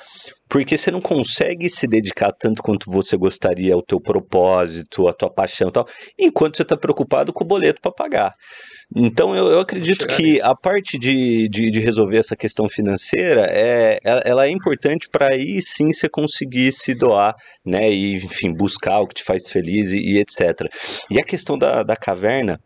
porque 0.48 0.78
você 0.78 0.90
não 0.90 1.02
consegue 1.02 1.70
se 1.70 1.88
dedicar 1.88 2.32
tanto 2.32 2.64
quanto 2.64 2.90
você 2.90 3.18
gostaria 3.18 3.74
ao 3.74 3.82
teu 3.82 4.00
propósito, 4.00 5.08
à 5.08 5.14
tua 5.14 5.30
paixão 5.30 5.70
e 5.70 5.72
tal, 5.72 5.86
enquanto 6.18 6.58
você 6.58 6.64
está 6.64 6.78
preocupado 6.78 7.34
com 7.34 7.44
o 7.44 7.48
boleto 7.48 7.82
para 7.82 7.92
pagar. 7.92 8.34
Então 8.96 9.36
eu, 9.36 9.48
eu 9.48 9.60
acredito 9.60 10.08
que 10.08 10.42
a 10.42 10.56
parte 10.56 10.98
de, 10.98 11.48
de, 11.48 11.70
de, 11.70 11.80
resolver 11.80 12.18
essa 12.18 12.36
questão 12.36 12.68
financeira 12.68 13.46
é, 13.48 14.00
ela 14.04 14.48
é 14.48 14.50
importante 14.50 15.08
para 15.12 15.34
aí 15.34 15.62
sim 15.62 15.92
você 15.92 16.10
conseguir 16.10 16.72
se 16.72 16.96
doar, 16.96 17.36
né? 17.64 17.92
E 17.92 18.16
enfim, 18.16 18.52
buscar 18.52 19.00
o 19.00 19.08
que 19.08 19.16
te 19.16 19.24
faz 19.24 19.48
feliz 19.48 19.92
e, 19.92 20.00
e 20.00 20.18
etc. 20.18 20.68
E 21.10 21.20
a 21.20 21.24
questão 21.24 21.56
da, 21.56 21.84
da 21.84 21.96
caverna 21.96 22.60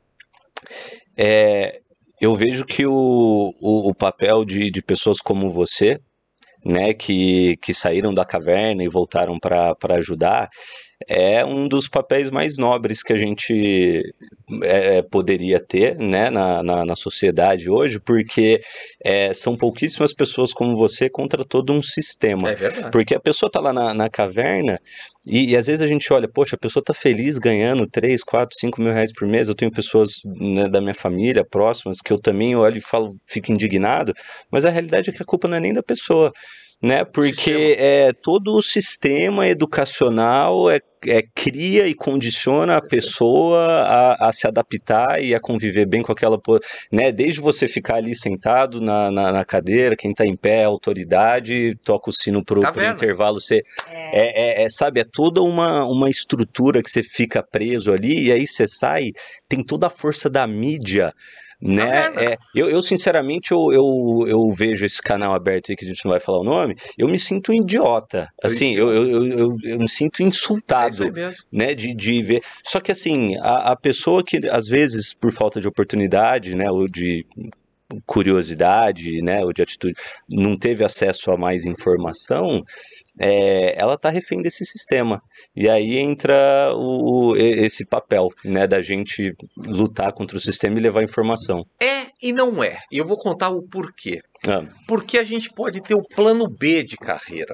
é, 1.18 1.82
eu 2.22 2.34
vejo 2.36 2.66
que 2.66 2.86
o, 2.86 3.54
o, 3.60 3.90
o 3.90 3.94
papel 3.94 4.46
de, 4.46 4.72
de 4.72 4.82
pessoas 4.82 5.20
como 5.20 5.52
você, 5.52 6.00
né, 6.66 6.94
que, 6.94 7.58
que 7.58 7.74
saíram 7.74 8.14
da 8.14 8.24
caverna 8.24 8.82
e 8.82 8.88
voltaram 8.88 9.38
para 9.38 9.96
ajudar, 9.98 10.50
é 11.08 11.44
um 11.44 11.68
dos 11.68 11.88
papéis 11.88 12.30
mais 12.30 12.58
nobres 12.58 13.02
que 13.02 13.14
a 13.14 13.18
gente 13.18 14.02
é, 14.64 15.02
poderia 15.02 15.60
ter 15.60 15.98
né, 15.98 16.30
na, 16.30 16.64
na, 16.64 16.86
na, 16.86 16.96
sociedade 16.96 17.70
hoje, 17.70 18.00
porque 18.00 18.62
é, 19.04 19.34
são 19.34 19.56
pouquíssimas 19.56 20.14
pessoas 20.14 20.54
como 20.54 20.76
você 20.76 21.10
contra 21.10 21.44
todo 21.44 21.74
um 21.74 21.82
sistema. 21.82 22.52
É 22.52 22.56
verdade. 22.56 22.92
Porque 22.92 23.16
a 23.16 23.20
pessoa 23.20 23.48
está 23.48 23.60
lá 23.60 23.74
na, 23.74 23.94
na 23.94 24.10
caverna 24.10 24.80
e, 25.26 25.52
e, 25.52 25.58
às 25.58 25.68
vezes 25.68 25.82
a 25.82 25.88
gente 25.88 26.12
olha, 26.12 26.28
poxa, 26.28 26.56
a 26.56 26.60
pessoa 26.60 26.82
está 26.82 26.94
feliz 26.94 27.38
ganhando 27.38 27.88
3, 27.88 28.24
4, 28.24 28.58
5 28.60 28.82
mil 28.82 28.92
reais 28.92 29.14
por 29.14 29.28
mês. 29.28 29.48
Eu 29.48 29.56
tenho 29.56 29.72
pessoas 29.72 30.12
né, 30.26 30.68
da 30.68 30.82
minha 30.82 30.94
família 30.94 31.46
próximas 31.46 31.98
que 32.02 32.12
eu 32.12 32.20
também 32.20 32.56
olho 32.56 32.78
e 32.78 32.82
falo, 32.82 33.16
fico 33.26 33.52
indignado, 33.52 34.14
mas 34.52 34.66
a 34.66 34.70
realidade 34.70 35.10
é 35.10 35.14
que 35.14 35.24
a 35.24 35.26
culpa 35.26 35.48
não 35.48 35.58
é 35.58 35.60
nem 35.60 35.74
da 35.74 35.84
pessoa 35.84 36.32
né? 36.84 37.06
Porque 37.06 37.78
é, 37.80 38.12
todo 38.12 38.54
o 38.58 38.62
sistema 38.62 39.48
educacional 39.48 40.70
é, 40.70 40.82
é, 41.08 41.22
cria 41.34 41.88
e 41.88 41.94
condiciona 41.94 42.76
a 42.76 42.82
pessoa 42.82 43.58
a, 43.62 44.28
a, 44.28 44.34
se 44.34 44.46
adaptar 44.46 45.24
e 45.24 45.34
a 45.34 45.40
conviver 45.40 45.86
bem 45.86 46.02
com 46.02 46.12
aquela, 46.12 46.38
né? 46.92 47.10
Desde 47.10 47.40
você 47.40 47.70
ficar 47.70 47.96
ali 47.96 48.14
sentado 48.14 48.82
na, 48.82 49.10
na, 49.10 49.32
na 49.32 49.46
cadeira, 49.46 49.96
quem 49.96 50.12
está 50.12 50.26
em 50.26 50.36
pé, 50.36 50.66
autoridade, 50.66 51.74
toca 51.86 52.10
o 52.10 52.14
sino 52.14 52.44
pro, 52.44 52.60
tá 52.60 52.74
pro 52.74 52.86
intervalo, 52.86 53.40
você 53.40 53.62
é. 53.90 54.62
É, 54.62 54.64
é. 54.64 54.70
sabe, 54.70 55.00
é 55.00 55.06
toda 55.06 55.42
uma, 55.42 55.86
uma 55.86 56.10
estrutura 56.10 56.84
que 56.84 56.92
você 56.92 57.02
fica 57.02 57.42
preso 57.42 57.94
ali 57.94 58.26
e 58.26 58.32
aí 58.32 58.46
você 58.46 58.68
sai, 58.68 59.12
tem 59.48 59.64
toda 59.64 59.88
a 59.88 59.90
força 59.90 60.30
da 60.30 60.46
mídia 60.46 61.14
né? 61.66 62.10
Tá 62.10 62.24
é, 62.24 62.38
eu, 62.54 62.70
eu, 62.70 62.82
sinceramente, 62.82 63.52
eu, 63.52 63.72
eu, 63.72 64.26
eu 64.28 64.50
vejo 64.52 64.86
esse 64.86 65.02
canal 65.02 65.34
aberto 65.34 65.72
aí, 65.72 65.76
que 65.78 65.86
a 65.86 65.88
gente 65.88 66.04
não 66.04 66.12
vai 66.12 66.20
falar 66.20 66.40
o 66.40 66.44
nome, 66.44 66.76
eu 66.98 67.08
me 67.08 67.18
sinto 67.18 67.52
um 67.52 67.56
idiota. 67.56 68.30
Assim, 68.44 68.74
eu, 68.74 68.92
eu, 68.92 69.28
eu, 69.28 69.58
eu, 69.64 69.80
me 69.80 69.90
sinto 69.90 70.22
insultado, 70.22 71.08
é 71.18 71.32
né? 71.52 71.74
De, 71.74 71.94
de 71.94 72.22
ver. 72.22 72.44
Só 72.64 72.82
que, 72.82 72.92
assim, 72.92 73.38
a, 73.38 73.72
a 73.72 73.76
pessoa 73.76 74.24
que, 74.24 74.42
às 74.50 74.68
vezes, 74.68 75.14
por 75.14 75.32
falta 75.32 75.62
de 75.62 75.68
oportunidade, 75.68 76.56
né, 76.56 76.70
ou 76.70 76.86
de 76.86 77.26
curiosidade, 78.06 79.22
né, 79.22 79.44
ou 79.44 79.54
de 79.54 79.62
atitude, 79.62 79.94
não 80.30 80.58
teve 80.58 80.84
acesso 80.84 81.32
a 81.32 81.38
mais 81.38 81.66
informação, 81.66 82.64
é, 83.20 83.80
ela 83.80 83.94
está 83.94 84.10
refém 84.10 84.42
desse 84.42 84.66
sistema. 84.66 85.22
E 85.56 85.70
aí 85.70 85.98
entra 85.98 86.74
o, 86.76 87.36
esse 87.36 87.86
papel, 87.86 88.30
né, 88.44 88.68
da 88.68 88.82
gente 88.82 89.36
lutar 89.58 90.12
contra 90.14 90.38
o 90.38 90.42
sistema 90.42 90.78
e 90.78 90.82
levar 90.82 91.04
informação. 91.04 91.66
É 91.82 92.08
e 92.22 92.32
não 92.32 92.64
é. 92.64 92.80
E 92.92 92.98
eu 92.98 93.06
vou 93.06 93.18
contar 93.18 93.50
o 93.50 93.62
porquê. 93.62 94.22
Ah. 94.48 94.64
Porque 94.88 95.18
a 95.18 95.24
gente 95.24 95.52
pode 95.52 95.82
ter 95.82 95.96
o 95.96 96.04
plano 96.04 96.48
B 96.48 96.84
de 96.84 96.96
carreira. 96.96 97.54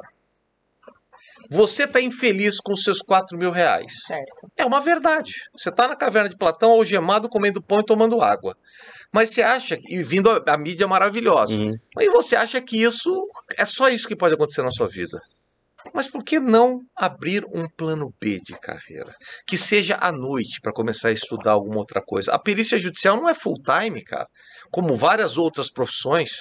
Você 1.50 1.84
está 1.84 2.00
infeliz 2.00 2.60
com 2.60 2.76
seus 2.76 3.00
4 3.00 3.36
mil 3.36 3.50
reais. 3.50 3.92
Certo. 4.06 4.48
É 4.56 4.64
uma 4.64 4.80
verdade. 4.80 5.32
Você 5.58 5.70
está 5.70 5.88
na 5.88 5.96
caverna 5.96 6.30
de 6.30 6.38
Platão, 6.38 6.70
algemado, 6.70 7.28
comendo 7.28 7.62
pão 7.62 7.80
e 7.80 7.86
tomando 7.86 8.22
água. 8.22 8.56
Mas 9.12 9.32
você 9.32 9.42
acha, 9.42 9.80
e 9.88 10.04
vindo 10.04 10.30
a, 10.30 10.44
a 10.46 10.58
mídia 10.58 10.88
maravilhosa, 10.88 11.60
uhum. 11.60 11.76
mas 11.96 12.08
você 12.12 12.36
acha 12.36 12.62
que 12.62 12.84
isso 12.84 13.12
é 13.58 13.66
só 13.66 13.90
isso 13.90 14.08
que 14.08 14.16
pode 14.16 14.36
acontecer 14.36 14.62
na 14.62 14.70
sua 14.70 14.88
vida? 14.88 15.20
Mas 15.94 16.10
por 16.10 16.24
que 16.24 16.40
não 16.40 16.80
abrir 16.96 17.46
um 17.54 17.68
plano 17.68 18.14
B 18.20 18.40
de 18.40 18.54
carreira? 18.60 19.14
Que 19.48 19.58
seja 19.58 19.98
à 20.00 20.12
noite 20.12 20.60
para 20.62 20.74
começar 20.74 21.10
a 21.10 21.14
estudar 21.14 21.52
alguma 21.52 21.78
outra 21.78 22.02
coisa. 22.02 22.34
A 22.34 22.40
perícia 22.40 22.80
judicial 22.80 23.18
não 23.18 23.30
é 23.30 23.34
full 23.34 23.62
time, 23.64 24.04
cara. 24.04 24.28
Como 24.72 24.96
várias 24.96 25.38
outras 25.38 25.72
profissões. 25.72 26.32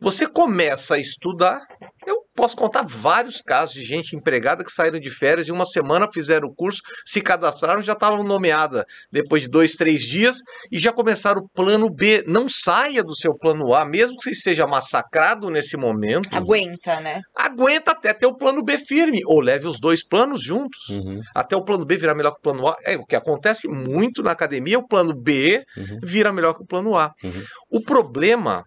Você 0.00 0.26
começa 0.26 0.94
a 0.94 0.98
estudar. 0.98 1.60
Eu 2.06 2.19
posso 2.34 2.56
contar 2.56 2.84
vários 2.86 3.40
casos 3.40 3.74
de 3.74 3.84
gente 3.84 4.16
empregada 4.16 4.64
que 4.64 4.72
saíram 4.72 4.98
de 4.98 5.10
férias 5.10 5.48
e 5.48 5.52
uma 5.52 5.66
semana 5.66 6.08
fizeram 6.12 6.48
o 6.48 6.54
curso, 6.54 6.80
se 7.04 7.20
cadastraram, 7.20 7.82
já 7.82 7.92
estavam 7.92 8.22
nomeada 8.24 8.84
depois 9.10 9.42
de 9.42 9.48
dois, 9.48 9.72
três 9.72 10.02
dias 10.02 10.38
e 10.70 10.78
já 10.78 10.92
começaram 10.92 11.42
o 11.42 11.48
plano 11.48 11.90
B. 11.90 12.24
Não 12.26 12.48
saia 12.48 13.02
do 13.02 13.14
seu 13.14 13.34
plano 13.34 13.74
A, 13.74 13.84
mesmo 13.84 14.16
que 14.16 14.24
você 14.24 14.30
esteja 14.30 14.66
massacrado 14.66 15.50
nesse 15.50 15.76
momento. 15.76 16.28
Aguenta, 16.32 17.00
né? 17.00 17.20
Aguenta 17.34 17.92
até 17.92 18.12
ter 18.12 18.26
o 18.26 18.36
plano 18.36 18.62
B 18.62 18.78
firme, 18.78 19.20
ou 19.26 19.40
leve 19.40 19.66
os 19.66 19.80
dois 19.80 20.06
planos 20.06 20.42
juntos. 20.42 20.88
Uhum. 20.88 21.20
Até 21.34 21.56
o 21.56 21.64
plano 21.64 21.84
B 21.84 21.96
virar 21.96 22.14
melhor 22.14 22.32
que 22.32 22.38
o 22.38 22.42
plano 22.42 22.68
A. 22.68 22.76
É 22.84 22.96
o 22.96 23.04
que 23.04 23.16
acontece 23.16 23.68
muito 23.68 24.22
na 24.22 24.32
academia, 24.32 24.78
o 24.78 24.86
plano 24.86 25.14
B 25.14 25.64
uhum. 25.76 25.98
vira 26.02 26.32
melhor 26.32 26.54
que 26.54 26.62
o 26.62 26.66
plano 26.66 26.96
A. 26.96 27.12
Uhum. 27.22 27.44
O 27.70 27.80
problema 27.80 28.64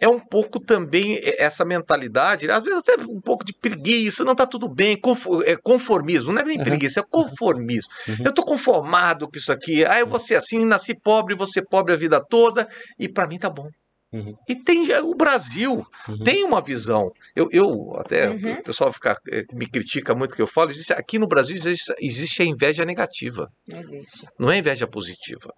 é 0.00 0.08
um 0.08 0.18
pouco 0.18 0.58
também 0.58 1.20
essa 1.38 1.64
mentalidade, 1.64 2.50
às 2.50 2.62
vezes 2.62 2.78
até 2.78 2.94
um 3.02 3.20
pouco 3.20 3.44
de 3.44 3.52
preguiça, 3.52 4.24
não 4.24 4.32
está 4.32 4.46
tudo 4.46 4.66
bem, 4.66 4.98
é 5.44 5.56
conformismo, 5.56 6.32
não 6.32 6.40
é 6.40 6.44
nem 6.44 6.58
uhum. 6.58 6.64
preguiça, 6.64 7.00
é 7.00 7.02
conformismo. 7.08 7.92
Uhum. 8.08 8.16
Eu 8.24 8.30
estou 8.30 8.44
conformado 8.44 9.28
com 9.28 9.36
isso 9.36 9.52
aqui, 9.52 9.84
ah, 9.84 10.00
eu 10.00 10.06
vou 10.06 10.18
ser 10.18 10.36
assim, 10.36 10.64
nasci 10.64 10.94
pobre, 10.94 11.34
vou 11.34 11.46
ser 11.46 11.62
pobre 11.62 11.92
a 11.92 11.96
vida 11.96 12.18
toda, 12.18 12.66
e 12.98 13.06
para 13.06 13.28
mim 13.28 13.38
tá 13.38 13.50
bom. 13.50 13.68
Uhum. 14.12 14.34
E 14.48 14.56
tem 14.56 14.82
o 15.02 15.14
Brasil 15.14 15.86
uhum. 16.08 16.24
tem 16.24 16.42
uma 16.42 16.60
visão. 16.60 17.12
Eu, 17.34 17.48
eu 17.52 17.94
até 17.96 18.28
uhum. 18.28 18.54
o 18.54 18.62
pessoal 18.62 18.92
fica, 18.92 19.16
eh, 19.30 19.44
me 19.52 19.68
critica 19.68 20.14
muito 20.16 20.34
que 20.34 20.42
eu 20.42 20.48
falo. 20.48 20.72
Diz, 20.72 20.90
aqui 20.90 21.16
no 21.16 21.28
Brasil 21.28 21.54
existe, 21.54 21.94
existe 22.00 22.42
a 22.42 22.44
inveja 22.44 22.84
negativa. 22.84 23.48
Existe. 23.72 24.26
Não 24.36 24.50
é 24.50 24.58
inveja 24.58 24.86
positiva. 24.86 25.54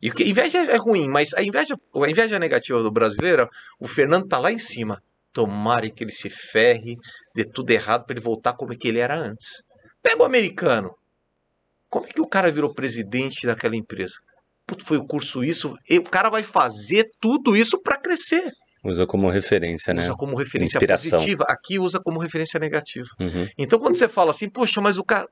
E 0.00 0.10
que 0.12 0.22
inveja 0.22 0.58
é 0.58 0.76
ruim, 0.76 1.08
mas 1.08 1.34
a 1.34 1.42
inveja, 1.42 1.76
a 1.94 2.10
inveja 2.10 2.38
negativa 2.38 2.80
do 2.80 2.92
brasileiro, 2.92 3.48
o 3.80 3.88
Fernando 3.88 4.28
tá 4.28 4.38
lá 4.38 4.52
em 4.52 4.58
cima. 4.58 5.02
Tomara 5.32 5.90
que 5.90 6.04
ele 6.04 6.12
se 6.12 6.30
ferre, 6.30 6.96
dê 7.34 7.44
tudo 7.44 7.70
errado 7.72 8.06
para 8.06 8.14
ele 8.14 8.24
voltar 8.24 8.52
como 8.52 8.72
é 8.72 8.76
que 8.76 8.86
ele 8.86 9.00
era 9.00 9.16
antes. 9.16 9.62
Pega 10.00 10.22
o 10.22 10.24
americano. 10.24 10.94
Como 11.90 12.06
é 12.06 12.08
que 12.08 12.20
o 12.20 12.26
cara 12.26 12.52
virou 12.52 12.72
presidente 12.72 13.46
daquela 13.46 13.74
empresa? 13.74 14.14
Foi 14.84 14.96
o 14.96 15.06
curso 15.06 15.44
isso. 15.44 15.74
E 15.88 15.98
o 15.98 16.04
cara 16.04 16.28
vai 16.28 16.42
fazer 16.42 17.08
tudo 17.20 17.56
isso 17.56 17.80
para 17.80 17.98
crescer. 17.98 18.52
Usa 18.84 19.06
como 19.06 19.28
referência, 19.28 19.92
né? 19.92 20.02
Usa 20.02 20.14
como 20.14 20.36
referência 20.36 20.78
Inspiração. 20.78 21.10
positiva. 21.10 21.44
Aqui 21.48 21.78
usa 21.78 22.00
como 22.00 22.20
referência 22.20 22.58
negativa. 22.58 23.08
Uhum. 23.20 23.48
Então, 23.58 23.78
quando 23.78 23.96
você 23.96 24.08
fala 24.08 24.30
assim, 24.30 24.48
poxa, 24.48 24.80
mas 24.80 24.98
o 24.98 25.04
cara. 25.04 25.26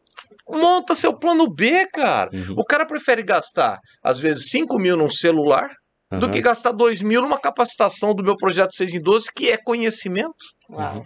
Monta 0.48 0.94
seu 0.94 1.16
plano 1.16 1.48
B, 1.48 1.86
cara. 1.86 2.30
Uhum. 2.32 2.56
O 2.58 2.64
cara 2.64 2.84
prefere 2.84 3.22
gastar, 3.22 3.78
às 4.02 4.18
vezes, 4.18 4.50
5 4.50 4.78
mil 4.78 4.96
num 4.96 5.10
celular 5.10 5.70
uhum. 6.12 6.18
do 6.18 6.30
que 6.30 6.40
gastar 6.40 6.72
2 6.72 7.00
mil 7.00 7.22
numa 7.22 7.38
capacitação 7.38 8.14
do 8.14 8.22
meu 8.22 8.36
projeto 8.36 8.74
6 8.74 8.94
em 8.94 9.00
12, 9.00 9.32
que 9.34 9.50
é 9.50 9.56
conhecimento. 9.56 10.34
Uau. 10.68 11.02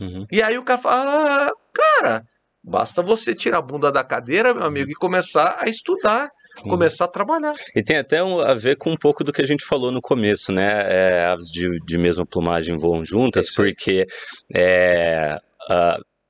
Uhum. 0.00 0.26
E 0.30 0.42
aí 0.42 0.58
o 0.58 0.64
cara 0.64 0.80
fala, 0.80 1.48
ah, 1.48 1.52
cara, 1.72 2.22
basta 2.62 3.02
você 3.02 3.34
tirar 3.34 3.58
a 3.58 3.62
bunda 3.62 3.90
da 3.90 4.04
cadeira, 4.04 4.52
meu 4.52 4.64
amigo, 4.64 4.90
e 4.90 4.94
começar 4.94 5.56
a 5.58 5.68
estudar 5.68 6.28
começar 6.62 7.04
a 7.04 7.08
trabalhar. 7.08 7.54
E 7.74 7.82
tem 7.82 7.98
até 7.98 8.22
um, 8.22 8.40
a 8.40 8.54
ver 8.54 8.76
com 8.76 8.90
um 8.90 8.96
pouco 8.96 9.22
do 9.22 9.32
que 9.32 9.42
a 9.42 9.46
gente 9.46 9.64
falou 9.64 9.90
no 9.90 10.00
começo, 10.00 10.52
né? 10.52 10.86
É, 10.88 11.24
aves 11.26 11.48
de, 11.48 11.78
de 11.84 11.98
mesma 11.98 12.26
plumagem 12.26 12.76
voam 12.76 13.04
juntas, 13.04 13.48
é 13.48 13.54
porque 13.54 14.06
é, 14.54 15.38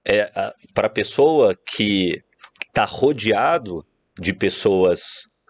é, 0.04 0.52
para 0.74 0.86
a 0.86 0.90
pessoa 0.90 1.54
que 1.54 2.22
está 2.68 2.84
rodeado 2.84 3.84
de 4.18 4.32
pessoas 4.32 5.00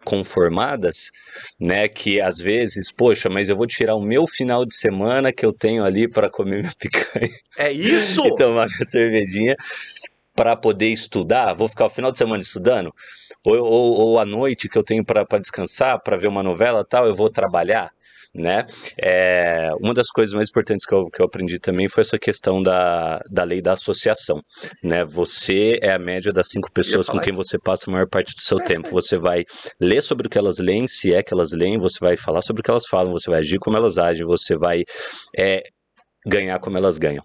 conformadas, 0.05 1.11
né? 1.59 1.89
Que 1.89 2.21
às 2.21 2.39
vezes, 2.39 2.93
poxa, 2.93 3.29
mas 3.29 3.49
eu 3.49 3.57
vou 3.57 3.67
tirar 3.67 3.97
o 3.97 4.01
meu 4.01 4.27
final 4.27 4.65
de 4.65 4.77
semana 4.77 5.33
que 5.33 5.45
eu 5.45 5.53
tenho 5.53 5.85
ali 5.85 6.09
para 6.09 6.31
comer 6.31 6.61
minha 6.61 6.75
picanha. 6.79 7.31
É 7.59 7.73
isso! 7.73 8.25
e 8.27 8.35
tomar 8.37 8.69
minha 8.69 8.87
cervejinha 8.87 9.57
para 10.35 10.55
poder 10.55 10.89
estudar. 10.89 11.55
Vou 11.55 11.69
ficar 11.69 11.87
o 11.87 11.91
final 11.91 12.13
de 12.13 12.19
semana 12.19 12.43
estudando 12.43 12.93
ou, 13.47 13.57
ou, 13.65 13.95
ou 13.95 14.19
à 14.19 14.25
noite 14.25 14.69
que 14.69 14.77
eu 14.77 14.85
tenho 14.85 15.05
para 15.05 15.25
descansar, 15.39 16.03
para 16.03 16.17
ver 16.17 16.29
uma 16.29 16.43
novela 16.43 16.85
tal, 16.85 17.07
eu 17.07 17.15
vou 17.15 17.31
trabalhar 17.31 17.91
né? 18.37 18.67
É, 19.03 19.71
uma 19.81 19.95
das 19.95 20.09
coisas 20.09 20.35
mais 20.35 20.49
importantes 20.49 20.87
que 20.87 20.95
eu, 20.95 21.07
que 21.07 21.21
eu 21.21 21.27
aprendi 21.27 21.59
também 21.59 21.89
foi 21.89 22.03
essa 22.03 22.19
questão 22.19 22.63
da, 22.63 23.21
da 23.31 23.43
lei 23.45 23.63
da 23.63 23.73
associação, 23.73 24.43
né? 24.83 25.05
Você 25.05 25.79
é 25.83 25.93
a 25.93 25.99
média 25.99 26.33
das 26.33 26.49
cinco 26.49 26.71
pessoas 26.71 27.09
com 27.09 27.19
quem 27.19 27.33
você 27.33 27.59
passa 27.59 27.89
a 27.89 27.93
maior 27.93 28.09
parte 28.09 28.35
do 28.35 28.43
seu 28.43 28.59
tempo. 28.59 28.91
Você 28.91 29.17
vai 29.17 29.45
ler 29.81 30.03
sobre 30.03 30.27
o 30.27 30.31
que 30.31 30.39
elas 30.39 30.59
leem, 30.59 30.87
se 30.87 31.15
é 31.15 31.23
que 31.23 31.33
elas 31.33 31.53
leem, 31.53 31.79
você 31.79 31.99
vai 31.99 32.17
falar 32.17 32.43
sobre 32.43 32.61
o 32.61 32.63
que 32.63 32.71
elas 32.71 32.87
falam, 32.87 33.13
você 33.13 33.31
vai 33.31 33.41
agir 33.41 33.59
como 33.59 33.77
elas 33.77 33.97
agem, 33.99 34.27
você 34.27 34.57
vai 34.57 34.85
é, 35.37 35.63
ganhar 36.27 36.59
como 36.59 36.77
elas 36.77 36.99
ganham. 36.99 37.25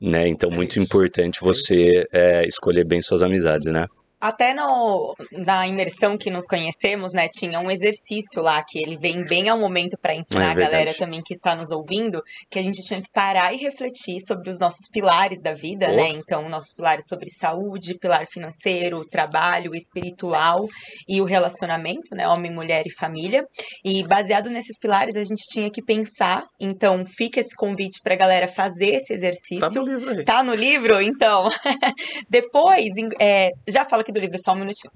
Né? 0.00 0.28
Então, 0.28 0.50
é 0.50 0.54
muito 0.54 0.78
importante 0.78 1.40
você 1.40 2.06
é, 2.12 2.46
escolher 2.46 2.84
bem 2.84 3.02
suas 3.02 3.22
amizades, 3.22 3.72
né? 3.72 3.86
Até 4.20 4.52
no, 4.52 5.14
na 5.32 5.66
imersão 5.66 6.18
que 6.18 6.30
nos 6.30 6.44
conhecemos, 6.46 7.12
né, 7.12 7.28
tinha 7.28 7.60
um 7.60 7.70
exercício 7.70 8.42
lá 8.42 8.62
que 8.66 8.78
ele 8.78 8.96
vem 8.96 9.24
bem 9.24 9.48
ao 9.48 9.58
momento 9.58 9.96
para 10.00 10.14
ensinar 10.14 10.48
é 10.48 10.50
a 10.50 10.54
galera 10.54 10.94
também 10.94 11.22
que 11.22 11.32
está 11.32 11.54
nos 11.54 11.70
ouvindo, 11.70 12.20
que 12.50 12.58
a 12.58 12.62
gente 12.62 12.82
tinha 12.82 13.00
que 13.00 13.10
parar 13.12 13.54
e 13.54 13.56
refletir 13.56 14.20
sobre 14.20 14.50
os 14.50 14.58
nossos 14.58 14.88
pilares 14.92 15.40
da 15.40 15.54
vida, 15.54 15.86
oh. 15.88 15.96
né? 15.96 16.08
Então, 16.08 16.48
nossos 16.48 16.74
pilares 16.74 17.06
sobre 17.06 17.30
saúde, 17.30 17.98
pilar 17.98 18.26
financeiro, 18.26 19.04
trabalho, 19.04 19.74
espiritual 19.74 20.66
e 21.08 21.20
o 21.20 21.24
relacionamento, 21.24 22.14
né, 22.14 22.26
homem, 22.26 22.52
mulher 22.52 22.84
e 22.86 22.92
família. 22.92 23.46
E 23.84 24.02
baseado 24.02 24.50
nesses 24.50 24.76
pilares, 24.78 25.16
a 25.16 25.22
gente 25.22 25.44
tinha 25.48 25.70
que 25.70 25.82
pensar. 25.82 26.44
Então, 26.60 27.04
fica 27.06 27.38
esse 27.38 27.54
convite 27.54 28.00
para 28.02 28.14
a 28.14 28.18
galera 28.18 28.48
fazer 28.48 28.96
esse 28.96 29.12
exercício. 29.12 29.60
Tá 29.60 29.70
no 29.70 29.84
livro 29.84 30.10
aí. 30.10 30.24
Tá 30.24 30.42
no 30.42 30.54
livro, 30.54 31.00
então. 31.00 31.50
Depois, 32.30 32.88
é, 33.20 33.50
já 33.68 33.84
fala 33.84 34.07
aqui 34.08 34.12
do 34.12 34.18
livro, 34.18 34.38
só 34.42 34.52
um 34.52 34.56
minutinho. 34.60 34.90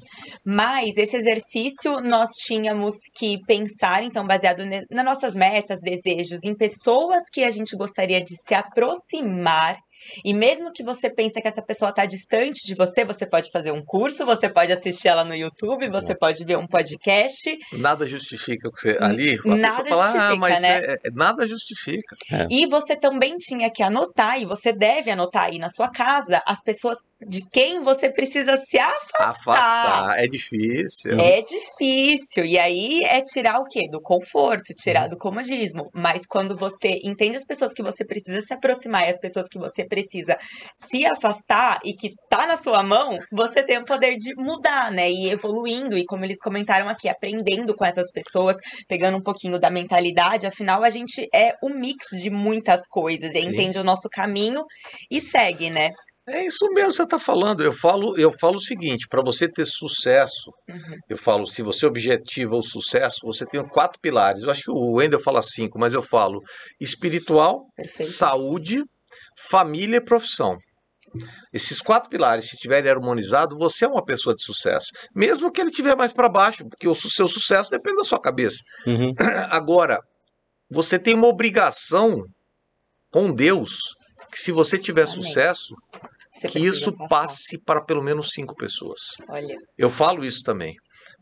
Mas 0.45 0.97
esse 0.97 1.17
exercício 1.17 2.01
nós 2.01 2.31
tínhamos 2.31 2.97
que 3.15 3.39
pensar, 3.47 4.03
então, 4.03 4.25
baseado 4.25 4.65
nas 4.91 5.05
nossas 5.05 5.35
metas, 5.35 5.81
desejos, 5.81 6.43
em 6.43 6.55
pessoas 6.55 7.25
que 7.31 7.45
a 7.45 7.51
gente 7.51 7.77
gostaria 7.77 8.21
de 8.23 8.35
se 8.37 8.55
aproximar 8.55 9.77
e 10.25 10.35
mesmo 10.35 10.73
que 10.73 10.83
você 10.83 11.11
pense 11.11 11.41
que 11.41 11.49
essa 11.49 11.63
pessoa 11.63 11.91
está 11.91 12.05
distante 12.05 12.67
de 12.67 12.75
você, 12.75 13.05
você 13.05 13.27
pode 13.27 13.51
fazer 13.51 13.73
um 13.73 13.85
curso, 13.85 14.25
você 14.25 14.49
pode 14.49 14.73
assistir 14.73 15.09
ela 15.09 15.25
no 15.25 15.35
YouTube, 15.35 15.89
você 15.89 16.15
pode 16.15 16.45
ver 16.45 16.57
um 16.57 16.67
podcast. 16.67 17.59
Nada 17.73 18.07
justifica 18.07 18.69
o 18.69 18.73
que 18.73 18.81
você 18.81 18.99
ali. 19.01 19.39
Nada 19.45 19.85
fala, 19.85 20.05
ah, 20.05 20.11
justifica, 20.11 20.33
ah, 20.33 20.37
mas 20.37 20.63
né? 20.63 20.79
É, 20.79 20.93
é, 20.93 21.11
nada 21.13 21.47
justifica. 21.47 22.17
É. 22.31 22.47
E 22.51 22.67
você 22.67 22.97
também 22.97 23.37
tinha 23.37 23.71
que 23.71 23.83
anotar, 23.83 24.41
e 24.41 24.45
você 24.45 24.73
deve 24.73 25.11
anotar 25.11 25.45
aí 25.45 25.59
na 25.59 25.71
sua 25.71 25.91
casa, 25.91 26.43
as 26.47 26.61
pessoas 26.61 26.99
de 27.21 27.47
quem 27.49 27.81
você 27.81 28.11
precisa 28.11 28.57
se 28.57 28.79
afastar. 28.79 29.31
Afastar, 29.31 30.19
é 30.19 30.27
difícil. 30.27 31.13
É 31.19 31.43
difícil. 31.43 32.45
E 32.45 32.59
aí 32.59 33.01
é 33.05 33.21
tirar 33.21 33.61
o 33.61 33.65
quê? 33.65 33.89
Do 33.91 34.01
conforto, 34.01 34.75
tirar 34.75 35.09
do 35.09 35.17
comodismo. 35.17 35.89
Mas 35.95 36.27
quando 36.27 36.57
você 36.57 37.01
entende 37.05 37.37
as 37.37 37.45
pessoas 37.45 37.73
que 37.73 37.83
você 37.83 38.05
precisa 38.05 38.41
se 38.41 38.53
aproximar 38.53 39.07
e 39.07 39.11
as 39.11 39.19
pessoas 39.19 39.49
que 39.49 39.59
você 39.59 39.85
precisa 39.93 40.39
se 40.75 41.05
afastar 41.05 41.81
e 41.85 41.93
que 41.93 42.15
tá 42.31 42.47
na 42.47 42.57
sua 42.57 42.83
mão, 42.83 43.19
você 43.31 43.63
tem 43.63 43.77
o 43.77 43.85
poder 43.85 44.17
de 44.17 44.35
mudar, 44.37 44.91
né? 44.91 45.11
E 45.11 45.29
evoluindo, 45.29 45.99
e 45.99 46.07
como 46.07 46.25
eles 46.25 46.39
comentaram 46.39 46.89
aqui, 46.89 47.11
aprendendo 47.11 47.75
com 47.75 47.85
essas 47.85 48.11
pessoas, 48.11 48.57
pegando 48.89 49.19
um 49.19 49.23
pouquinho 49.23 49.61
da 49.61 49.71
mentalidade, 49.71 50.47
afinal 50.47 50.83
a 50.83 50.89
gente 50.89 51.29
é 51.35 51.55
um 51.63 51.75
mix 51.75 52.07
de 52.23 52.31
muitas 52.31 52.89
coisas, 52.89 53.35
e 53.35 53.41
entende 53.41 53.79
o 53.79 53.85
nosso 53.85 54.09
caminho 54.09 54.65
e 55.11 55.21
segue, 55.21 55.69
né? 55.69 55.91
É 56.29 56.47
isso 56.47 56.65
mesmo 56.73 56.91
que 56.91 56.97
você 56.97 57.03
está 57.03 57.19
falando. 57.19 57.65
Eu 57.65 57.73
falo, 57.73 58.17
eu 58.17 58.31
falo 58.31 58.57
o 58.57 58.63
seguinte: 58.63 59.09
para 59.09 59.23
você 59.23 59.49
ter 59.49 59.67
sucesso, 59.67 60.53
uhum. 60.69 60.97
eu 61.09 61.19
falo, 61.19 61.49
se 61.49 61.63
você 61.63 61.85
objetiva 61.85 62.55
o 62.55 62.63
sucesso, 62.63 63.19
você 63.25 63.45
tem 63.45 63.61
quatro 63.67 63.99
pilares. 64.01 64.43
Eu 64.43 64.51
acho 64.51 64.63
que 64.63 64.71
o 64.71 64.93
Wendel 64.93 65.19
fala 65.19 65.43
cinco, 65.43 65.81
mas 65.81 65.95
eu 65.95 66.03
falo 66.03 66.39
espiritual, 66.81 67.67
Perfeito. 67.77 68.13
saúde, 68.13 68.85
família 69.49 69.97
e 69.97 70.05
profissão. 70.05 70.57
Esses 71.53 71.81
quatro 71.81 72.09
pilares, 72.09 72.47
se 72.47 72.55
estiverem 72.55 72.91
harmonizados, 72.91 73.59
você 73.59 73.85
é 73.85 73.89
uma 73.89 74.05
pessoa 74.05 74.35
de 74.35 74.43
sucesso. 74.43 74.87
Mesmo 75.15 75.51
que 75.53 75.61
ele 75.61 75.71
estiver 75.71 75.97
mais 75.97 76.13
para 76.13 76.29
baixo, 76.29 76.65
porque 76.69 76.89
o 76.89 76.95
seu 76.95 77.29
sucesso 77.29 77.71
depende 77.71 77.97
da 77.97 78.05
sua 78.05 78.21
cabeça. 78.21 78.59
Uhum. 78.87 79.13
Agora, 79.51 79.99
você 80.71 80.99
tem 80.99 81.15
uma 81.15 81.27
obrigação 81.27 82.23
com 83.11 83.33
Deus 83.33 83.79
que 84.31 84.39
se 84.41 84.51
você 84.51 84.79
tiver 84.79 85.03
Amém. 85.03 85.15
sucesso, 85.15 85.75
você 86.33 86.49
que 86.49 86.59
isso 86.59 86.91
passar. 86.93 87.09
passe 87.09 87.59
para 87.63 87.85
pelo 87.85 88.03
menos 88.03 88.31
cinco 88.31 88.55
pessoas. 88.57 89.01
Olha. 89.29 89.55
Eu 89.77 89.91
falo 89.91 90.25
isso 90.25 90.43
também. 90.43 90.75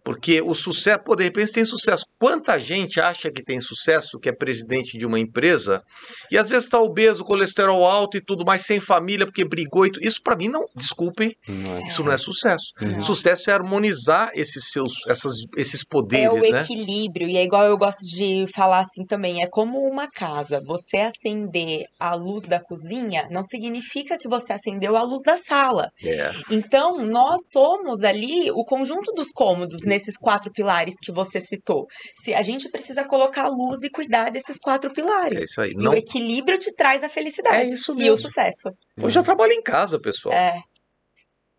Porque 0.04 0.40
o 0.40 0.54
sucesso, 0.54 1.02
pô, 1.04 1.14
de 1.14 1.24
repente 1.24 1.52
tem 1.52 1.64
sucesso. 1.64 2.04
Quanta 2.18 2.58
gente 2.58 3.00
acha 3.00 3.30
que 3.30 3.42
tem 3.42 3.60
sucesso, 3.60 4.18
que 4.18 4.28
é 4.28 4.32
presidente 4.32 4.98
de 4.98 5.06
uma 5.06 5.18
empresa, 5.18 5.82
e 6.30 6.38
às 6.38 6.48
vezes 6.48 6.64
está 6.64 6.80
obeso, 6.80 7.24
colesterol 7.24 7.84
alto 7.86 8.16
e 8.16 8.20
tudo 8.20 8.44
mais, 8.44 8.62
sem 8.62 8.80
família, 8.80 9.26
porque 9.26 9.44
brigou 9.44 9.86
e 9.86 9.92
tudo. 9.92 10.06
Isso 10.06 10.20
para 10.22 10.36
mim 10.36 10.48
não, 10.48 10.64
desculpem, 10.74 11.34
não 11.46 11.76
é. 11.76 11.82
isso 11.82 12.02
não 12.02 12.12
é 12.12 12.16
sucesso. 12.16 12.72
Não. 12.80 13.00
Sucesso 13.00 13.50
é 13.50 13.52
harmonizar 13.52 14.30
esses 14.34 14.70
seus, 14.70 14.92
essas, 15.06 15.34
esses 15.56 15.84
poderes, 15.84 16.26
É 16.26 16.30
o 16.30 16.52
né? 16.52 16.62
equilíbrio, 16.62 17.28
e 17.28 17.36
é 17.36 17.44
igual 17.44 17.64
eu 17.66 17.76
gosto 17.76 18.00
de 18.06 18.44
falar 18.54 18.80
assim 18.80 19.04
também, 19.04 19.42
é 19.42 19.46
como 19.46 19.78
uma 19.78 20.08
casa. 20.08 20.60
Você 20.66 20.98
acender 20.98 21.84
a 21.98 22.14
luz 22.14 22.44
da 22.44 22.60
cozinha 22.60 23.26
não 23.30 23.42
significa 23.42 24.16
que 24.18 24.28
você 24.28 24.52
acendeu 24.52 24.96
a 24.96 25.02
luz 25.02 25.22
da 25.24 25.36
sala. 25.36 25.90
É. 26.04 26.30
Então, 26.50 27.04
nós 27.06 27.42
somos 27.50 28.02
ali 28.02 28.50
o 28.50 28.64
conjunto 28.64 29.12
dos 29.12 29.28
cômodos 29.28 29.82
nesses 29.90 30.16
quatro 30.16 30.52
pilares 30.52 30.94
que 31.02 31.10
você 31.10 31.40
citou. 31.40 31.86
Se 32.22 32.32
a 32.32 32.42
gente 32.42 32.70
precisa 32.70 33.04
colocar 33.04 33.48
luz 33.48 33.82
e 33.82 33.90
cuidar 33.90 34.30
desses 34.30 34.56
quatro 34.58 34.92
pilares. 34.92 35.40
É 35.40 35.44
isso 35.44 35.60
aí. 35.60 35.74
Não... 35.74 35.92
E 35.92 35.96
o 35.96 35.98
equilíbrio 35.98 36.58
te 36.58 36.72
traz 36.74 37.02
a 37.02 37.08
felicidade 37.08 37.72
é 37.72 37.74
isso 37.74 37.92
mesmo. 37.94 38.08
e 38.08 38.10
o 38.12 38.16
sucesso. 38.16 38.70
Hoje 39.02 39.18
eu 39.18 39.22
trabalho 39.24 39.52
em 39.52 39.62
casa, 39.62 39.98
pessoal. 39.98 40.32
É. 40.32 40.60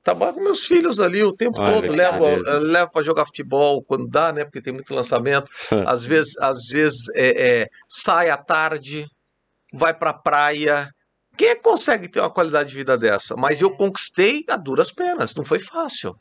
Trabalho 0.02 0.34
com 0.34 0.44
meus 0.44 0.66
filhos 0.66 1.00
ali 1.00 1.22
o 1.24 1.34
tempo 1.34 1.62
Olha, 1.62 1.82
todo, 1.82 1.92
levo, 1.92 2.26
levo 2.60 2.92
para 2.92 3.04
jogar 3.04 3.26
futebol 3.26 3.84
quando 3.84 4.08
dá, 4.08 4.32
né? 4.32 4.46
Porque 4.46 4.62
tem 4.62 4.74
muito 4.74 4.94
lançamento. 4.96 5.52
às 5.86 6.04
vezes, 6.04 6.34
às 6.40 6.66
vezes 6.66 7.10
é, 7.14 7.62
é, 7.62 7.68
sai 7.88 8.30
à 8.30 8.38
tarde, 8.38 9.06
vai 9.74 9.94
para 9.94 10.10
a 10.12 10.18
praia. 10.18 10.90
Quem 11.38 11.50
é 11.50 11.56
que 11.56 11.62
consegue 11.62 12.10
ter 12.10 12.20
uma 12.20 12.32
qualidade 12.32 12.70
de 12.70 12.76
vida 12.76 12.98
dessa? 12.98 13.36
Mas 13.36 13.62
eu 13.62 13.76
conquistei 13.76 14.44
a 14.48 14.58
duras 14.58 14.92
penas, 14.92 15.36
não 15.36 15.46
foi 15.46 15.60
fácil. 15.60 16.16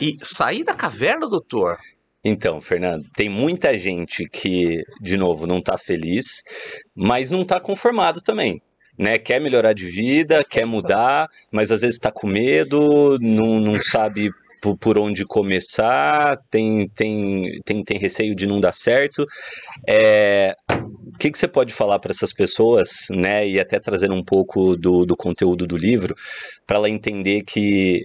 E 0.00 0.16
sair 0.22 0.64
da 0.64 0.74
caverna, 0.74 1.28
doutor? 1.28 1.78
Então, 2.22 2.60
Fernando, 2.60 3.06
tem 3.14 3.28
muita 3.28 3.76
gente 3.76 4.28
que, 4.28 4.82
de 5.00 5.16
novo, 5.16 5.46
não 5.46 5.58
está 5.58 5.78
feliz, 5.78 6.42
mas 6.94 7.30
não 7.30 7.42
está 7.42 7.58
conformado 7.58 8.20
também. 8.20 8.60
Né, 8.98 9.16
quer 9.16 9.40
melhorar 9.40 9.72
de 9.72 9.86
vida, 9.86 10.44
quer 10.44 10.66
mudar, 10.66 11.26
mas 11.50 11.72
às 11.72 11.80
vezes 11.80 11.96
está 11.96 12.12
com 12.12 12.26
medo, 12.26 13.16
não, 13.18 13.58
não 13.58 13.80
sabe 13.80 14.30
por, 14.60 14.76
por, 14.78 14.98
onde 14.98 15.24
começar, 15.24 16.36
tem, 16.50 16.86
tem, 16.90 17.50
tem, 17.64 17.82
tem 17.82 17.96
receio 17.96 18.34
de 18.34 18.46
não 18.46 18.60
dar 18.60 18.72
certo. 18.72 19.24
É, 19.88 20.54
o 20.68 21.16
que, 21.16 21.30
que 21.30 21.38
você 21.38 21.48
pode 21.48 21.72
falar 21.72 21.98
para 21.98 22.10
essas 22.10 22.30
pessoas, 22.30 23.06
né, 23.10 23.48
e 23.48 23.58
até 23.58 23.80
trazer 23.80 24.10
um 24.10 24.22
pouco 24.22 24.76
do, 24.76 25.06
do 25.06 25.16
conteúdo 25.16 25.66
do 25.66 25.78
livro, 25.78 26.14
para 26.66 26.76
ela 26.76 26.90
entender 26.90 27.42
que 27.42 28.04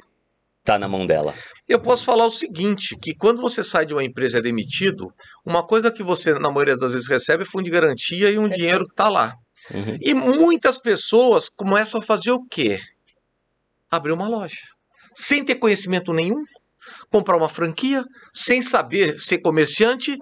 está 0.61 0.79
na 0.79 0.87
mão 0.87 1.05
dela? 1.05 1.33
Eu 1.67 1.79
posso 1.79 2.05
falar 2.05 2.25
o 2.25 2.29
seguinte, 2.29 2.95
que 3.01 3.15
quando 3.15 3.41
você 3.41 3.63
sai 3.63 3.85
de 3.85 3.93
uma 3.93 4.03
empresa 4.03 4.37
e 4.37 4.39
é 4.39 4.43
demitido, 4.43 5.11
uma 5.43 5.65
coisa 5.65 5.91
que 5.91 6.03
você, 6.03 6.33
na 6.33 6.51
maioria 6.51 6.77
das 6.77 6.91
vezes, 6.91 7.07
recebe 7.07 7.43
é 7.43 7.45
fundo 7.45 7.63
de 7.63 7.71
garantia 7.71 8.29
e 8.29 8.37
um 8.37 8.47
dinheiro 8.47 8.85
que 8.85 8.91
está 8.91 9.09
lá. 9.09 9.33
Uhum. 9.73 9.97
E 9.99 10.13
muitas 10.13 10.77
pessoas 10.77 11.49
começam 11.49 11.99
a 11.99 12.03
fazer 12.03 12.31
o 12.31 12.45
quê? 12.45 12.79
Abrir 13.89 14.11
uma 14.11 14.27
loja. 14.27 14.57
Sem 15.15 15.43
ter 15.43 15.55
conhecimento 15.55 16.13
nenhum, 16.13 16.43
comprar 17.09 17.35
uma 17.35 17.49
franquia, 17.49 18.03
sem 18.33 18.61
saber 18.61 19.19
ser 19.19 19.39
comerciante. 19.39 20.17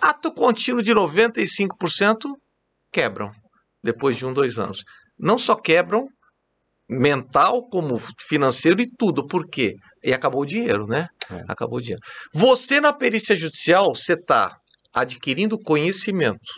Ato 0.00 0.32
contínuo 0.32 0.82
de 0.82 0.92
95% 0.92 2.34
quebram 2.90 3.30
depois 3.82 4.16
de 4.16 4.26
um, 4.26 4.32
dois 4.32 4.58
anos. 4.58 4.82
Não 5.16 5.38
só 5.38 5.54
quebram 5.54 6.08
mental, 6.88 7.68
como 7.68 7.98
financeiro 8.28 8.82
e 8.82 8.86
tudo. 8.98 9.26
Por 9.26 9.48
quê? 9.48 9.74
E 10.04 10.12
acabou 10.12 10.42
o 10.42 10.46
dinheiro, 10.46 10.86
né? 10.86 11.08
É. 11.30 11.44
Acabou 11.48 11.78
o 11.78 11.80
dinheiro. 11.80 12.02
Você, 12.32 12.80
na 12.80 12.92
perícia 12.92 13.34
judicial, 13.34 13.94
você 13.94 14.12
está 14.12 14.54
adquirindo 14.92 15.58
conhecimento. 15.58 16.52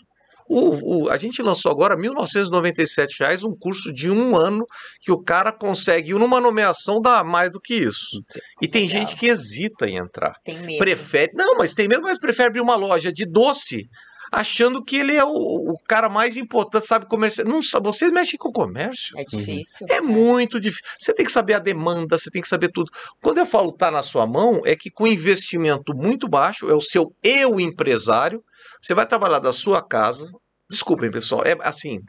O, 0.49 1.05
o, 1.05 1.11
a 1.11 1.16
gente 1.16 1.42
lançou 1.42 1.72
agora 1.72 1.97
1.997 1.97 3.09
reais, 3.20 3.42
um 3.42 3.55
curso 3.57 3.92
de 3.92 4.11
um 4.11 4.36
ano 4.36 4.64
que 5.01 5.11
o 5.11 5.20
cara 5.20 5.53
consegue, 5.53 6.12
numa 6.14 6.40
nomeação, 6.40 7.01
dar 7.01 7.24
mais 7.24 7.51
do 7.51 7.61
que 7.61 7.74
isso. 7.74 8.22
E 8.62 8.68
tem 8.68 8.86
Legal. 8.86 9.01
gente 9.01 9.16
que 9.16 9.26
hesita 9.26 9.88
em 9.88 9.97
entrar. 9.97 10.34
Tem 10.44 10.59
medo. 10.59 10.78
Prefere, 10.78 11.32
não, 11.34 11.57
mas 11.57 11.74
tem 11.74 11.88
medo, 11.88 12.03
mas 12.03 12.18
prefere 12.18 12.49
abrir 12.49 12.61
uma 12.61 12.76
loja 12.76 13.12
de 13.12 13.24
doce 13.24 13.88
achando 14.30 14.84
que 14.84 14.96
ele 14.96 15.14
é 15.14 15.24
o, 15.24 15.30
o 15.30 15.78
cara 15.86 16.08
mais 16.08 16.36
importante, 16.36 16.86
sabe 16.86 17.06
comerciar. 17.06 17.46
Não 17.46 17.62
sabe, 17.62 17.86
você 17.86 18.10
mexe 18.10 18.36
com 18.36 18.48
o 18.48 18.52
comércio. 18.52 19.18
É 19.18 19.24
difícil. 19.24 19.86
É, 19.88 19.96
é 19.96 20.00
muito 20.00 20.60
difícil. 20.60 20.84
Você 20.98 21.12
tem 21.12 21.26
que 21.26 21.32
saber 21.32 21.54
a 21.54 21.58
demanda, 21.58 22.18
você 22.18 22.30
tem 22.30 22.42
que 22.42 22.48
saber 22.48 22.70
tudo. 22.70 22.90
Quando 23.22 23.38
eu 23.38 23.46
falo 23.46 23.72
tá 23.72 23.90
na 23.90 24.02
sua 24.02 24.26
mão, 24.26 24.60
é 24.64 24.74
que 24.76 24.90
com 24.90 25.06
investimento 25.06 25.94
muito 25.94 26.28
baixo, 26.28 26.68
é 26.70 26.74
o 26.74 26.80
seu 26.80 27.12
eu 27.22 27.60
empresário, 27.60 28.42
você 28.80 28.94
vai 28.94 29.06
trabalhar 29.06 29.38
da 29.38 29.52
sua 29.52 29.82
casa. 29.82 30.30
Desculpem, 30.68 31.12
pessoal, 31.12 31.44
é 31.44 31.56
assim, 31.60 32.00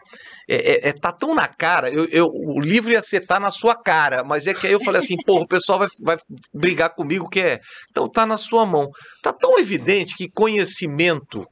é, 0.50 0.88
é, 0.88 0.90
é 0.90 0.94
tá 0.94 1.12
tão 1.12 1.36
na 1.36 1.48
cara. 1.48 1.92
Eu, 1.92 2.06
eu, 2.06 2.28
o 2.28 2.60
livro 2.60 2.92
ia 2.92 3.04
ser 3.04 3.22
tá 3.22 3.40
na 3.40 3.52
sua 3.52 3.76
cara, 3.76 4.24
mas 4.24 4.48
é 4.48 4.54
que 4.54 4.66
aí 4.66 4.74
eu 4.74 4.84
falei 4.84 5.00
assim, 5.00 5.16
porra, 5.18 5.44
o 5.44 5.48
pessoal 5.48 5.78
vai, 5.78 5.88
vai 6.02 6.18
brigar 6.52 6.96
comigo 6.96 7.30
que 7.30 7.40
é. 7.40 7.60
Então 7.92 8.10
tá 8.10 8.26
na 8.26 8.36
sua 8.36 8.66
mão. 8.66 8.90
Tá 9.22 9.32
tão 9.32 9.60
evidente 9.60 10.16
que 10.16 10.28
conhecimento 10.28 11.46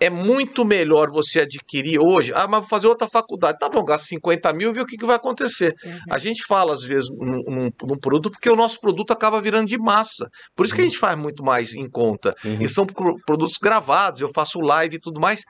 é 0.00 0.08
muito 0.08 0.64
melhor 0.64 1.10
você 1.10 1.40
adquirir 1.40 1.98
hoje. 1.98 2.32
Ah, 2.34 2.46
mas 2.46 2.60
vou 2.60 2.68
fazer 2.68 2.86
outra 2.86 3.08
faculdade. 3.08 3.58
Tá 3.58 3.68
bom, 3.68 3.84
gasta 3.84 4.06
50 4.06 4.52
mil 4.52 4.70
e 4.70 4.74
vê 4.74 4.80
o 4.80 4.86
que, 4.86 4.96
que 4.96 5.04
vai 5.04 5.16
acontecer. 5.16 5.74
Uhum. 5.84 5.98
A 6.10 6.18
gente 6.18 6.44
fala, 6.44 6.72
às 6.72 6.82
vezes, 6.82 7.08
num, 7.10 7.42
num, 7.42 7.70
num, 7.82 7.98
produto, 7.98 8.30
porque 8.30 8.48
o 8.48 8.54
nosso 8.54 8.80
produto 8.80 9.12
acaba 9.12 9.40
virando 9.40 9.66
de 9.66 9.76
massa. 9.76 10.28
Por 10.54 10.64
isso 10.64 10.72
uhum. 10.72 10.76
que 10.76 10.82
a 10.82 10.84
uhum. 10.84 10.90
gente 10.90 11.00
faz 11.00 11.18
muito 11.18 11.42
mais 11.42 11.74
em 11.74 11.88
conta. 11.90 12.32
Uhum. 12.44 12.62
E 12.62 12.68
são 12.68 12.86
produtos 12.86 13.58
gravados, 13.58 14.20
eu 14.20 14.30
faço 14.32 14.60
live 14.60 14.96
e 14.96 15.00
tudo 15.00 15.20
mais. 15.20 15.42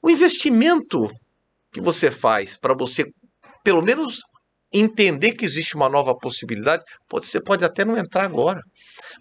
O 0.00 0.08
investimento 0.08 1.10
que 1.70 1.80
você 1.80 2.10
faz 2.10 2.56
para 2.56 2.74
você, 2.74 3.04
pelo 3.62 3.82
menos, 3.82 4.20
entender 4.72 5.32
que 5.32 5.44
existe 5.44 5.76
uma 5.76 5.88
nova 5.88 6.14
possibilidade, 6.16 6.82
pode, 7.08 7.26
você 7.26 7.40
pode 7.42 7.62
até 7.62 7.84
não 7.84 7.96
entrar 7.96 8.24
agora. 8.24 8.60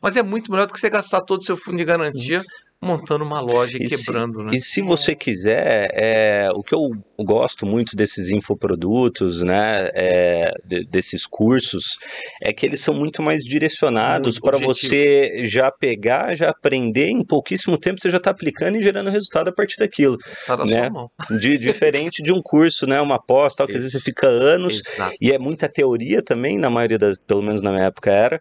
Mas 0.01 0.16
é 0.16 0.24
muito 0.24 0.49
melhor 0.49 0.66
do 0.66 0.74
que 0.74 0.80
você 0.80 0.89
gastar 0.89 1.22
todo 1.22 1.41
o 1.41 1.43
seu 1.43 1.58
fundo 1.58 1.78
de 1.78 1.84
garantia 1.84 2.39
uhum 2.39 2.64
montando 2.82 3.23
uma 3.23 3.39
loja 3.39 3.78
e, 3.78 3.88
quebrando, 3.88 4.39
se, 4.39 4.45
né? 4.45 4.51
E 4.53 4.61
se 4.61 4.82
você 4.82 5.15
quiser, 5.15 5.89
é, 5.93 6.49
o 6.53 6.61
que 6.61 6.76
eu 6.76 6.89
gosto 7.19 7.65
muito 7.65 7.95
desses 7.95 8.30
infoprodutos, 8.30 9.41
né, 9.41 9.89
é, 9.93 10.53
de, 10.63 10.86
desses 10.86 11.26
cursos, 11.26 11.97
é 12.41 12.53
que 12.53 12.65
eles 12.65 12.82
são 12.82 12.93
muito 12.93 13.23
mais 13.23 13.43
direcionados 13.43 14.39
para 14.39 14.57
você 14.57 15.43
já 15.45 15.71
pegar, 15.71 16.36
já 16.36 16.49
aprender, 16.49 17.09
em 17.09 17.23
pouquíssimo 17.23 17.78
tempo 17.78 17.99
você 17.99 18.09
já 18.09 18.17
está 18.17 18.32
aplicando 18.32 18.78
e 18.78 18.84
gerando 18.84 19.09
resultado 19.09 19.47
a 19.47 19.53
partir 19.53 19.78
daquilo. 19.78 20.17
Tá 20.45 20.57
na 20.57 20.65
né? 20.65 20.82
sua 20.84 20.89
mão. 20.89 21.09
De, 21.39 21.57
diferente 21.57 22.21
de 22.23 22.32
um 22.32 22.41
curso, 22.41 22.86
né, 22.86 23.01
uma 23.01 23.19
pós, 23.19 23.55
tal, 23.55 23.67
que 23.67 23.73
às 23.73 23.80
vezes 23.80 23.93
você 23.93 23.99
fica 23.99 24.28
anos, 24.28 24.80
Exato. 24.80 25.15
e 25.19 25.32
é 25.32 25.39
muita 25.39 25.67
teoria 25.67 26.21
também, 26.21 26.57
na 26.57 26.69
maioria 26.69 26.97
das, 26.97 27.17
pelo 27.17 27.41
menos 27.41 27.61
na 27.61 27.71
minha 27.71 27.86
época 27.86 28.11
era, 28.11 28.39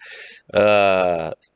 uh, 0.55 1.54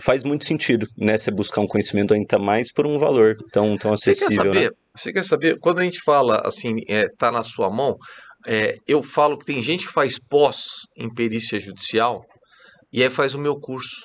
faz 0.00 0.24
muito 0.24 0.44
sentido, 0.44 0.86
né? 0.96 1.16
Você 1.16 1.30
buscar 1.30 1.60
um 1.60 1.66
conhecimento 1.66 2.14
ainda 2.14 2.38
mais 2.38 2.72
por 2.72 2.86
um 2.86 2.98
valor 2.98 3.36
tão, 3.52 3.76
tão 3.76 3.92
acessível. 3.92 4.28
Você 4.28 4.36
quer 4.36 4.42
saber? 4.42 4.70
Né? 4.70 4.76
Você 4.94 5.12
quer 5.12 5.24
saber? 5.24 5.58
Quando 5.60 5.78
a 5.78 5.82
gente 5.84 6.00
fala 6.00 6.42
assim, 6.44 6.76
é, 6.88 7.08
tá 7.18 7.30
na 7.30 7.42
sua 7.42 7.70
mão, 7.70 7.96
é, 8.46 8.76
eu 8.86 9.02
falo 9.02 9.38
que 9.38 9.46
tem 9.46 9.62
gente 9.62 9.86
que 9.86 9.92
faz 9.92 10.18
pós 10.18 10.64
em 10.96 11.12
perícia 11.12 11.58
judicial 11.58 12.24
e 12.92 13.02
aí 13.02 13.10
faz 13.10 13.34
o 13.34 13.38
meu 13.38 13.58
curso 13.58 14.00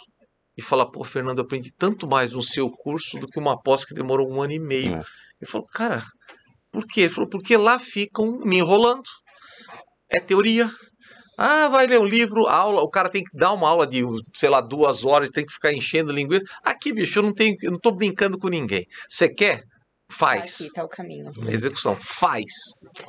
e 0.58 0.62
fala, 0.62 0.90
pô, 0.90 1.04
Fernando, 1.04 1.40
eu 1.40 1.46
aprendi 1.46 1.72
tanto 1.78 2.08
mais 2.08 2.32
no 2.32 2.42
seu 2.42 2.70
curso 2.70 3.20
do 3.20 3.28
que 3.28 3.40
uma 3.40 3.62
pós 3.62 3.86
que 3.86 3.94
demorou 3.94 4.32
um 4.32 4.42
ano 4.42 4.54
e 4.54 4.60
meio. 4.60 4.96
É. 4.96 5.04
Ele 5.40 5.52
falou, 5.52 5.68
cara, 5.68 6.04
por 6.72 6.86
quê? 6.88 7.02
Ele 7.02 7.14
falou, 7.14 7.30
porque 7.30 7.56
lá 7.56 7.78
ficam 7.78 8.40
me 8.40 8.58
enrolando. 8.58 9.04
É 10.10 10.20
teoria, 10.20 10.70
ah, 11.38 11.68
vai 11.68 11.86
ler 11.86 12.00
um 12.00 12.06
livro, 12.06 12.48
aula, 12.48 12.82
o 12.82 12.90
cara 12.90 13.10
tem 13.10 13.24
que 13.24 13.38
dar 13.38 13.54
uma 13.54 13.70
aula 13.70 13.86
de, 13.86 14.02
sei 14.34 14.50
lá, 14.50 14.60
duas 14.60 15.06
horas, 15.06 15.30
tem 15.30 15.46
que 15.46 15.54
ficar 15.54 15.72
enchendo 15.72 16.12
linguiça. 16.12 16.44
Aqui, 16.64 16.92
bicho, 16.92 17.20
eu 17.20 17.24
não 17.24 17.34
tenho, 17.34 17.56
eu 17.62 17.72
não 17.72 17.80
tô 17.80 17.92
brincando 17.92 18.40
com 18.40 18.48
ninguém. 18.48 18.88
Você 19.08 19.30
quer? 19.30 19.64
Faz. 20.10 20.56
Aqui 20.56 20.72
tá 20.72 20.84
o 20.84 20.88
caminho. 20.88 21.32
Execução, 21.50 21.98
faz. 22.00 22.46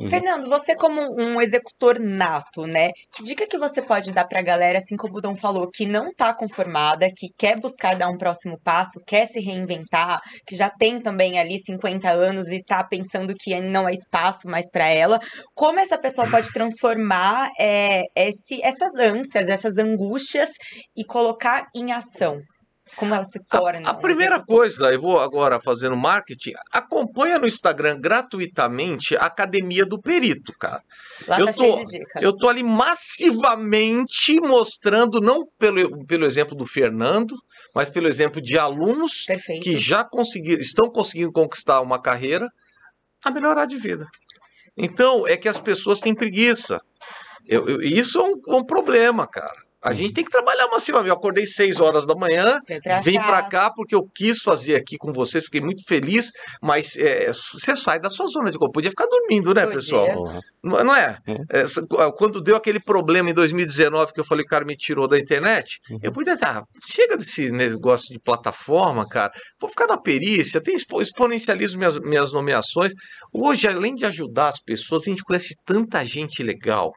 Uhum. 0.00 0.10
Fernando, 0.10 0.48
você 0.48 0.74
como 0.74 1.00
um 1.00 1.40
executor 1.40 1.98
nato, 2.00 2.66
né? 2.66 2.90
Que 3.12 3.22
dica 3.22 3.46
que 3.46 3.56
você 3.56 3.80
pode 3.80 4.12
dar 4.12 4.26
pra 4.26 4.42
galera, 4.42 4.78
assim 4.78 4.96
como 4.96 5.16
o 5.16 5.20
Dom 5.20 5.36
falou, 5.36 5.70
que 5.72 5.86
não 5.86 6.12
tá 6.12 6.34
conformada, 6.34 7.08
que 7.14 7.28
quer 7.38 7.58
buscar 7.58 7.96
dar 7.96 8.08
um 8.08 8.18
próximo 8.18 8.58
passo, 8.62 9.00
quer 9.06 9.26
se 9.26 9.38
reinventar, 9.38 10.20
que 10.44 10.56
já 10.56 10.68
tem 10.68 11.00
também 11.00 11.38
ali 11.38 11.60
50 11.60 12.10
anos 12.10 12.48
e 12.48 12.62
tá 12.62 12.82
pensando 12.82 13.32
que 13.38 13.58
não 13.60 13.88
é 13.88 13.92
espaço 13.92 14.48
mais 14.48 14.68
para 14.68 14.88
ela. 14.88 15.20
Como 15.54 15.78
essa 15.78 15.96
pessoa 15.96 16.28
pode 16.28 16.52
transformar 16.52 17.48
é, 17.58 18.02
esse, 18.16 18.60
essas 18.62 18.94
ânsias, 18.96 19.48
essas 19.48 19.78
angústias 19.78 20.48
e 20.96 21.04
colocar 21.04 21.66
em 21.74 21.92
ação? 21.92 22.40
Como 22.96 23.14
ela 23.14 23.24
se 23.24 23.38
torna. 23.44 23.88
A, 23.88 23.92
a 23.92 23.94
primeira 23.94 24.40
coisa, 24.40 24.92
eu 24.92 25.00
vou 25.00 25.20
agora 25.20 25.60
fazendo 25.60 25.96
marketing, 25.96 26.52
acompanha 26.72 27.38
no 27.38 27.46
Instagram 27.46 28.00
gratuitamente 28.00 29.16
a 29.16 29.26
Academia 29.26 29.84
do 29.84 30.00
Perito, 30.00 30.52
cara. 30.58 30.82
Lá 31.26 31.40
eu 31.40 31.46
tá 31.46 31.52
tô, 31.52 31.82
eu 32.20 32.36
tô 32.36 32.48
ali 32.48 32.62
massivamente 32.62 34.40
mostrando, 34.40 35.20
não 35.20 35.46
pelo, 35.58 36.04
pelo 36.06 36.24
exemplo 36.24 36.56
do 36.56 36.66
Fernando, 36.66 37.34
mas 37.74 37.90
pelo 37.90 38.08
exemplo 38.08 38.40
de 38.40 38.58
alunos 38.58 39.24
Perfeito. 39.26 39.62
que 39.62 39.76
já 39.76 40.04
conseguiram, 40.04 40.60
estão 40.60 40.90
conseguindo 40.90 41.32
conquistar 41.32 41.80
uma 41.80 42.00
carreira 42.00 42.46
a 43.24 43.30
melhorar 43.30 43.66
de 43.66 43.76
vida. 43.76 44.06
Então, 44.76 45.26
é 45.26 45.36
que 45.36 45.48
as 45.48 45.58
pessoas 45.58 46.00
têm 46.00 46.14
preguiça. 46.14 46.80
Eu, 47.46 47.68
eu, 47.68 47.82
isso 47.82 48.18
é 48.18 48.22
um, 48.22 48.58
um 48.58 48.64
problema, 48.64 49.26
cara. 49.26 49.67
A 49.82 49.92
gente 49.92 50.12
tem 50.12 50.24
que 50.24 50.30
trabalhar 50.30 50.66
massivamente. 50.68 51.08
Eu 51.08 51.14
acordei 51.14 51.46
6 51.46 51.80
horas 51.80 52.06
da 52.06 52.14
manhã, 52.14 52.60
pra 52.82 53.00
vim 53.00 53.14
para 53.14 53.42
cá 53.42 53.70
porque 53.70 53.94
eu 53.94 54.08
quis 54.12 54.38
fazer 54.38 54.74
aqui 54.74 54.96
com 54.96 55.12
vocês, 55.12 55.44
fiquei 55.44 55.60
muito 55.60 55.84
feliz, 55.86 56.32
mas 56.60 56.96
é, 56.96 57.32
você 57.32 57.76
sai 57.76 58.00
da 58.00 58.10
sua 58.10 58.26
zona 58.26 58.50
de 58.50 58.58
conforto. 58.58 58.74
Podia 58.74 58.90
ficar 58.90 59.06
dormindo, 59.06 59.54
né, 59.54 59.62
Podia. 59.62 59.76
pessoal? 59.76 60.42
Não, 60.62 60.84
não 60.84 60.96
é? 60.96 61.18
Uhum. 61.28 61.44
é? 61.50 62.12
Quando 62.16 62.40
deu 62.40 62.56
aquele 62.56 62.80
problema 62.80 63.30
em 63.30 63.34
2019 63.34 64.12
que 64.12 64.20
eu 64.20 64.24
falei 64.24 64.44
que 64.44 64.48
o 64.48 64.50
cara 64.50 64.64
me 64.64 64.76
tirou 64.76 65.06
da 65.06 65.18
internet, 65.18 65.78
uhum. 65.90 65.98
eu 66.02 66.12
podia 66.12 66.34
estar. 66.34 66.64
chega 66.90 67.16
desse 67.16 67.50
negócio 67.50 68.12
de 68.12 68.18
plataforma, 68.20 69.06
cara. 69.08 69.32
Vou 69.60 69.70
ficar 69.70 69.86
na 69.86 69.96
perícia, 69.96 70.60
tem 70.60 70.74
exponencialismo 70.74 71.78
minhas, 71.78 71.98
minhas 72.00 72.32
nomeações. 72.32 72.92
Hoje, 73.32 73.68
além 73.68 73.94
de 73.94 74.04
ajudar 74.04 74.48
as 74.48 74.60
pessoas, 74.60 75.04
a 75.06 75.10
gente 75.10 75.22
conhece 75.22 75.54
tanta 75.64 76.04
gente 76.04 76.42
legal. 76.42 76.92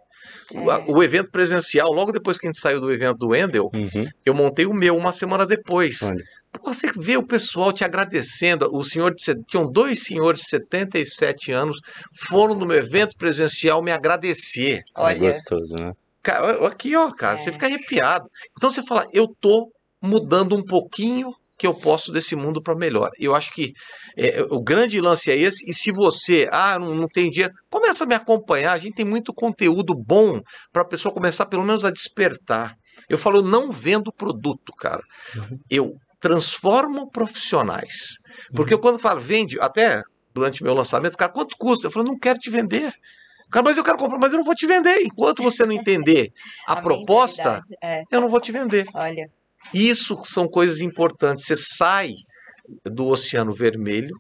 É. 0.54 0.92
O 0.92 1.02
evento 1.04 1.32
presencial, 1.32 1.92
logo 1.92 2.12
depois 2.12 2.38
que 2.38 2.48
a 2.48 2.52
gente 2.52 2.60
saiu 2.60 2.80
do 2.80 2.92
evento 2.92 3.18
do 3.18 3.30
Wendel, 3.30 3.70
uhum. 3.74 4.08
eu 4.26 4.34
montei 4.34 4.66
o 4.66 4.74
meu 4.74 4.96
uma 4.96 5.14
semana 5.14 5.46
depois. 5.46 6.02
Olha. 6.02 6.24
Você 6.64 6.92
vê 6.98 7.16
o 7.16 7.26
pessoal 7.26 7.72
te 7.72 7.84
agradecendo. 7.84 8.70
O 8.76 8.84
senhor 8.84 9.16
de, 9.16 9.24
tinham 9.46 9.72
dois 9.72 10.04
senhores 10.04 10.42
de 10.42 10.50
77 10.50 11.52
anos 11.52 11.80
foram 12.28 12.56
no 12.56 12.66
meu 12.66 12.78
evento 12.78 13.16
presencial 13.18 13.82
me 13.82 13.92
agradecer. 13.92 14.82
Olha, 14.98 15.16
é 15.16 15.20
gostoso, 15.20 15.74
né? 15.76 15.94
Aqui, 16.68 16.96
ó, 16.96 17.10
cara, 17.12 17.40
é. 17.40 17.42
você 17.42 17.52
fica 17.52 17.68
arrepiado. 17.68 18.26
Então 18.58 18.70
você 18.70 18.84
fala, 18.84 19.08
eu 19.14 19.28
tô 19.40 19.72
mudando 20.02 20.56
um 20.56 20.64
pouquinho 20.64 21.32
que 21.62 21.68
eu 21.68 21.76
posso 21.76 22.12
desse 22.12 22.36
mundo 22.36 22.60
para 22.60 22.74
melhor. 22.74 23.12
Eu 23.20 23.36
acho 23.36 23.54
que 23.54 23.72
é, 24.18 24.42
o 24.50 24.60
grande 24.60 25.00
lance 25.00 25.30
é 25.30 25.38
esse. 25.38 25.64
E 25.70 25.72
se 25.72 25.92
você, 25.92 26.50
ah, 26.52 26.80
não, 26.80 26.96
não 26.96 27.08
tem 27.08 27.30
dinheiro, 27.30 27.54
começa 27.70 28.04
a 28.04 28.08
me 28.08 28.16
acompanhar. 28.16 28.74
A 28.74 28.80
gente 28.80 28.96
tem 28.96 29.06
muito 29.06 29.32
conteúdo 29.32 29.94
bom 29.94 30.42
para 30.74 30.82
a 30.82 30.86
pessoa 30.86 31.14
começar 31.14 31.46
pelo 31.46 31.64
menos 31.64 31.86
a 31.86 31.92
despertar. 31.92 32.74
Eu 33.08 33.16
falo, 33.16 33.38
eu 33.38 33.44
não 33.44 33.70
vendo 33.70 34.12
produto, 34.12 34.74
cara. 34.76 35.04
Uhum. 35.36 35.60
Eu 35.70 35.94
transformo 36.20 37.12
profissionais. 37.12 38.18
Porque 38.56 38.74
uhum. 38.74 38.80
eu, 38.80 38.82
quando 38.82 38.98
falo 38.98 39.20
vende, 39.20 39.60
até 39.60 40.02
durante 40.34 40.64
meu 40.64 40.74
lançamento, 40.74 41.16
cara, 41.16 41.32
quanto 41.32 41.56
custa? 41.60 41.86
Eu 41.86 41.92
falo, 41.92 42.08
não 42.08 42.18
quero 42.18 42.40
te 42.40 42.50
vender. 42.50 42.92
Cara, 43.52 43.66
mas 43.66 43.78
eu 43.78 43.84
quero 43.84 44.00
comprar, 44.00 44.18
mas 44.18 44.34
eu 44.34 44.40
não 44.40 44.46
vou 44.46 44.56
te 44.56 44.66
vender. 44.66 44.98
Enquanto 45.04 45.44
você 45.44 45.64
não 45.64 45.74
entender 45.74 46.32
a, 46.68 46.74
a 46.74 46.82
proposta, 46.82 47.60
é. 47.84 48.02
eu 48.10 48.20
não 48.20 48.30
vou 48.30 48.42
te 48.42 48.52
vender. 48.52 48.88
Olha. 48.96 49.30
Isso 49.74 50.22
são 50.26 50.48
coisas 50.48 50.82
importantes. 50.82 51.46
Você 51.46 51.56
sai 51.56 52.14
do 52.86 53.08
Oceano 53.08 53.54
Vermelho 53.54 54.20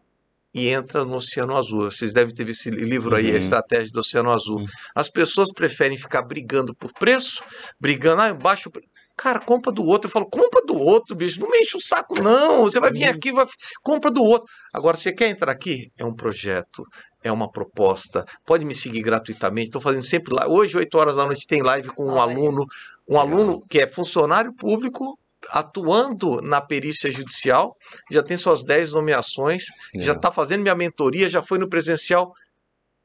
e 0.54 0.70
entra 0.70 1.06
no 1.06 1.16
Oceano 1.16 1.56
Azul. 1.56 1.92
Vocês 1.92 2.14
devem 2.14 2.34
ter 2.34 2.44
visto 2.44 2.68
esse 2.68 2.70
livro 2.70 3.16
aí, 3.16 3.30
uhum. 3.30 3.36
A 3.36 3.38
Estratégia 3.38 3.92
do 3.92 4.00
Oceano 4.00 4.32
Azul. 4.32 4.60
Uhum. 4.60 4.66
As 4.96 5.10
pessoas 5.10 5.52
preferem 5.52 5.98
ficar 5.98 6.22
brigando 6.22 6.76
por 6.76 6.92
preço, 6.94 7.44
brigando, 7.80 8.22
ah, 8.22 8.34
baixo. 8.34 8.70
Cara, 9.18 9.40
compra 9.40 9.72
do 9.72 9.84
outro. 9.84 10.08
Eu 10.08 10.12
falo, 10.12 10.30
compra 10.30 10.62
do 10.66 10.78
outro, 10.78 11.16
bicho. 11.16 11.40
Não 11.40 11.50
me 11.50 11.60
enche 11.60 11.78
o 11.78 11.82
saco, 11.82 12.22
não. 12.22 12.64
Você 12.64 12.80
vai 12.80 12.92
vir 12.92 13.06
uhum. 13.06 13.12
aqui, 13.12 13.32
vai... 13.32 13.46
compra 13.82 14.12
do 14.12 14.24
outro. 14.24 14.48
Agora, 14.74 14.98
você 14.98 15.14
quer 15.14 15.30
entrar 15.30 15.52
aqui? 15.52 15.90
É 15.98 16.04
um 16.04 16.14
projeto, 16.14 16.84
é 17.24 17.32
uma 17.32 17.50
proposta. 17.50 18.26
Pode 18.46 18.66
me 18.66 18.76
seguir 18.76 19.02
gratuitamente. 19.02 19.68
Estou 19.68 19.82
fazendo 19.82 20.04
sempre 20.04 20.34
lá. 20.34 20.48
Hoje, 20.48 20.78
8 20.78 20.98
horas 20.98 21.16
da 21.16 21.26
noite, 21.26 21.48
tem 21.48 21.62
live 21.62 21.90
com 21.90 22.06
um 22.06 22.20
aluno. 22.20 22.66
Um 23.08 23.20
aluno 23.20 23.62
que 23.70 23.80
é 23.80 23.88
funcionário 23.88 24.54
público, 24.56 25.18
atuando 25.50 26.42
na 26.42 26.62
perícia 26.62 27.12
judicial, 27.12 27.76
já 28.12 28.22
tem 28.22 28.38
suas 28.38 28.64
10 28.64 28.92
nomeações, 28.92 29.64
é. 29.96 30.02
já 30.02 30.14
está 30.14 30.32
fazendo 30.32 30.62
minha 30.62 30.76
mentoria, 30.76 31.30
já 31.30 31.42
foi 31.42 31.58
no 31.58 31.70
presencial 31.70 32.34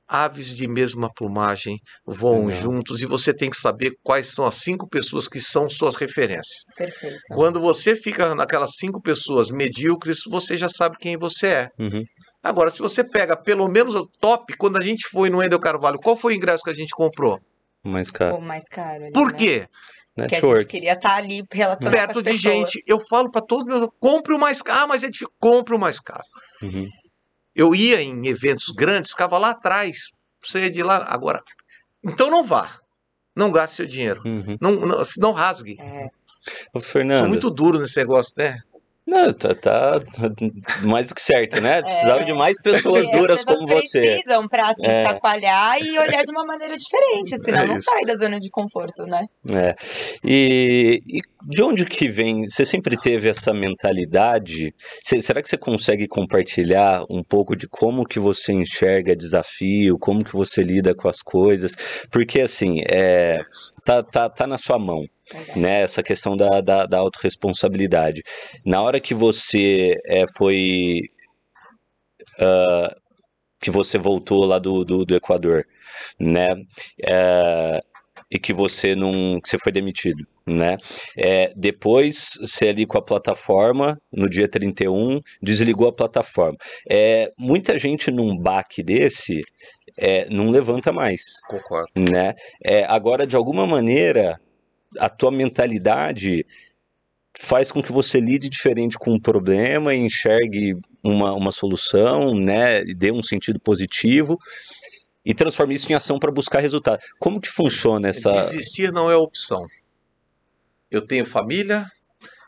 aves 0.09 0.55
de 0.55 0.69
mesma 0.69 1.13
plumagem 1.13 1.79
voam 2.07 2.51
juntos 2.51 3.01
e 3.01 3.07
você 3.07 3.35
tem 3.35 3.51
que 3.51 3.57
saber 3.57 3.97
quais 4.03 4.29
são 4.29 4.47
as 4.47 4.57
cinco 4.57 4.89
pessoas 4.89 5.27
que 5.27 5.41
são 5.41 5.69
suas 5.69 5.97
referências. 5.97 6.65
Perfeito. 6.77 7.19
Quando 7.29 7.61
você 7.61 7.97
fica 7.97 8.35
naquelas 8.35 8.77
cinco 8.77 9.03
pessoas 9.03 9.51
medíocres, 9.51 10.21
você 10.29 10.57
já 10.57 10.69
sabe 10.69 10.97
quem 10.99 11.17
você 11.17 11.47
é. 11.47 11.69
Uhum. 11.79 12.05
Agora, 12.43 12.71
se 12.71 12.79
você 12.79 13.03
pega 13.03 13.37
pelo 13.37 13.69
menos 13.69 13.95
o 13.97 14.07
top, 14.21 14.57
quando 14.57 14.77
a 14.77 14.81
gente 14.81 15.09
foi 15.09 15.29
no 15.29 15.43
Endel 15.43 15.59
Carvalho, 15.59 15.99
qual 15.99 16.17
foi 16.17 16.35
o 16.35 16.37
ingresso 16.37 16.63
que 16.63 16.71
a 16.71 16.75
gente 16.75 16.95
comprou? 16.95 17.41
Mais 17.83 18.11
caro. 18.11 18.37
O 18.37 18.41
mais 18.41 18.69
caro. 18.69 19.05
Ali, 19.05 19.13
Por 19.13 19.33
né? 19.33 19.39
quê? 19.39 19.69
Porque 20.17 20.35
a 20.37 20.41
gente 20.41 20.67
queria 20.67 20.93
estar 20.95 21.11
tá 21.11 21.17
ali 21.17 21.45
relacionado 21.53 21.93
Perto 21.93 22.23
de 22.23 22.37
gente. 22.37 22.83
Eu 22.87 22.99
falo 22.99 23.31
para 23.31 23.43
todos 23.43 23.67
meus, 23.67 23.89
compre 24.01 24.35
o 24.35 24.39
mais 24.39 24.63
caro. 24.63 24.81
Ah, 24.81 24.87
mas 24.87 25.05
é 25.05 25.09
difícil. 25.09 25.31
Compre 25.39 25.75
o 25.75 25.79
mais 25.79 26.01
caro. 26.01 26.25
Uhum. 26.63 26.89
Eu 27.55 27.75
ia 27.75 28.01
em 28.01 28.27
eventos 28.27 28.69
grandes, 28.75 29.11
ficava 29.11 29.37
lá 29.37 29.51
atrás. 29.51 30.11
Você 30.43 30.61
ia 30.61 30.71
de 30.71 30.83
lá. 30.83 31.05
Agora, 31.07 31.43
então 32.03 32.31
não 32.31 32.43
vá. 32.43 32.81
Não 33.37 33.53
gaste 33.53 33.77
seu 33.77 33.87
dinheiro. 33.87 34.23
Uhum. 34.25 34.57
Não, 34.59 34.73
não, 34.73 35.03
não 35.19 35.33
rasgue. 35.33 35.77
É. 35.79 36.09
Ô, 36.73 36.81
Fernando. 36.81 37.21
Sou 37.21 37.29
muito 37.29 37.51
duro 37.51 37.79
nesse 37.79 37.99
negócio, 37.99 38.33
né? 38.39 38.59
Não, 39.07 39.33
tá, 39.33 39.55
tá, 39.55 40.03
mais 40.83 41.07
do 41.07 41.15
que 41.15 41.23
certo, 41.23 41.61
né? 41.61 41.81
Precisava 41.81 42.23
é, 42.23 42.25
de 42.25 42.33
mais 42.33 42.61
pessoas 42.61 43.09
duras 43.13 43.45
como 43.45 43.65
você. 43.65 44.01
Precisam 44.01 44.49
para 44.49 44.75
se 44.75 44.85
é. 44.85 45.03
chacoalhar 45.05 45.81
e 45.81 45.97
olhar 45.97 46.25
de 46.25 46.33
uma 46.33 46.45
maneira 46.45 46.75
diferente, 46.77 47.39
senão 47.39 47.61
é 47.61 47.67
não 47.69 47.81
sai 47.81 48.01
da 48.05 48.17
zona 48.17 48.37
de 48.39 48.51
conforto, 48.51 49.05
né? 49.05 49.25
É. 49.55 49.77
E, 50.25 51.01
e, 51.07 51.21
de 51.49 51.63
onde 51.63 51.85
que 51.85 52.09
vem? 52.09 52.49
Você 52.49 52.65
sempre 52.65 52.97
teve 52.97 53.29
essa 53.29 53.55
mentalidade? 53.55 54.75
Será 55.05 55.41
que 55.41 55.49
você 55.49 55.57
consegue 55.57 56.09
compartilhar 56.09 57.05
um 57.09 57.23
pouco 57.23 57.55
de 57.55 57.69
como 57.69 58.05
que 58.05 58.19
você 58.19 58.53
enxerga 58.53 59.15
desafio, 59.15 59.99
como 60.01 60.25
que 60.25 60.33
você 60.33 60.65
lida 60.65 60.97
com 60.97 61.09
as 61.09 61.23
coisas? 61.23 61.77
Porque 62.11 62.41
assim, 62.41 62.81
é, 62.89 63.39
tá, 63.85 64.03
tá, 64.03 64.29
tá 64.29 64.49
na 64.49 64.59
sua 64.59 64.81
mão 64.81 65.05
né, 65.55 65.83
essa 65.83 66.03
questão 66.03 66.37
da, 66.37 66.61
da, 66.61 66.87
da 66.87 66.99
autorresponsabilidade. 66.99 68.23
Na 68.65 68.83
hora 68.83 69.01
que 69.01 69.15
você 69.15 69.95
é, 70.07 70.25
foi. 70.37 71.01
Uh, 72.39 73.07
que 73.61 73.71
você 73.71 73.99
voltou 73.99 74.45
lá 74.45 74.59
do, 74.59 74.85
do, 74.85 75.05
do 75.05 75.17
Equador, 75.17 75.65
né? 76.21 76.55
É, 77.03 77.81
e 78.31 78.39
que 78.39 78.53
você 78.53 78.95
não. 78.95 79.41
que 79.41 79.49
você 79.49 79.59
foi 79.59 79.73
demitido. 79.73 80.25
Né? 80.47 80.77
É, 81.19 81.53
depois, 81.57 82.39
você 82.41 82.69
ali 82.69 82.87
com 82.87 82.97
a 82.97 83.03
plataforma, 83.03 83.99
no 84.13 84.31
dia 84.31 84.49
31, 84.49 85.21
desligou 85.43 85.89
a 85.89 85.93
plataforma. 85.93 86.57
É, 86.89 87.33
muita 87.37 87.77
gente 87.81 88.13
num 88.13 88.37
baque 88.37 88.81
desse 88.81 89.43
é, 89.99 90.29
não 90.31 90.51
levanta 90.51 90.93
mais. 90.93 91.21
Concordo. 91.49 91.91
Né? 91.97 92.35
É, 92.65 92.85
agora, 92.85 93.27
de 93.27 93.35
alguma 93.35 93.67
maneira, 93.67 94.39
a 94.99 95.09
tua 95.09 95.31
mentalidade 95.31 96.45
faz 97.39 97.71
com 97.71 97.83
que 97.83 97.93
você 97.93 98.19
lide 98.19 98.49
diferente 98.49 98.99
com 98.99 99.13
um 99.13 99.21
problema 99.21 99.95
e 99.95 99.99
enxergue 99.99 100.77
uma, 101.03 101.33
uma 101.35 101.53
solução, 101.53 102.35
né, 102.35 102.83
dê 102.85 103.13
um 103.13 103.23
sentido 103.23 103.61
positivo 103.61 104.39
e 105.25 105.35
transforme 105.35 105.75
isso 105.75 105.91
em 105.91 105.95
ação 105.95 106.19
para 106.19 106.33
buscar 106.33 106.61
resultado. 106.61 107.01
Como 107.19 107.41
que 107.41 107.49
funciona 107.49 108.09
essa... 108.09 108.31
Desistir 108.31 108.93
não 108.93 109.11
é 109.11 109.17
opção. 109.17 109.67
Eu 110.91 111.03
tenho 111.03 111.27
família, 111.27 111.85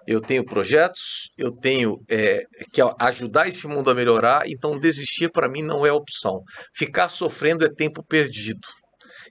eu 0.06 0.20
tenho 0.20 0.44
projetos, 0.44 1.30
eu 1.36 1.52
tenho 1.52 2.00
é, 2.08 2.44
que 2.72 2.80
ajudar 3.00 3.46
esse 3.46 3.66
mundo 3.66 3.90
a 3.90 3.94
melhorar, 3.94 4.48
então 4.48 4.80
desistir 4.80 5.30
para 5.30 5.48
mim 5.48 5.62
não 5.62 5.84
é 5.84 5.92
opção. 5.92 6.42
Ficar 6.72 7.08
sofrendo 7.08 7.64
é 7.64 7.68
tempo 7.68 8.02
perdido. 8.02 8.66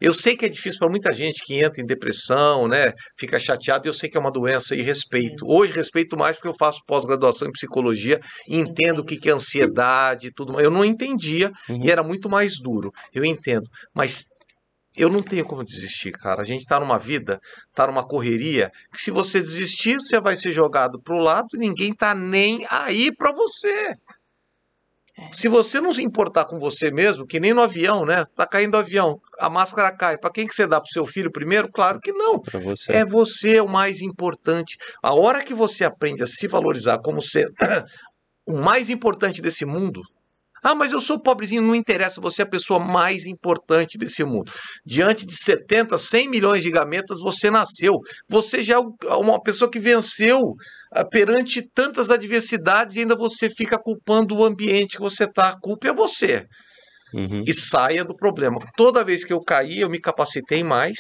Eu 0.02 0.14
sei 0.14 0.36
que 0.36 0.46
é 0.46 0.50
difícil 0.50 0.80
para 0.80 0.90
muita 0.90 1.12
gente 1.12 1.44
que 1.44 1.56
entra 1.56 1.82
em 1.82 1.86
depressão, 1.86 2.68
né? 2.68 2.94
Fica 3.18 3.40
chateado, 3.40 3.88
eu 3.88 3.94
sei 3.94 4.10
que 4.10 4.18
é 4.18 4.20
uma 4.20 4.32
doença 4.32 4.76
e 4.76 4.82
respeito. 4.82 5.46
Sim. 5.46 5.52
Hoje 5.52 5.74
respeito 5.74 6.18
mais 6.18 6.36
porque 6.36 6.50
eu 6.50 6.56
faço 6.58 6.82
pós-graduação 6.88 7.48
em 7.48 7.52
psicologia 7.52 8.20
e 8.48 8.58
entendo 8.58 9.00
o 9.00 9.06
que, 9.06 9.18
que 9.18 9.30
é 9.30 9.34
ansiedade 9.34 10.28
e 10.28 10.32
tudo 10.32 10.54
mais. 10.54 10.66
Eu 10.66 10.72
não 10.72 10.86
entendia 10.86 11.52
uhum. 11.70 11.86
e 11.86 11.92
era 11.92 12.04
muito 12.04 12.30
mais 12.30 12.54
duro. 12.62 12.92
Eu 13.14 13.26
entendo. 13.26 13.68
Mas 13.94 14.26
eu 14.98 15.10
não 15.10 15.22
tenho 15.22 15.46
como 15.46 15.64
desistir, 15.64 16.12
cara. 16.12 16.42
A 16.42 16.46
gente 16.46 16.62
está 16.62 16.80
numa 16.80 16.98
vida, 16.98 17.40
está 17.70 17.86
numa 17.86 18.06
correria, 18.06 18.72
que 18.92 19.02
se 19.02 19.12
você 19.12 19.40
desistir, 19.40 19.96
você 20.00 20.20
vai 20.20 20.36
ser 20.36 20.52
jogado 20.52 21.00
para 21.02 21.16
o 21.16 21.20
lado 21.20 21.48
e 21.54 21.60
ninguém 21.60 21.92
está 21.92 22.16
nem 22.16 22.66
aí 22.70 23.12
para 23.16 23.32
você. 23.32 23.94
Se 25.32 25.48
você 25.48 25.82
não 25.82 25.92
se 25.92 26.04
importar 26.04 26.46
com 26.46 26.60
você 26.60 26.92
mesmo, 26.92 27.26
que 27.26 27.40
nem 27.40 27.54
no 27.54 27.62
avião, 27.62 28.06
né? 28.06 28.24
Tá 28.36 28.46
caindo 28.46 28.76
o 28.76 28.78
avião, 28.78 29.20
a 29.40 29.50
máscara 29.50 29.92
cai. 29.92 30.18
Para 30.18 30.32
quem 30.32 30.46
que 30.46 30.54
você 30.54 30.68
dá? 30.68 30.80
Para 30.80 30.92
seu 30.92 31.06
filho 31.06 31.32
primeiro? 31.32 31.70
Claro 31.72 32.00
que 32.00 32.12
não. 32.12 32.42
Você. 32.64 32.92
É 32.92 33.06
você 33.06 33.60
o 33.60 33.68
mais 33.68 34.02
importante. 34.02 34.78
A 35.02 35.14
hora 35.14 35.44
que 35.44 35.54
você 35.54 35.84
aprende 35.84 36.24
a 36.24 36.28
se 36.28 36.48
valorizar 36.48 37.00
como 37.00 37.22
ser 37.22 37.50
o 38.46 38.58
mais 38.58 38.90
importante 38.90 39.42
desse 39.42 39.66
mundo, 39.66 40.02
ah, 40.68 40.76
mas 40.76 40.92
eu 40.92 41.00
sou 41.00 41.18
pobrezinho, 41.18 41.62
não 41.62 41.74
interessa, 41.74 42.20
você 42.20 42.42
é 42.42 42.46
a 42.46 42.50
pessoa 42.50 42.78
mais 42.78 43.26
importante 43.26 43.98
desse 43.98 44.22
mundo. 44.26 44.52
Diante 44.86 45.26
de 45.26 45.34
70, 45.34 45.98
100 45.98 46.30
milhões 46.30 46.62
de 46.62 46.70
gametas, 46.70 47.22
você 47.22 47.50
nasceu. 47.50 47.94
Você 48.28 48.62
já 48.62 48.76
é 48.76 49.14
uma 49.14 49.42
pessoa 49.42 49.72
que 49.72 49.80
venceu 49.80 50.56
ah, 50.92 51.06
perante 51.06 51.62
tantas 51.74 52.12
adversidades 52.12 52.98
e 52.98 53.00
ainda 53.00 53.16
você 53.16 53.50
fica 53.50 53.80
culpando 53.80 54.36
o 54.36 54.44
ambiente 54.44 54.98
que 54.98 55.02
você 55.02 55.24
está. 55.24 55.50
A 55.52 55.58
culpa 55.58 55.88
é 55.88 55.94
você. 55.94 56.46
Uhum. 57.14 57.44
E 57.48 57.54
saia 57.54 58.04
do 58.04 58.14
problema. 58.14 58.60
Toda 58.76 59.06
vez 59.06 59.24
que 59.24 59.32
eu 59.32 59.40
caí, 59.40 59.80
eu 59.80 59.90
me 59.90 60.02
capacitei 60.02 60.66
mais 60.66 60.98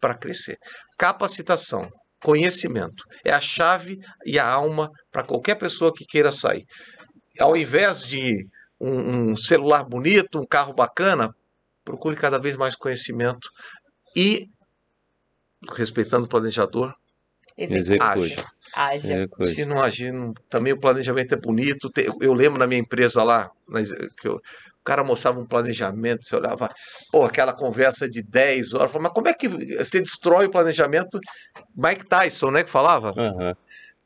para 0.00 0.14
crescer. 0.14 0.56
Capacitação, 0.98 1.86
conhecimento 2.24 3.04
é 3.22 3.32
a 3.32 3.40
chave 3.40 3.98
e 4.24 4.38
a 4.38 4.48
alma 4.48 4.88
para 5.12 5.24
qualquer 5.24 5.56
pessoa 5.56 5.92
que 5.94 6.06
queira 6.06 6.32
sair 6.32 6.64
ao 7.38 7.56
invés 7.56 8.02
de 8.02 8.46
um, 8.82 9.30
um, 9.30 9.36
celular 9.36 9.84
bonito, 9.84 10.40
um 10.40 10.46
carro 10.46 10.72
bacana, 10.72 11.34
procure 11.84 12.16
cada 12.16 12.38
vez 12.38 12.56
mais 12.56 12.74
conhecimento 12.74 13.48
e, 14.14 14.48
respeitando 15.70 16.26
o 16.26 16.28
planejador, 16.28 16.94
Execute. 17.56 18.36
Haja. 18.74 19.28
Se 19.44 19.64
não 19.66 19.82
agir, 19.82 20.12
também 20.48 20.72
o 20.72 20.80
planejamento 20.80 21.34
é 21.34 21.36
bonito. 21.36 21.90
Eu 22.20 22.32
lembro 22.32 22.58
na 22.58 22.66
minha 22.66 22.80
empresa 22.80 23.22
lá, 23.22 23.50
que 24.18 24.26
eu, 24.26 24.36
o 24.36 24.84
cara 24.84 25.04
mostrava 25.04 25.38
um 25.38 25.46
planejamento, 25.46 26.26
você 26.26 26.34
olhava, 26.34 26.68
pô, 27.12 27.24
aquela 27.24 27.52
conversa 27.52 28.08
de 28.08 28.20
10 28.20 28.74
horas, 28.74 28.92
mas 28.94 29.12
como 29.12 29.28
é 29.28 29.34
que 29.34 29.46
você 29.46 30.00
destrói 30.00 30.46
o 30.46 30.50
planejamento? 30.50 31.20
Mike 31.76 32.06
Tyson, 32.06 32.50
né, 32.50 32.64
que 32.64 32.70
falava? 32.70 33.12
Uhum. 33.16 33.54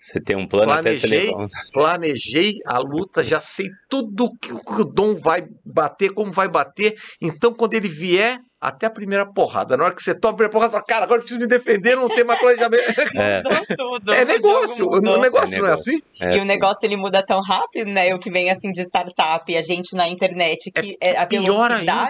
Você 0.07 0.21
tem 0.21 0.37
um 0.37 0.47
plano 0.47 0.73
planejei, 0.73 1.31
até 1.31 1.37
você 1.37 1.73
Planejei 1.73 2.55
a 2.65 2.79
luta, 2.79 3.25
já 3.25 3.41
sei 3.41 3.69
tudo 3.91 4.31
que 4.39 4.53
o 4.53 4.85
Dom 4.85 5.17
vai 5.17 5.49
bater, 5.65 6.13
como 6.13 6.31
vai 6.31 6.47
bater. 6.47 6.95
Então, 7.21 7.53
quando 7.53 7.75
ele 7.75 7.89
vier, 7.89 8.39
até 8.61 8.87
a 8.87 8.91
primeira 8.91 9.27
porrada. 9.27 9.77
Na 9.77 9.85
hora 9.85 9.95
que 9.97 10.03
você 10.03 10.15
toma 10.15 10.35
a 10.35 10.37
primeira 10.37 10.53
porrada, 10.53 10.71
fala, 10.71 10.85
cara, 10.85 11.05
agora 11.05 11.19
eu 11.19 11.25
preciso 11.25 11.41
me 11.41 11.49
defender, 11.49 11.97
não 11.97 12.09
tem 12.09 12.23
mais 12.23 12.39
planejamento. 12.39 12.85
É, 13.17 13.43
tudo, 13.77 14.13
é 14.13 14.25
negócio, 14.25 14.87
o, 14.87 14.97
o 14.97 15.19
negócio 15.19 15.57
é 15.57 15.59
não 15.59 15.69
é 15.69 15.73
assim? 15.73 16.01
É 16.21 16.25
e 16.25 16.29
assim. 16.29 16.41
o 16.41 16.45
negócio 16.45 16.79
ele 16.85 16.97
muda 16.97 17.25
tão 17.25 17.41
rápido, 17.41 17.91
né? 17.91 18.15
O 18.15 18.19
que 18.19 18.31
vem 18.31 18.49
assim 18.49 18.71
de 18.71 18.83
startup, 18.83 19.57
a 19.57 19.63
gente 19.63 19.97
na 19.97 20.09
internet, 20.09 20.71
que 20.71 20.97
é, 21.01 21.15
é 21.15 21.19
a 21.19 21.27
pior 21.27 21.73
ainda 21.73 22.09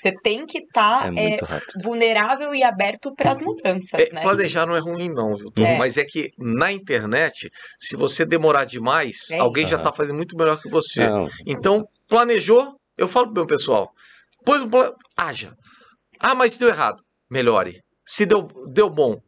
você 0.00 0.12
tem 0.12 0.46
que 0.46 0.58
estar 0.58 1.02
tá, 1.02 1.12
é 1.14 1.34
é, 1.34 1.38
vulnerável 1.82 2.54
e 2.54 2.62
aberto 2.62 3.14
para 3.14 3.32
as 3.32 3.38
mudanças. 3.38 4.00
É, 4.00 4.12
né? 4.12 4.22
Planejar 4.22 4.66
não 4.66 4.76
é 4.76 4.80
ruim, 4.80 5.08
não, 5.08 5.34
viu? 5.34 5.52
É. 5.56 5.76
Mas 5.76 5.96
é 5.96 6.04
que 6.04 6.30
na 6.38 6.72
internet, 6.72 7.50
se 7.78 7.96
você 7.96 8.24
demorar 8.24 8.64
demais, 8.64 9.30
é. 9.30 9.38
alguém 9.38 9.66
já 9.66 9.76
está 9.76 9.92
fazendo 9.92 10.16
muito 10.16 10.36
melhor 10.36 10.60
que 10.60 10.68
você. 10.68 11.08
Não. 11.08 11.28
Então, 11.46 11.84
planejou, 12.08 12.76
eu 12.96 13.08
falo 13.08 13.26
pro 13.26 13.34
meu 13.34 13.46
pessoal, 13.46 13.90
pois 14.44 14.62
haja. 15.16 15.52
Ah, 16.20 16.34
mas 16.34 16.56
deu 16.56 16.68
errado, 16.68 17.02
melhore. 17.30 17.80
Se 18.04 18.24
deu, 18.24 18.48
deu 18.72 18.88
bom, 18.88 19.20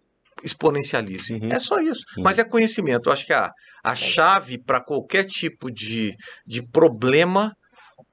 exponencialize. 0.43 1.35
Uhum. 1.35 1.53
É 1.53 1.59
só 1.59 1.81
isso. 1.81 2.03
Uhum. 2.17 2.25
Mas 2.25 2.39
é 2.39 2.45
conhecimento. 2.45 3.09
Eu 3.09 3.13
acho 3.13 3.27
que 3.27 3.33
a, 3.33 3.51
a 3.85 3.95
chave 3.95 4.59
para 4.59 4.81
qualquer 4.81 5.25
tipo 5.25 5.71
de, 5.71 6.15
de 6.47 6.63
problema 6.63 7.55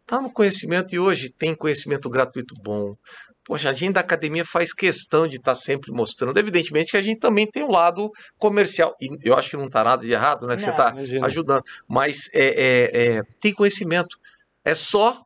Está 0.08 0.22
no 0.22 0.32
conhecimento 0.32 0.96
e 0.96 1.00
hoje 1.00 1.28
tem 1.28 1.54
conhecimento 1.54 2.10
gratuito 2.10 2.56
bom. 2.64 2.96
Poxa, 3.44 3.70
a 3.70 3.74
gente 3.74 3.96
da 3.96 4.00
academia 4.00 4.46
faz 4.46 4.72
questão 4.72 5.28
de 5.28 5.36
estar 5.36 5.52
tá 5.52 5.56
sempre 5.56 5.92
mostrando. 5.92 6.38
Evidentemente 6.40 6.92
que 6.92 6.98
a 6.98 7.02
gente 7.02 7.20
também 7.20 7.46
tem 7.46 7.62
um 7.62 7.72
lado 7.72 8.10
comercial. 8.38 8.96
E 9.02 9.10
eu 9.26 9.36
acho 9.36 9.50
que 9.50 9.58
não 9.58 9.66
está 9.66 9.84
nada 9.84 10.06
de 10.06 10.14
errado, 10.14 10.48
né? 10.48 10.56
Que 10.56 10.66
não, 10.66 10.74
você 10.74 11.12
está 11.18 11.26
ajudando. 11.26 11.62
Mas 11.86 12.30
é, 12.34 12.46
é, 12.46 13.18
é, 13.18 13.22
tem 13.42 13.54
conhecimento. 13.54 14.18
É 14.64 14.74
só 14.74 15.22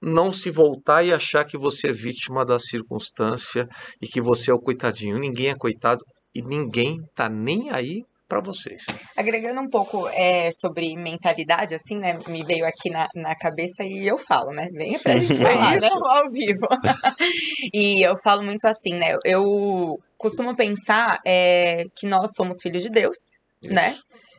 não 0.00 0.32
se 0.32 0.50
voltar 0.50 1.02
e 1.02 1.12
achar 1.12 1.44
que 1.44 1.58
você 1.58 1.88
é 1.88 1.92
vítima 1.92 2.42
da 2.42 2.58
circunstância 2.58 3.68
e 4.00 4.06
que 4.08 4.22
você 4.22 4.50
é 4.50 4.54
o 4.54 4.58
coitadinho. 4.58 5.18
Ninguém 5.18 5.50
é 5.50 5.54
coitado 5.54 6.02
e 6.34 6.40
ninguém 6.40 7.02
tá 7.14 7.28
nem 7.28 7.70
aí 7.70 8.02
para 8.32 8.40
vocês. 8.40 8.80
Agregando 9.14 9.60
um 9.60 9.68
pouco 9.68 10.08
é, 10.08 10.50
sobre 10.52 10.96
mentalidade, 10.96 11.74
assim, 11.74 11.98
né? 11.98 12.18
Me 12.26 12.42
veio 12.42 12.64
aqui 12.66 12.88
na, 12.88 13.06
na 13.14 13.34
cabeça 13.34 13.84
e 13.84 14.06
eu 14.06 14.16
falo, 14.16 14.52
né? 14.52 14.70
Venha 14.72 14.98
pra 14.98 15.18
gente 15.18 15.32
é 15.44 15.44
falar, 15.44 15.78
né? 15.78 15.90
Ao 15.92 16.30
vivo. 16.30 16.66
e 17.74 18.00
eu 18.00 18.16
falo 18.16 18.42
muito 18.42 18.64
assim, 18.64 18.94
né? 18.94 19.18
Eu 19.22 19.98
costumo 20.16 20.56
pensar 20.56 21.20
é, 21.26 21.84
que 21.94 22.06
nós 22.06 22.30
somos 22.34 22.62
filhos 22.62 22.82
de 22.82 22.88
Deus, 22.88 23.18
Isso. 23.62 23.74
né? 23.74 23.98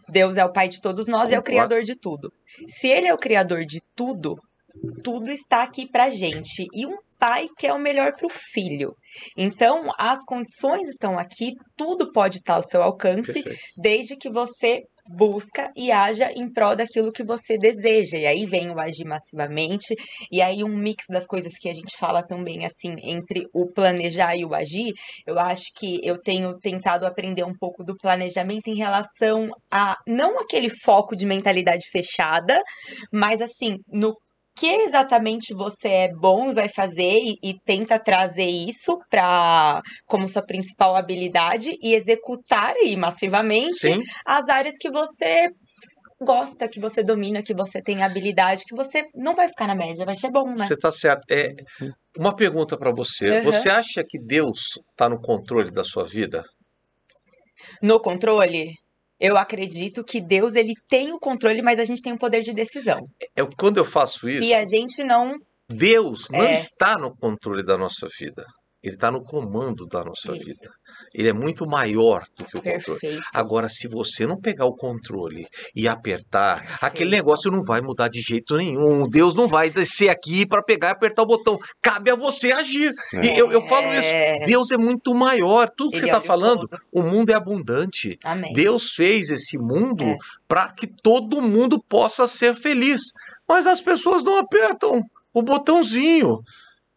Deus 0.09 0.37
é 0.37 0.43
o 0.43 0.51
pai 0.51 0.67
de 0.67 0.81
todos 0.81 1.05
nós 1.07 1.29
e 1.29 1.35
é 1.35 1.39
o 1.39 1.43
criador 1.43 1.83
de 1.83 1.95
tudo. 1.95 2.33
Se 2.67 2.87
ele 2.87 3.07
é 3.07 3.13
o 3.13 3.17
criador 3.17 3.63
de 3.63 3.79
tudo, 3.95 4.35
tudo 5.03 5.31
está 5.31 5.63
aqui 5.63 5.87
pra 5.87 6.09
gente. 6.09 6.65
E 6.73 6.85
um 6.85 6.97
pai 7.19 7.47
quer 7.57 7.71
o 7.71 7.79
melhor 7.79 8.13
para 8.13 8.27
o 8.27 8.29
filho. 8.29 8.93
Então, 9.37 9.89
as 9.97 10.19
condições 10.25 10.89
estão 10.89 11.17
aqui, 11.17 11.53
tudo 11.77 12.11
pode 12.11 12.37
estar 12.37 12.55
ao 12.55 12.63
seu 12.63 12.83
alcance, 12.83 13.31
Perfeito. 13.31 13.59
desde 13.77 14.17
que 14.17 14.29
você 14.29 14.81
busca 15.07 15.71
e 15.75 15.89
haja 15.89 16.31
em 16.33 16.51
prol 16.51 16.75
daquilo 16.75 17.13
que 17.13 17.23
você 17.23 17.57
deseja. 17.57 18.17
E 18.17 18.25
aí 18.25 18.45
vem 18.45 18.71
o 18.71 18.79
agir 18.79 19.05
massivamente, 19.05 19.95
e 20.29 20.41
aí 20.41 20.65
um 20.65 20.75
mix 20.75 21.05
das 21.09 21.25
coisas 21.25 21.53
que 21.57 21.69
a 21.69 21.73
gente 21.73 21.95
fala 21.97 22.23
também, 22.23 22.65
assim, 22.65 22.95
entre 23.01 23.47
o 23.53 23.71
planejar 23.71 24.35
e 24.35 24.43
o 24.43 24.53
agir. 24.53 24.91
Eu 25.25 25.39
acho 25.39 25.65
que 25.77 25.99
eu 26.03 26.19
tenho 26.19 26.57
tentado 26.59 27.05
aprender 27.05 27.45
um 27.45 27.53
pouco 27.57 27.85
do 27.85 27.95
planejamento 27.95 28.67
em 28.67 28.75
relação 28.75 29.49
a 29.71 29.97
não 30.05 30.39
aquele 30.39 30.69
foco 30.69 31.15
de 31.15 31.25
mentalidade 31.25 31.87
fechada, 31.89 32.59
mas 33.11 33.41
assim, 33.41 33.77
no 33.87 34.13
que 34.55 34.67
exatamente 34.67 35.53
você 35.53 35.87
é 35.87 36.13
bom 36.13 36.51
e 36.51 36.53
vai 36.53 36.69
fazer 36.69 37.19
e, 37.19 37.37
e 37.43 37.59
tenta 37.65 37.99
trazer 37.99 38.45
isso 38.45 38.99
para 39.09 39.81
como 40.05 40.29
sua 40.29 40.43
principal 40.43 40.95
habilidade 40.95 41.77
e 41.81 41.93
executar 41.95 42.75
aí 42.75 42.95
massivamente 42.95 43.79
Sim. 43.79 44.01
as 44.25 44.47
áreas 44.49 44.75
que 44.79 44.91
você 44.91 45.49
gosta, 46.21 46.67
que 46.67 46.79
você 46.79 47.03
domina, 47.03 47.43
que 47.43 47.53
você 47.53 47.81
tem 47.81 48.03
habilidade, 48.03 48.63
que 48.65 48.75
você 48.75 49.03
não 49.13 49.35
vai 49.35 49.49
ficar 49.49 49.67
na 49.67 49.75
média, 49.75 50.05
vai 50.05 50.15
ser 50.15 50.31
bom, 50.31 50.49
né? 50.49 50.65
Você 50.65 50.77
tá 50.77 50.91
certo. 50.91 51.29
É, 51.29 51.53
uma 52.17 52.35
pergunta 52.35 52.77
para 52.77 52.91
você. 52.91 53.39
Uhum. 53.39 53.43
Você 53.43 53.69
acha 53.69 54.03
que 54.07 54.19
Deus 54.19 54.79
está 54.91 55.09
no 55.09 55.19
controle 55.19 55.71
da 55.71 55.83
sua 55.83 56.03
vida? 56.03 56.43
No 57.81 57.99
controle? 57.99 58.73
Eu 59.23 59.37
acredito 59.37 60.03
que 60.03 60.19
Deus 60.19 60.53
ele 60.53 60.73
tem 60.85 61.13
o 61.13 61.17
controle, 61.17 61.61
mas 61.61 61.79
a 61.79 61.85
gente 61.85 62.01
tem 62.01 62.11
o 62.11 62.17
poder 62.17 62.41
de 62.41 62.51
decisão. 62.51 62.99
É, 63.37 63.41
é 63.41 63.47
quando 63.57 63.77
eu 63.77 63.85
faço 63.85 64.27
isso. 64.27 64.43
E 64.43 64.53
a 64.53 64.65
gente 64.65 65.01
não. 65.01 65.37
Deus 65.69 66.27
não 66.29 66.43
é... 66.43 66.53
está 66.53 66.97
no 66.97 67.15
controle 67.15 67.63
da 67.63 67.77
nossa 67.77 68.05
vida. 68.19 68.45
Ele 68.83 68.95
está 68.95 69.09
no 69.09 69.23
comando 69.23 69.87
da 69.87 70.03
nossa 70.03 70.33
isso. 70.33 70.43
vida. 70.43 70.69
Ele 71.13 71.29
é 71.29 71.33
muito 71.33 71.65
maior 71.67 72.25
do 72.37 72.45
que 72.45 72.57
o 72.57 72.61
Perfeito. 72.61 72.99
controle. 72.99 73.21
Agora, 73.33 73.69
se 73.69 73.87
você 73.87 74.25
não 74.25 74.39
pegar 74.39 74.65
o 74.65 74.75
controle 74.75 75.47
e 75.75 75.87
apertar, 75.87 76.59
Perfeito. 76.59 76.85
aquele 76.85 77.11
negócio 77.11 77.51
não 77.51 77.61
vai 77.61 77.81
mudar 77.81 78.07
de 78.07 78.19
jeito 78.21 78.57
nenhum. 78.57 79.07
Deus 79.07 79.35
não 79.35 79.47
vai 79.47 79.69
descer 79.69 80.09
aqui 80.09 80.45
para 80.45 80.63
pegar 80.63 80.89
e 80.89 80.91
apertar 80.91 81.21
o 81.21 81.27
botão. 81.27 81.59
Cabe 81.81 82.09
a 82.09 82.15
você 82.15 82.51
agir. 82.51 82.93
É. 83.13 83.25
E 83.25 83.37
eu, 83.37 83.51
eu 83.51 83.61
falo 83.67 83.93
isso. 83.93 84.07
É. 84.07 84.39
Deus 84.39 84.71
é 84.71 84.77
muito 84.77 85.13
maior. 85.13 85.69
Tudo 85.69 85.91
que 85.91 85.97
Ele 85.97 86.07
você 86.07 86.17
está 86.17 86.21
falando, 86.21 86.67
o 86.91 87.01
mundo 87.01 87.29
é 87.29 87.35
abundante. 87.35 88.17
Amém. 88.23 88.51
Deus 88.53 88.93
fez 88.93 89.29
esse 89.29 89.57
mundo 89.57 90.03
é. 90.03 90.17
para 90.47 90.71
que 90.71 90.87
todo 90.87 91.41
mundo 91.41 91.81
possa 91.87 92.25
ser 92.25 92.55
feliz. 92.55 93.01
Mas 93.47 93.67
as 93.67 93.81
pessoas 93.81 94.23
não 94.23 94.37
apertam 94.39 95.01
o 95.33 95.41
botãozinho. 95.41 96.39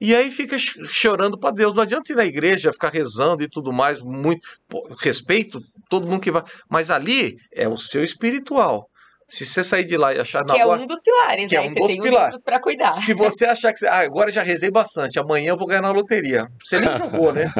E 0.01 0.15
aí 0.15 0.31
fica 0.31 0.57
chorando 0.89 1.39
para 1.39 1.55
Deus. 1.55 1.75
Não 1.75 1.83
adianta 1.83 2.13
ir 2.13 2.17
na 2.17 2.25
igreja, 2.25 2.73
ficar 2.73 2.91
rezando 2.91 3.43
e 3.43 3.49
tudo 3.49 3.73
mais, 3.73 4.01
muito 4.01 4.47
pô, 4.69 4.87
respeito 5.01 5.61
todo 5.89 6.07
mundo 6.07 6.21
que 6.21 6.31
vai. 6.31 6.43
Mas 6.69 6.91
ali 6.91 7.37
é 7.53 7.67
o 7.69 7.79
seu 7.79 8.05
espiritual. 8.05 8.89
Se 9.29 9.45
você 9.45 9.65
sair 9.65 9.85
de 9.85 9.97
lá 9.97 10.15
e 10.15 10.21
achar 10.21 10.45
que 10.45 10.57
é 10.57 10.63
agora, 10.63 10.81
um 10.81 10.87
dos 10.87 11.01
pilares, 11.01 11.49
que 11.49 11.57
é 11.57 11.61
né? 11.61 11.67
é 11.67 11.71
um 11.71 11.73
você 11.73 11.81
dos 11.81 11.89
tem 11.89 12.03
pilares 12.03 12.43
para 12.43 12.61
cuidar. 12.61 12.93
Se 12.93 13.13
você 13.13 13.45
achar 13.45 13.73
que 13.73 13.85
ah, 13.85 13.99
agora 13.99 14.31
já 14.31 14.41
rezei 14.41 14.71
bastante, 14.71 15.19
amanhã 15.19 15.49
eu 15.49 15.57
vou 15.57 15.67
ganhar 15.67 15.83
na 15.83 15.91
loteria, 15.91 16.47
você 16.63 16.79
nem 16.79 16.97
jogou, 16.97 17.33
né? 17.33 17.53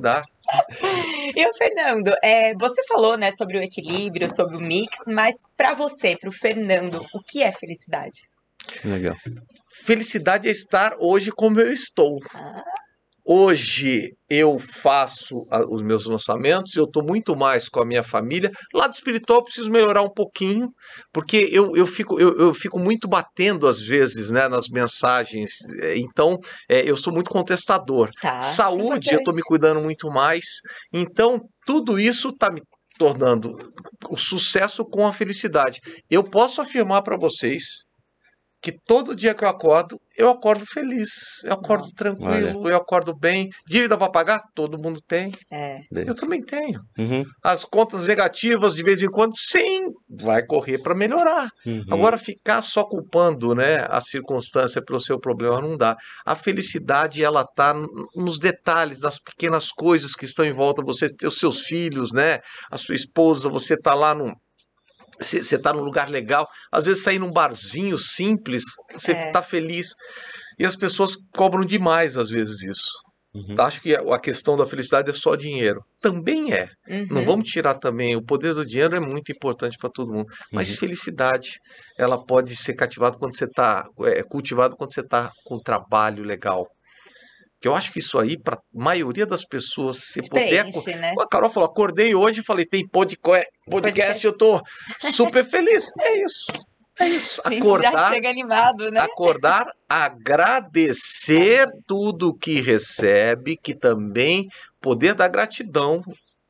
Dá. 0.00 0.22
E 1.34 1.48
o 1.48 1.54
Fernando, 1.54 2.14
é, 2.22 2.54
você 2.54 2.84
falou, 2.86 3.16
né, 3.16 3.32
sobre 3.32 3.58
o 3.58 3.62
equilíbrio, 3.62 4.28
sobre 4.28 4.56
o 4.56 4.60
mix, 4.60 4.98
mas 5.06 5.34
para 5.56 5.72
você, 5.72 6.14
para 6.14 6.28
o 6.28 6.32
Fernando, 6.32 7.02
o 7.14 7.22
que 7.22 7.42
é 7.42 7.50
felicidade? 7.50 8.28
Legal. 8.84 9.16
Felicidade 9.84 10.48
é 10.48 10.50
estar 10.50 10.94
hoje 10.98 11.30
como 11.30 11.60
eu 11.60 11.72
estou. 11.72 12.18
Hoje 13.26 14.14
eu 14.28 14.58
faço 14.58 15.46
os 15.70 15.80
meus 15.80 16.04
lançamentos, 16.04 16.76
eu 16.76 16.84
estou 16.84 17.02
muito 17.02 17.34
mais 17.34 17.70
com 17.70 17.80
a 17.80 17.86
minha 17.86 18.02
família. 18.02 18.50
Lado 18.72 18.92
espiritual 18.92 19.38
eu 19.38 19.44
preciso 19.44 19.70
melhorar 19.70 20.02
um 20.02 20.12
pouquinho, 20.12 20.68
porque 21.10 21.48
eu, 21.50 21.74
eu, 21.74 21.86
fico, 21.86 22.20
eu, 22.20 22.38
eu 22.38 22.52
fico 22.52 22.78
muito 22.78 23.08
batendo 23.08 23.66
às 23.66 23.80
vezes 23.80 24.30
né, 24.30 24.46
nas 24.46 24.68
mensagens. 24.68 25.52
Então 25.96 26.38
é, 26.68 26.82
eu 26.88 26.98
sou 26.98 27.14
muito 27.14 27.30
contestador. 27.30 28.10
Tá, 28.20 28.42
Saúde, 28.42 29.08
eu 29.10 29.18
estou 29.18 29.34
me 29.34 29.42
cuidando 29.42 29.80
muito 29.80 30.10
mais. 30.10 30.44
Então 30.92 31.40
tudo 31.64 31.98
isso 31.98 32.28
está 32.28 32.50
me 32.50 32.60
tornando 32.98 33.56
o 34.10 34.18
sucesso 34.18 34.84
com 34.84 35.06
a 35.06 35.12
felicidade. 35.12 35.80
Eu 36.10 36.22
posso 36.22 36.60
afirmar 36.60 37.00
para 37.02 37.16
vocês 37.16 37.84
que 38.64 38.72
todo 38.72 39.14
dia 39.14 39.34
que 39.34 39.44
eu 39.44 39.48
acordo, 39.48 40.00
eu 40.16 40.30
acordo 40.30 40.64
feliz, 40.64 41.44
eu 41.44 41.52
acordo 41.52 41.82
Nossa, 41.82 41.96
tranquilo, 41.96 42.62
olha. 42.62 42.72
eu 42.72 42.76
acordo 42.78 43.14
bem. 43.14 43.50
Dívida 43.68 43.94
para 43.98 44.10
pagar? 44.10 44.42
Todo 44.54 44.78
mundo 44.78 45.02
tem. 45.06 45.30
É. 45.52 45.80
Eu 45.92 46.16
também 46.16 46.42
tenho. 46.42 46.80
Uhum. 46.98 47.24
As 47.42 47.62
contas 47.62 48.06
negativas, 48.06 48.74
de 48.74 48.82
vez 48.82 49.02
em 49.02 49.10
quando, 49.10 49.36
sim, 49.36 49.88
vai 50.08 50.42
correr 50.46 50.78
para 50.78 50.94
melhorar. 50.94 51.50
Uhum. 51.66 51.84
Agora, 51.90 52.16
ficar 52.16 52.62
só 52.62 52.84
culpando 52.84 53.54
né, 53.54 53.86
a 53.90 54.00
circunstância 54.00 54.82
pelo 54.82 54.98
seu 54.98 55.20
problema 55.20 55.60
não 55.60 55.76
dá. 55.76 55.94
A 56.24 56.34
felicidade, 56.34 57.22
ela 57.22 57.44
tá 57.44 57.74
nos 58.16 58.38
detalhes, 58.38 59.00
nas 59.00 59.18
pequenas 59.18 59.68
coisas 59.68 60.14
que 60.14 60.24
estão 60.24 60.42
em 60.42 60.54
volta. 60.54 60.82
Você 60.86 61.14
ter 61.14 61.26
os 61.26 61.36
seus 61.36 61.60
filhos, 61.60 62.12
né, 62.14 62.38
a 62.70 62.78
sua 62.78 62.94
esposa, 62.94 63.50
você 63.50 63.76
tá 63.76 63.92
lá 63.92 64.14
no 64.14 64.34
você 65.20 65.38
está 65.38 65.72
num 65.72 65.82
lugar 65.82 66.08
legal, 66.08 66.46
às 66.70 66.84
vezes 66.84 67.02
sair 67.02 67.18
num 67.18 67.30
barzinho 67.30 67.98
simples, 67.98 68.64
você 68.92 69.12
está 69.12 69.40
é. 69.40 69.42
feliz. 69.42 69.94
E 70.58 70.64
as 70.64 70.76
pessoas 70.76 71.16
cobram 71.34 71.64
demais, 71.64 72.16
às 72.16 72.30
vezes, 72.30 72.62
isso. 72.62 73.04
Uhum. 73.34 73.56
Acho 73.58 73.82
que 73.82 73.96
a 73.96 74.18
questão 74.20 74.56
da 74.56 74.64
felicidade 74.64 75.10
é 75.10 75.12
só 75.12 75.34
dinheiro. 75.34 75.84
Também 76.00 76.52
é. 76.52 76.68
Uhum. 76.88 77.06
Não 77.10 77.24
vamos 77.24 77.48
tirar 77.48 77.74
também. 77.74 78.14
O 78.14 78.22
poder 78.22 78.54
do 78.54 78.64
dinheiro 78.64 78.94
é 78.94 79.00
muito 79.00 79.32
importante 79.32 79.76
para 79.76 79.90
todo 79.90 80.12
mundo. 80.12 80.26
Mas 80.52 80.70
uhum. 80.70 80.76
felicidade, 80.76 81.58
ela 81.98 82.24
pode 82.24 82.54
ser 82.54 82.74
cativada 82.74 83.18
quando 83.18 83.36
você 83.36 83.46
está. 83.46 83.84
É, 84.04 84.22
cultivada 84.22 84.76
quando 84.76 84.94
você 84.94 85.00
está 85.00 85.32
com 85.44 85.56
um 85.56 85.60
trabalho 85.60 86.22
legal. 86.22 86.68
Que 87.60 87.68
eu 87.68 87.74
acho 87.74 87.92
que 87.92 87.98
isso 87.98 88.18
aí, 88.18 88.38
para 88.38 88.56
a 88.56 88.60
maioria 88.74 89.24
das 89.24 89.44
pessoas, 89.44 89.98
se 89.98 90.28
puder. 90.28 90.64
Né? 90.64 91.14
A 91.18 91.26
Carol 91.26 91.50
falou: 91.50 91.68
acordei 91.68 92.14
hoje 92.14 92.40
e 92.40 92.44
falei, 92.44 92.66
tem 92.66 92.86
podcast, 92.86 93.48
podcast, 93.70 94.26
eu 94.26 94.36
tô 94.36 94.60
super 94.98 95.44
feliz. 95.44 95.90
É 95.98 96.22
isso. 96.22 96.52
É 96.98 97.08
isso. 97.08 97.40
Acordar. 97.42 97.92
Já 97.92 98.08
chega 98.10 98.30
animado, 98.30 98.90
né? 98.90 99.00
Acordar, 99.00 99.66
agradecer 99.88 101.68
tudo 101.86 102.34
que 102.34 102.60
recebe, 102.60 103.56
que 103.56 103.74
também 103.74 104.48
poder 104.80 105.14
da 105.14 105.26
gratidão. 105.26 106.02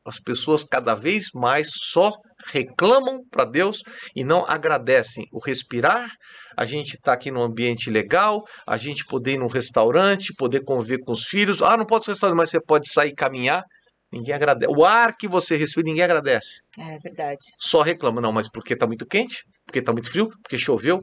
As 0.05 0.19
pessoas 0.19 0.63
cada 0.63 0.93
vez 0.93 1.29
mais 1.33 1.67
só 1.91 2.11
reclamam 2.47 3.21
para 3.31 3.43
Deus 3.43 3.81
e 4.15 4.23
não 4.23 4.45
agradecem 4.45 5.25
o 5.31 5.39
respirar, 5.39 6.11
a 6.55 6.63
gente 6.63 6.95
está 6.95 7.13
aqui 7.13 7.31
num 7.31 7.41
ambiente 7.41 7.89
legal, 7.89 8.43
a 8.67 8.77
gente 8.77 9.03
poder 9.05 9.33
ir 9.33 9.39
num 9.39 9.47
restaurante, 9.47 10.33
poder 10.37 10.63
conviver 10.63 10.99
com 10.99 11.11
os 11.11 11.23
filhos. 11.23 11.61
Ah, 11.61 11.75
não 11.75 11.85
pode 11.85 12.05
ser 12.05 12.11
restaurante, 12.11 12.37
mas 12.37 12.49
você 12.51 12.61
pode 12.61 12.87
sair 12.91 13.09
e 13.09 13.15
caminhar. 13.15 13.63
Ninguém 14.11 14.35
agradece. 14.35 14.71
O 14.71 14.85
ar 14.85 15.15
que 15.17 15.27
você 15.27 15.57
respira, 15.57 15.85
ninguém 15.85 16.03
agradece. 16.03 16.61
É 16.77 16.99
verdade. 16.99 17.43
Só 17.59 17.81
reclama, 17.81 18.21
não, 18.21 18.31
mas 18.31 18.49
porque 18.49 18.73
está 18.73 18.85
muito 18.85 19.05
quente, 19.05 19.43
porque 19.65 19.79
está 19.79 19.91
muito 19.91 20.09
frio, 20.09 20.29
porque 20.43 20.57
choveu. 20.57 20.99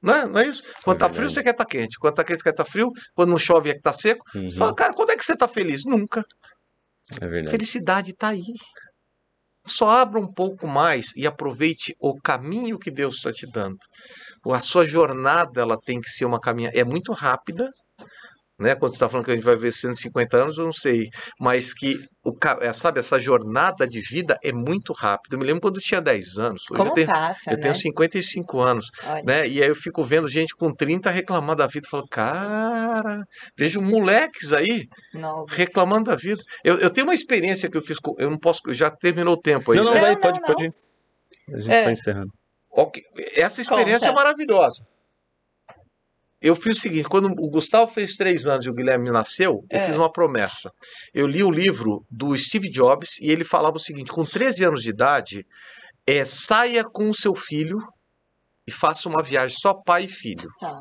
Não 0.00 0.14
é, 0.14 0.26
não 0.26 0.38
é 0.38 0.46
isso? 0.46 0.62
Quando 0.84 0.96
está 0.96 1.06
é 1.06 1.12
frio, 1.12 1.28
você 1.28 1.42
quer 1.42 1.50
estar 1.50 1.64
tá 1.64 1.70
quente. 1.70 1.98
Quando 1.98 2.12
está 2.12 2.24
quente, 2.24 2.38
você 2.38 2.44
quer 2.44 2.50
estar 2.50 2.64
tá 2.64 2.70
frio. 2.70 2.90
Quando 3.14 3.30
não 3.30 3.38
chove, 3.38 3.70
é 3.70 3.72
que 3.72 3.80
está 3.80 3.92
seco. 3.92 4.24
Uhum. 4.34 4.48
Você 4.48 4.56
fala, 4.56 4.74
cara, 4.74 4.94
quando 4.94 5.10
é 5.10 5.16
que 5.16 5.24
você 5.24 5.32
está 5.32 5.48
feliz? 5.48 5.82
Nunca. 5.84 6.24
É 7.20 7.26
verdade. 7.26 7.50
Felicidade 7.50 8.10
está 8.10 8.28
aí. 8.28 8.44
Só 9.66 9.90
abra 9.90 10.18
um 10.18 10.32
pouco 10.32 10.66
mais 10.66 11.12
e 11.14 11.26
aproveite 11.26 11.94
o 12.00 12.18
caminho 12.20 12.78
que 12.78 12.90
Deus 12.90 13.16
está 13.16 13.32
te 13.32 13.46
dando. 13.50 13.78
A 14.50 14.60
sua 14.60 14.86
jornada 14.86 15.60
ela 15.60 15.78
tem 15.78 16.00
que 16.00 16.08
ser 16.08 16.24
uma 16.24 16.40
caminhada. 16.40 16.78
É 16.78 16.84
muito 16.84 17.12
rápida, 17.12 17.70
né? 18.58 18.74
Quando 18.74 18.90
você 18.90 18.96
está 18.96 19.08
falando 19.08 19.24
que 19.24 19.30
a 19.30 19.34
gente 19.36 19.44
vai 19.44 19.56
ver 19.56 19.72
150 19.72 20.36
anos, 20.36 20.58
eu 20.58 20.64
não 20.64 20.72
sei. 20.72 21.08
Mas 21.40 21.72
que, 21.72 22.00
o, 22.24 22.34
é, 22.60 22.72
sabe, 22.72 22.98
essa 22.98 23.18
jornada 23.18 23.86
de 23.86 24.00
vida 24.00 24.36
é 24.42 24.52
muito 24.52 24.92
rápida. 24.92 25.36
Eu 25.36 25.38
me 25.38 25.46
lembro 25.46 25.60
quando 25.60 25.76
eu 25.76 25.82
tinha 25.82 26.00
10 26.00 26.38
anos. 26.38 26.62
Hoje 26.70 26.76
Como 26.76 26.90
eu 26.90 26.94
tenho, 26.94 27.06
passa, 27.06 27.50
Eu 27.50 27.56
né? 27.56 27.62
tenho 27.62 27.74
55 27.74 28.60
anos, 28.60 28.90
Olha. 29.06 29.22
né? 29.22 29.46
E 29.46 29.62
aí 29.62 29.68
eu 29.68 29.74
fico 29.76 30.02
vendo 30.02 30.28
gente 30.28 30.56
com 30.56 30.74
30 30.74 31.10
reclamando 31.10 31.58
da 31.58 31.66
vida. 31.68 31.86
Falo, 31.88 32.06
cara, 32.08 33.24
vejo 33.56 33.80
moleques 33.80 34.52
aí 34.52 34.88
Novos. 35.14 35.52
reclamando 35.52 36.10
da 36.10 36.16
vida. 36.16 36.42
Eu, 36.64 36.78
eu 36.78 36.90
tenho 36.90 37.06
uma 37.06 37.14
experiência 37.14 37.70
que 37.70 37.76
eu 37.76 37.82
fiz, 37.82 37.98
com, 37.98 38.14
eu 38.18 38.28
não 38.28 38.38
posso, 38.38 38.60
já 38.74 38.90
terminou 38.90 39.34
o 39.34 39.40
tempo 39.40 39.70
aí. 39.70 39.78
Não, 39.78 39.84
não, 39.84 39.92
vai, 39.92 40.14
não, 40.14 40.20
pode, 40.20 40.40
não. 40.40 40.46
pode. 40.46 40.68
A 41.52 41.60
gente 41.60 41.72
é. 41.72 41.84
vai 41.84 41.92
encerrando. 41.92 42.32
Okay. 42.70 43.02
Essa 43.34 43.60
experiência 43.60 44.08
Conta. 44.08 44.20
é 44.20 44.24
maravilhosa 44.24 44.84
eu 46.40 46.54
fiz 46.54 46.78
o 46.78 46.80
seguinte: 46.80 47.08
quando 47.08 47.26
o 47.26 47.50
Gustavo 47.50 47.90
fez 47.90 48.14
três 48.14 48.46
anos 48.46 48.64
e 48.64 48.70
o 48.70 48.74
Guilherme 48.74 49.10
nasceu, 49.10 49.64
eu 49.70 49.80
é. 49.80 49.86
fiz 49.86 49.96
uma 49.96 50.10
promessa. 50.10 50.70
Eu 51.12 51.26
li 51.26 51.42
o 51.42 51.50
livro 51.50 52.04
do 52.10 52.36
Steve 52.36 52.70
Jobs 52.70 53.18
e 53.20 53.30
ele 53.30 53.44
falava 53.44 53.76
o 53.76 53.80
seguinte: 53.80 54.12
com 54.12 54.24
13 54.24 54.64
anos 54.64 54.82
de 54.82 54.90
idade, 54.90 55.44
é, 56.06 56.24
saia 56.24 56.84
com 56.84 57.10
o 57.10 57.14
seu 57.14 57.34
filho 57.34 57.78
e 58.66 58.70
faça 58.70 59.08
uma 59.08 59.22
viagem 59.22 59.56
só 59.60 59.74
pai 59.74 60.04
e 60.04 60.08
filho. 60.08 60.48
Tá. 60.60 60.78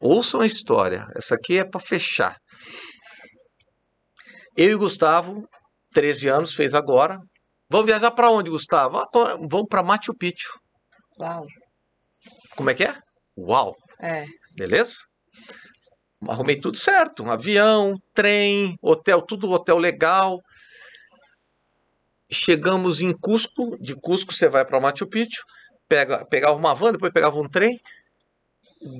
Ouçam 0.00 0.40
a 0.40 0.46
história. 0.46 1.06
Essa 1.16 1.34
aqui 1.34 1.58
é 1.58 1.64
para 1.64 1.80
fechar. 1.80 2.36
Eu 4.56 4.70
e 4.70 4.74
o 4.74 4.78
Gustavo, 4.78 5.48
13 5.92 6.28
anos, 6.28 6.54
fez 6.54 6.74
agora. 6.74 7.14
Vamos 7.70 7.86
viajar 7.86 8.10
para 8.10 8.30
onde, 8.30 8.50
Gustavo? 8.50 8.98
Ah, 8.98 9.06
vamos 9.12 9.68
para 9.68 9.82
Machu 9.82 10.14
Picchu. 10.16 10.58
Uau. 11.20 11.46
Como 12.56 12.70
é 12.70 12.74
que 12.74 12.84
é? 12.84 12.94
Uau. 13.36 13.76
É. 14.00 14.24
Beleza? 14.58 14.96
Arrumei 16.28 16.56
tudo 16.56 16.76
certo. 16.76 17.22
Um 17.22 17.30
avião, 17.30 17.94
trem, 18.12 18.76
hotel, 18.82 19.22
tudo 19.22 19.50
hotel 19.50 19.78
legal. 19.78 20.42
Chegamos 22.28 23.00
em 23.00 23.12
Cusco. 23.12 23.78
De 23.80 23.94
Cusco 23.94 24.34
você 24.34 24.48
vai 24.48 24.64
para 24.64 24.80
Machu 24.80 25.06
Picchu. 25.06 25.44
Pega, 25.88 26.26
pegava 26.26 26.56
uma 26.56 26.74
van, 26.74 26.90
depois 26.92 27.12
pegava 27.12 27.38
um 27.40 27.48
trem. 27.48 27.80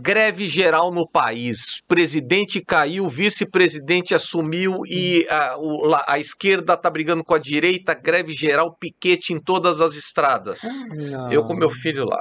Greve 0.00 0.46
geral 0.46 0.92
no 0.92 1.09
país. 1.09 1.82
Presidente 1.88 2.61
caiu, 2.61 3.09
vice-presidente 3.09 4.14
assumiu 4.14 4.82
e 4.86 5.26
a, 5.28 5.56
o, 5.59 5.94
a 6.06 6.18
esquerda 6.18 6.74
está 6.74 6.88
brigando 6.88 7.24
com 7.24 7.34
a 7.34 7.38
direita. 7.38 7.94
Greve 7.94 8.32
geral, 8.32 8.76
piquete 8.76 9.32
em 9.32 9.40
todas 9.40 9.80
as 9.80 9.94
estradas. 9.94 10.61
Não. 10.88 11.32
Eu 11.32 11.44
com 11.44 11.54
meu 11.54 11.68
filho 11.68 12.04
lá. 12.04 12.20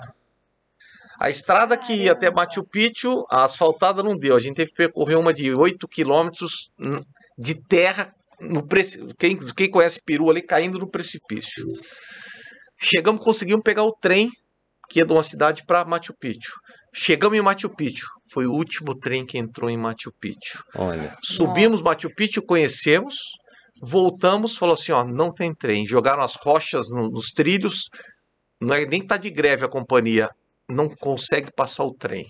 A 1.20 1.30
estrada 1.30 1.76
que 1.76 1.93
ia 1.93 2.11
até 2.11 2.30
Machu 2.30 2.63
Picchu, 2.63 3.26
a 3.30 3.43
asfaltada 3.43 4.03
não 4.03 4.15
deu. 4.15 4.36
A 4.36 4.39
gente 4.39 4.55
teve 4.55 4.70
que 4.70 4.78
percorrer 4.78 5.18
uma 5.18 5.34
de 5.34 5.51
8 5.51 5.88
quilômetros 5.88 6.70
hum, 6.80 7.01
de 7.38 7.55
terra. 7.55 8.13
No 8.39 8.65
preci... 8.68 8.99
quem, 9.18 9.38
quem 9.38 9.70
conhece 9.70 9.99
Peru 10.05 10.30
ali 10.30 10.43
caindo 10.43 10.78
no 10.78 10.89
precipício. 10.89 11.65
Chegamos, 12.80 13.24
conseguimos 13.24 13.63
pegar 13.63 13.84
o 13.84 13.93
trem 13.93 14.30
que 14.89 14.99
ia 14.99 15.05
de 15.05 15.11
uma 15.11 15.24
cidade 15.24 15.65
para 15.65 15.84
Machu 15.84 16.13
Picchu. 16.13 16.53
Chegamos 16.93 17.38
em 17.38 17.41
Machu 17.41 17.70
Picchu. 17.70 18.07
Foi 18.32 18.45
o 18.45 18.51
último 18.51 18.95
trem 18.95 19.26
que 19.26 19.39
entrou 19.39 19.70
em 19.70 19.78
Machu 19.78 20.11
Picchu. 20.20 20.63
Olha. 20.76 21.18
Subimos 21.24 21.80
Nossa. 21.80 21.95
Machu 21.95 22.15
Picchu, 22.15 22.43
conhecemos, 22.43 23.15
voltamos, 23.82 24.55
falou 24.55 24.74
assim, 24.74 24.91
ó, 24.91 25.03
não 25.03 25.32
tem 25.32 25.53
trem. 25.53 25.88
Jogaram 25.88 26.22
as 26.22 26.36
rochas 26.36 26.89
no, 26.91 27.09
nos 27.09 27.32
trilhos. 27.32 27.89
Não 28.61 28.76
é 28.76 28.86
nem 28.86 29.05
tá 29.05 29.18
de 29.18 29.32
greve 29.32 29.65
a 29.65 29.70
companhia 29.70 30.30
não 30.70 30.89
consegue 30.89 31.51
passar 31.55 31.84
o 31.84 31.93
trem. 31.93 32.26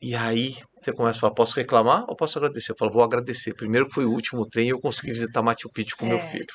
E 0.00 0.14
aí 0.14 0.54
você 0.80 0.92
começa 0.92 1.18
a 1.18 1.20
falar, 1.22 1.34
posso 1.34 1.56
reclamar 1.56 2.04
ou 2.08 2.14
posso 2.14 2.38
agradecer? 2.38 2.72
Eu 2.72 2.76
falo, 2.78 2.92
vou 2.92 3.02
agradecer. 3.02 3.54
Primeiro 3.54 3.86
que 3.86 3.94
foi 3.94 4.04
o 4.04 4.12
último 4.12 4.46
trem 4.48 4.66
e 4.66 4.70
eu 4.70 4.80
consegui 4.80 5.12
visitar 5.12 5.42
Machu 5.42 5.70
Picchu 5.72 5.96
com 5.96 6.06
é. 6.06 6.10
meu 6.10 6.20
filho. 6.20 6.46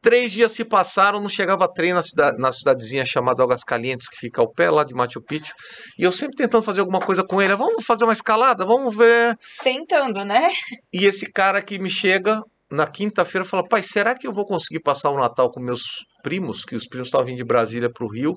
Três 0.00 0.30
dias 0.30 0.52
se 0.52 0.64
passaram, 0.64 1.20
não 1.20 1.28
chegava 1.28 1.66
trem 1.66 1.92
na, 1.92 2.02
cidade, 2.02 2.38
na 2.38 2.52
cidadezinha 2.52 3.04
chamada 3.04 3.42
Águas 3.42 3.64
Calientes, 3.64 4.08
que 4.08 4.18
fica 4.18 4.40
ao 4.40 4.52
pé 4.52 4.70
lá 4.70 4.84
de 4.84 4.94
Machu 4.94 5.20
Picchu. 5.20 5.52
E 5.98 6.04
eu 6.04 6.12
sempre 6.12 6.36
tentando 6.36 6.62
fazer 6.62 6.80
alguma 6.80 7.00
coisa 7.00 7.24
com 7.24 7.42
ele. 7.42 7.56
Vamos 7.56 7.84
fazer 7.84 8.04
uma 8.04 8.12
escalada? 8.12 8.64
Vamos 8.64 8.94
ver. 8.94 9.34
Tentando, 9.64 10.24
né? 10.24 10.48
E 10.92 11.06
esse 11.06 11.26
cara 11.32 11.60
que 11.60 11.78
me 11.78 11.90
chega 11.90 12.40
na 12.70 12.86
quinta-feira 12.86 13.44
fala, 13.44 13.66
pai, 13.66 13.82
será 13.82 14.14
que 14.14 14.26
eu 14.26 14.32
vou 14.32 14.46
conseguir 14.46 14.80
passar 14.80 15.10
o 15.10 15.18
Natal 15.18 15.50
com 15.50 15.60
meus 15.60 15.82
primos, 16.22 16.64
que 16.64 16.74
os 16.74 16.86
primos 16.86 17.08
estavam 17.08 17.26
vindo 17.26 17.38
de 17.38 17.44
Brasília 17.44 17.90
para 17.92 18.04
o 18.04 18.10
Rio, 18.10 18.34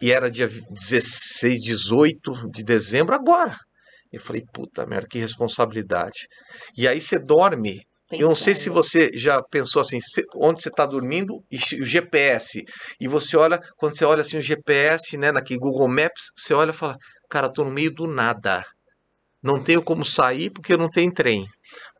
e 0.00 0.12
era 0.12 0.30
dia 0.30 0.48
16, 0.48 1.60
18 1.60 2.50
de 2.50 2.64
dezembro, 2.64 3.14
agora. 3.14 3.54
Eu 4.12 4.20
falei, 4.20 4.42
puta 4.52 4.86
merda, 4.86 5.06
que 5.08 5.18
responsabilidade. 5.18 6.26
E 6.76 6.88
aí 6.88 7.00
você 7.00 7.18
dorme. 7.18 7.82
Pensando. 8.08 8.24
Eu 8.24 8.28
não 8.28 8.34
sei 8.34 8.54
se 8.54 8.68
você 8.68 9.10
já 9.14 9.40
pensou 9.40 9.80
assim, 9.80 10.00
onde 10.34 10.62
você 10.62 10.68
está 10.68 10.84
dormindo 10.84 11.44
e 11.48 11.56
o 11.80 11.84
GPS. 11.84 12.64
E 13.00 13.06
você 13.06 13.36
olha, 13.36 13.60
quando 13.76 13.96
você 13.96 14.04
olha 14.04 14.22
assim 14.22 14.38
o 14.38 14.42
GPS, 14.42 15.16
né, 15.16 15.30
naquele 15.30 15.60
Google 15.60 15.86
Maps, 15.86 16.24
você 16.36 16.52
olha 16.52 16.70
e 16.70 16.74
fala, 16.74 16.96
cara, 17.28 17.48
tô 17.48 17.64
no 17.64 17.70
meio 17.70 17.92
do 17.94 18.08
nada. 18.08 18.64
Não 19.40 19.62
tenho 19.62 19.82
como 19.82 20.04
sair 20.04 20.50
porque 20.50 20.76
não 20.76 20.88
tem 20.88 21.08
trem. 21.10 21.46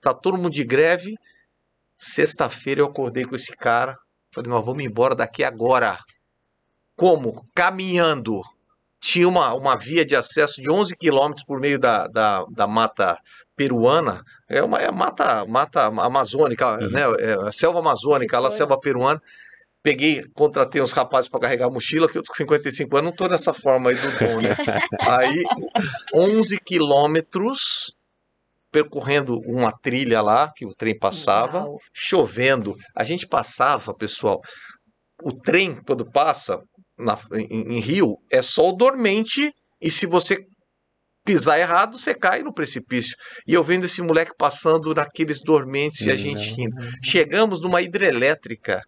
Tá 0.01 0.14
todo 0.14 0.36
mundo 0.36 0.51
de 0.51 0.64
greve. 0.64 1.16
Sexta-feira 1.98 2.80
eu 2.80 2.86
acordei 2.86 3.24
com 3.24 3.36
esse 3.36 3.55
cara, 3.55 3.98
Falei, 4.32 4.48
nós 4.48 4.64
vamos 4.64 4.84
embora 4.84 5.14
daqui 5.14 5.42
agora. 5.42 5.98
Como? 6.96 7.44
Caminhando. 7.55 8.42
Tinha 9.01 9.28
uma, 9.28 9.53
uma 9.55 9.76
via 9.76 10.05
de 10.05 10.14
acesso 10.14 10.61
de 10.61 10.70
11 10.70 10.96
quilômetros 10.96 11.44
por 11.44 11.59
meio 11.59 11.78
da, 11.78 12.07
da, 12.07 12.44
da 12.51 12.66
mata 12.66 13.18
peruana. 13.57 14.22
É 14.48 14.62
uma 14.62 14.78
é 14.78 14.90
mata, 14.90 15.44
mata 15.46 15.86
amazônica, 15.86 16.78
uhum. 16.78 16.90
né? 16.90 17.03
É, 17.18 17.53
selva 17.53 17.80
amazônica, 17.80 18.38
lá 18.38 18.51
selva 18.51 18.78
peruana. 18.78 19.20
Peguei, 19.82 20.22
contratei 20.34 20.80
uns 20.82 20.92
rapazes 20.92 21.28
para 21.28 21.40
carregar 21.40 21.66
a 21.66 21.70
mochila, 21.70 22.07
que 22.07 22.18
eu 22.18 22.22
tô 22.22 22.30
com 22.30 22.36
55 22.36 22.96
anos, 22.98 23.11
não 23.11 23.16
tô 23.16 23.26
nessa 23.26 23.55
forma 23.55 23.90
aí 23.90 23.96
do 23.96 24.11
Dom, 24.18 24.40
né? 24.42 24.55
aí, 25.01 25.42
11 26.14 26.59
quilômetros 26.59 27.96
percorrendo 28.70 29.38
uma 29.46 29.72
trilha 29.72 30.20
lá 30.20 30.50
que 30.54 30.64
o 30.64 30.74
trem 30.74 30.96
passava, 30.98 31.64
Uau. 31.64 31.78
chovendo. 31.92 32.74
A 32.96 33.04
gente 33.04 33.26
passava, 33.26 33.94
pessoal. 33.94 34.40
O 35.22 35.32
trem, 35.32 35.80
quando 35.84 36.10
passa 36.10 36.60
na, 36.98 37.18
em, 37.32 37.76
em, 37.76 37.80
Rio, 37.80 38.16
é 38.30 38.40
só 38.40 38.68
o 38.68 38.72
dormente, 38.72 39.52
e 39.80 39.90
se 39.90 40.06
você 40.06 40.36
pisar 41.24 41.58
errado, 41.58 41.98
você 41.98 42.14
cai 42.14 42.42
no 42.42 42.52
precipício. 42.52 43.16
E 43.46 43.54
eu 43.54 43.62
vendo 43.62 43.84
esse 43.84 44.00
moleque 44.02 44.32
passando 44.36 44.94
naqueles 44.94 45.40
dormentes 45.42 46.06
e 46.06 46.10
a 46.10 46.16
gente 46.16 46.50
rindo. 46.54 46.76
Chegamos 47.04 47.60
numa 47.60 47.82
hidrelétrica, 47.82 48.80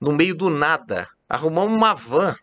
no 0.00 0.12
meio 0.12 0.34
do 0.34 0.50
nada. 0.50 1.08
Arrumamos 1.28 1.76
uma 1.76 1.94
van. 1.94 2.34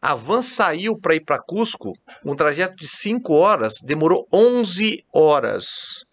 A 0.00 0.14
van 0.14 0.40
saiu 0.40 0.98
para 0.98 1.14
ir 1.14 1.20
para 1.20 1.42
Cusco, 1.42 1.92
um 2.24 2.34
trajeto 2.34 2.74
de 2.76 2.88
5 2.88 3.34
horas, 3.34 3.74
demorou 3.84 4.26
11 4.32 5.04
horas. 5.12 6.06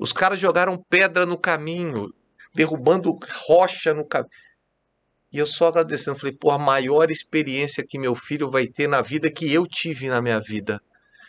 Os 0.00 0.14
caras 0.14 0.40
jogaram 0.40 0.82
pedra 0.88 1.26
no 1.26 1.36
caminho, 1.36 2.10
derrubando 2.54 3.18
rocha 3.46 3.92
no 3.92 4.02
caminho. 4.02 4.30
E 5.30 5.38
eu 5.38 5.46
só 5.46 5.68
agradecendo, 5.68 6.18
falei, 6.18 6.34
pô, 6.34 6.50
a 6.50 6.58
maior 6.58 7.10
experiência 7.10 7.84
que 7.86 7.98
meu 7.98 8.14
filho 8.14 8.50
vai 8.50 8.66
ter 8.66 8.88
na 8.88 9.02
vida 9.02 9.30
que 9.30 9.52
eu 9.52 9.66
tive 9.66 10.08
na 10.08 10.22
minha 10.22 10.40
vida. 10.40 10.80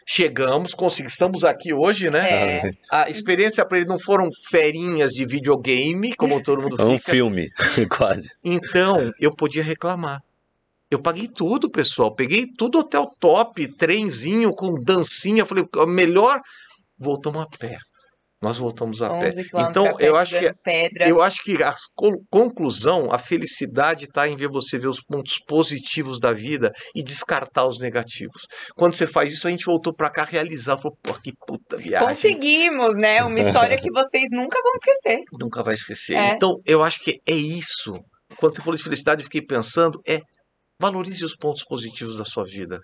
Chegamos, 0.07 0.73
conseguimos, 0.73 1.13
estamos 1.13 1.43
aqui 1.43 1.73
hoje, 1.73 2.09
né? 2.09 2.29
É. 2.29 2.71
A 2.89 3.09
experiência 3.09 3.63
para 3.63 3.77
ele 3.77 3.87
não 3.87 3.99
foram 3.99 4.29
ferinhas 4.49 5.11
de 5.11 5.25
videogame, 5.25 6.15
como 6.15 6.41
todo 6.41 6.61
mundo 6.61 6.77
fica. 6.77 6.83
É 6.89 6.95
um 6.95 6.97
filme, 6.97 7.49
quase. 7.91 8.31
Então, 8.43 9.11
eu 9.19 9.31
podia 9.31 9.61
reclamar. 9.61 10.23
Eu 10.89 10.99
paguei 10.99 11.27
tudo, 11.27 11.69
pessoal. 11.69 12.15
Peguei 12.15 12.47
tudo 12.47 12.79
hotel 12.79 13.11
top, 13.19 13.67
trenzinho 13.67 14.51
com 14.51 14.73
dancinha. 14.73 15.45
Falei, 15.45 15.65
melhor. 15.87 16.41
Voltamos 16.97 17.43
a 17.43 17.45
pé. 17.45 17.77
Nós 18.41 18.57
voltamos 18.57 19.03
a 19.03 19.09
pé. 19.19 19.35
Então, 19.69 19.95
eu 19.99 20.15
acho 20.15 20.39
que 20.39 20.51
pedra. 20.63 21.07
eu 21.07 21.21
acho 21.21 21.43
que 21.43 21.61
a 21.61 21.73
conclusão, 22.29 23.11
a 23.11 23.19
felicidade 23.19 24.05
está 24.05 24.27
em 24.27 24.35
ver 24.35 24.49
você 24.49 24.79
ver 24.79 24.87
os 24.87 24.99
pontos 24.99 25.37
positivos 25.47 26.19
da 26.19 26.33
vida 26.33 26.71
e 26.95 27.03
descartar 27.03 27.67
os 27.67 27.79
negativos. 27.79 28.47
Quando 28.75 28.93
você 28.93 29.05
faz 29.05 29.31
isso, 29.31 29.47
a 29.47 29.51
gente 29.51 29.65
voltou 29.65 29.93
para 29.93 30.09
cá 30.09 30.23
realizar, 30.23 30.77
falou, 30.77 30.97
pô, 31.03 31.13
que 31.13 31.31
puta 31.45 31.77
viagem. 31.77 32.07
Conseguimos, 32.07 32.95
né? 32.95 33.23
Uma 33.23 33.39
história 33.39 33.79
que 33.79 33.91
vocês 33.91 34.29
nunca 34.31 34.59
vão 34.61 34.73
esquecer. 34.73 35.19
Nunca 35.39 35.63
vai 35.63 35.73
esquecer. 35.73 36.15
É. 36.15 36.33
Então, 36.33 36.55
eu 36.65 36.83
acho 36.83 36.99
que 37.03 37.19
é 37.27 37.33
isso. 37.33 37.93
Quando 38.37 38.55
você 38.55 38.61
falou 38.61 38.77
de 38.77 38.83
felicidade, 38.83 39.21
eu 39.21 39.25
fiquei 39.25 39.41
pensando, 39.41 39.99
é 40.07 40.21
valorize 40.79 41.23
os 41.23 41.35
pontos 41.35 41.63
positivos 41.63 42.17
da 42.17 42.23
sua 42.25 42.43
vida. 42.43 42.79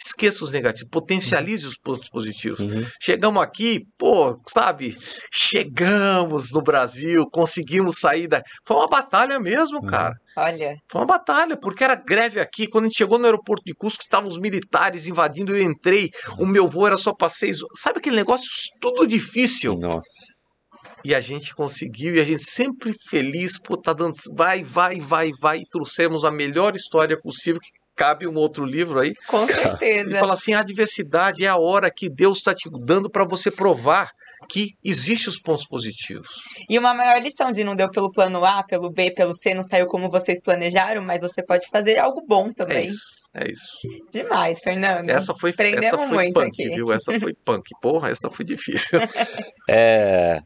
Esqueça 0.00 0.44
os 0.44 0.52
negativos, 0.52 0.88
potencialize 0.90 1.66
os 1.66 1.76
pontos 1.76 2.08
positivos. 2.08 2.60
Uhum. 2.60 2.86
Chegamos 3.00 3.42
aqui, 3.42 3.80
pô, 3.98 4.40
sabe? 4.46 4.96
Chegamos 5.32 6.52
no 6.52 6.62
Brasil, 6.62 7.26
conseguimos 7.32 7.98
sair 7.98 8.28
da. 8.28 8.40
Foi 8.64 8.76
uma 8.76 8.88
batalha 8.88 9.40
mesmo, 9.40 9.78
uhum. 9.78 9.86
cara. 9.86 10.14
Olha. 10.36 10.76
Foi 10.88 11.00
uma 11.00 11.06
batalha, 11.06 11.56
porque 11.60 11.82
era 11.82 11.96
greve 11.96 12.38
aqui. 12.38 12.68
Quando 12.68 12.84
a 12.84 12.88
gente 12.88 12.98
chegou 12.98 13.18
no 13.18 13.24
aeroporto 13.24 13.64
de 13.66 13.74
Cusco, 13.74 14.04
estavam 14.04 14.28
os 14.28 14.38
militares 14.38 15.08
invadindo, 15.08 15.56
eu 15.56 15.62
entrei, 15.62 16.10
Nossa. 16.28 16.44
o 16.44 16.46
meu 16.46 16.68
voo 16.68 16.86
era 16.86 16.96
só 16.96 17.12
para 17.12 17.28
seis. 17.28 17.58
Sabe 17.76 17.98
aquele 17.98 18.16
negócio 18.16 18.46
tudo 18.80 19.04
difícil? 19.04 19.76
Nossa. 19.76 20.38
E 21.04 21.12
a 21.12 21.20
gente 21.20 21.54
conseguiu, 21.54 22.14
e 22.14 22.20
a 22.20 22.24
gente 22.24 22.44
sempre 22.44 22.94
feliz, 23.08 23.58
pô, 23.58 23.76
tá 23.76 23.92
dando. 23.92 24.14
Vai, 24.36 24.62
vai, 24.62 25.00
vai, 25.00 25.30
vai. 25.40 25.58
E 25.58 25.68
trouxemos 25.68 26.24
a 26.24 26.30
melhor 26.30 26.76
história 26.76 27.16
possível 27.20 27.60
que 27.60 27.68
cabe 27.98 28.28
um 28.28 28.36
outro 28.36 28.64
livro 28.64 29.00
aí. 29.00 29.12
Com 29.26 29.46
certeza. 29.48 30.16
E 30.16 30.20
fala 30.20 30.34
assim: 30.34 30.54
a 30.54 30.62
diversidade 30.62 31.44
é 31.44 31.48
a 31.48 31.58
hora 31.58 31.90
que 31.90 32.08
Deus 32.08 32.38
está 32.38 32.54
te 32.54 32.70
dando 32.70 33.10
para 33.10 33.24
você 33.24 33.50
provar 33.50 34.12
que 34.48 34.68
existem 34.84 35.28
os 35.28 35.40
pontos 35.40 35.66
positivos. 35.66 36.28
E 36.70 36.78
uma 36.78 36.94
maior 36.94 37.20
lição 37.20 37.50
de 37.50 37.64
não 37.64 37.74
deu 37.74 37.90
pelo 37.90 38.12
plano 38.12 38.44
A, 38.44 38.62
pelo 38.62 38.88
B, 38.88 39.10
pelo 39.10 39.34
C, 39.34 39.52
não 39.52 39.64
saiu 39.64 39.86
como 39.86 40.08
vocês 40.08 40.40
planejaram, 40.40 41.02
mas 41.02 41.20
você 41.20 41.42
pode 41.44 41.66
fazer 41.68 41.98
algo 41.98 42.24
bom 42.26 42.52
também. 42.52 42.78
É 42.78 42.86
isso. 42.86 43.18
É 43.34 43.50
isso. 43.50 43.66
Demais, 44.10 44.60
Fernando. 44.60 45.10
Essa 45.10 45.34
foi, 45.34 45.50
essa 45.50 45.98
foi 45.98 46.32
punk, 46.32 46.62
aqui. 46.62 46.74
viu? 46.74 46.92
Essa 46.92 47.18
foi 47.18 47.34
punk. 47.44 47.68
Porra, 47.82 48.10
essa 48.10 48.30
foi 48.30 48.44
difícil. 48.44 49.00
é, 49.68 50.38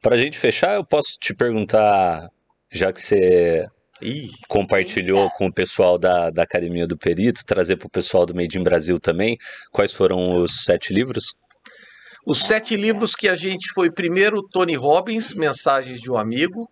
pra, 0.00 0.14
a 0.14 0.18
gente 0.18 0.38
fechar, 0.38 0.74
eu 0.74 0.84
posso 0.84 1.12
te 1.20 1.34
perguntar, 1.34 2.26
já 2.72 2.92
que 2.92 3.00
você 3.00 3.66
Ih, 4.02 4.30
compartilhou 4.48 5.24
eita. 5.24 5.34
com 5.36 5.46
o 5.46 5.52
pessoal 5.52 5.98
da, 5.98 6.30
da 6.30 6.42
Academia 6.42 6.86
do 6.86 6.96
Perito, 6.96 7.44
trazer 7.44 7.76
para 7.76 7.86
o 7.86 7.90
pessoal 7.90 8.24
do 8.24 8.34
Made 8.34 8.58
in 8.58 8.62
Brasil 8.62 8.98
também. 8.98 9.38
Quais 9.70 9.92
foram 9.92 10.36
os 10.36 10.64
sete 10.64 10.92
livros? 10.92 11.34
Os 12.26 12.40
sete 12.40 12.76
livros 12.76 13.14
que 13.14 13.28
a 13.28 13.34
gente 13.34 13.72
foi 13.72 13.90
primeiro 13.90 14.42
Tony 14.42 14.74
Robbins, 14.74 15.34
Mensagens 15.34 16.00
de 16.00 16.10
um 16.10 16.16
Amigo, 16.16 16.70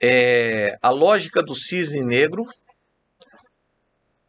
é, 0.00 0.76
A 0.82 0.90
Lógica 0.90 1.42
do 1.42 1.54
Cisne 1.54 2.02
Negro. 2.02 2.46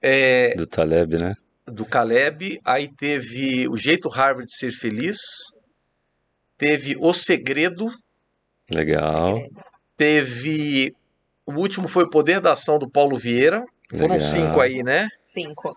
É, 0.01 0.55
do 0.55 0.67
Taleb, 0.67 1.17
né? 1.17 1.33
Do 1.65 1.85
Caleb. 1.85 2.59
Aí 2.63 2.87
teve 2.87 3.67
O 3.67 3.75
Jeito 3.75 4.07
Harvard 4.07 4.47
de 4.47 4.55
Ser 4.55 4.71
Feliz. 4.71 5.17
Teve 6.57 6.95
O 6.99 7.13
Segredo. 7.13 7.91
Legal. 8.69 9.39
Teve 9.97 10.93
o 11.45 11.53
último 11.53 11.87
foi 11.87 12.03
o 12.03 12.09
Poder 12.09 12.39
da 12.39 12.51
Ação 12.53 12.79
do 12.79 12.89
Paulo 12.89 13.17
Vieira. 13.17 13.63
Foram 13.91 14.15
Legal. 14.15 14.29
cinco 14.29 14.59
aí, 14.59 14.83
né? 14.83 15.07
Cinco. 15.23 15.73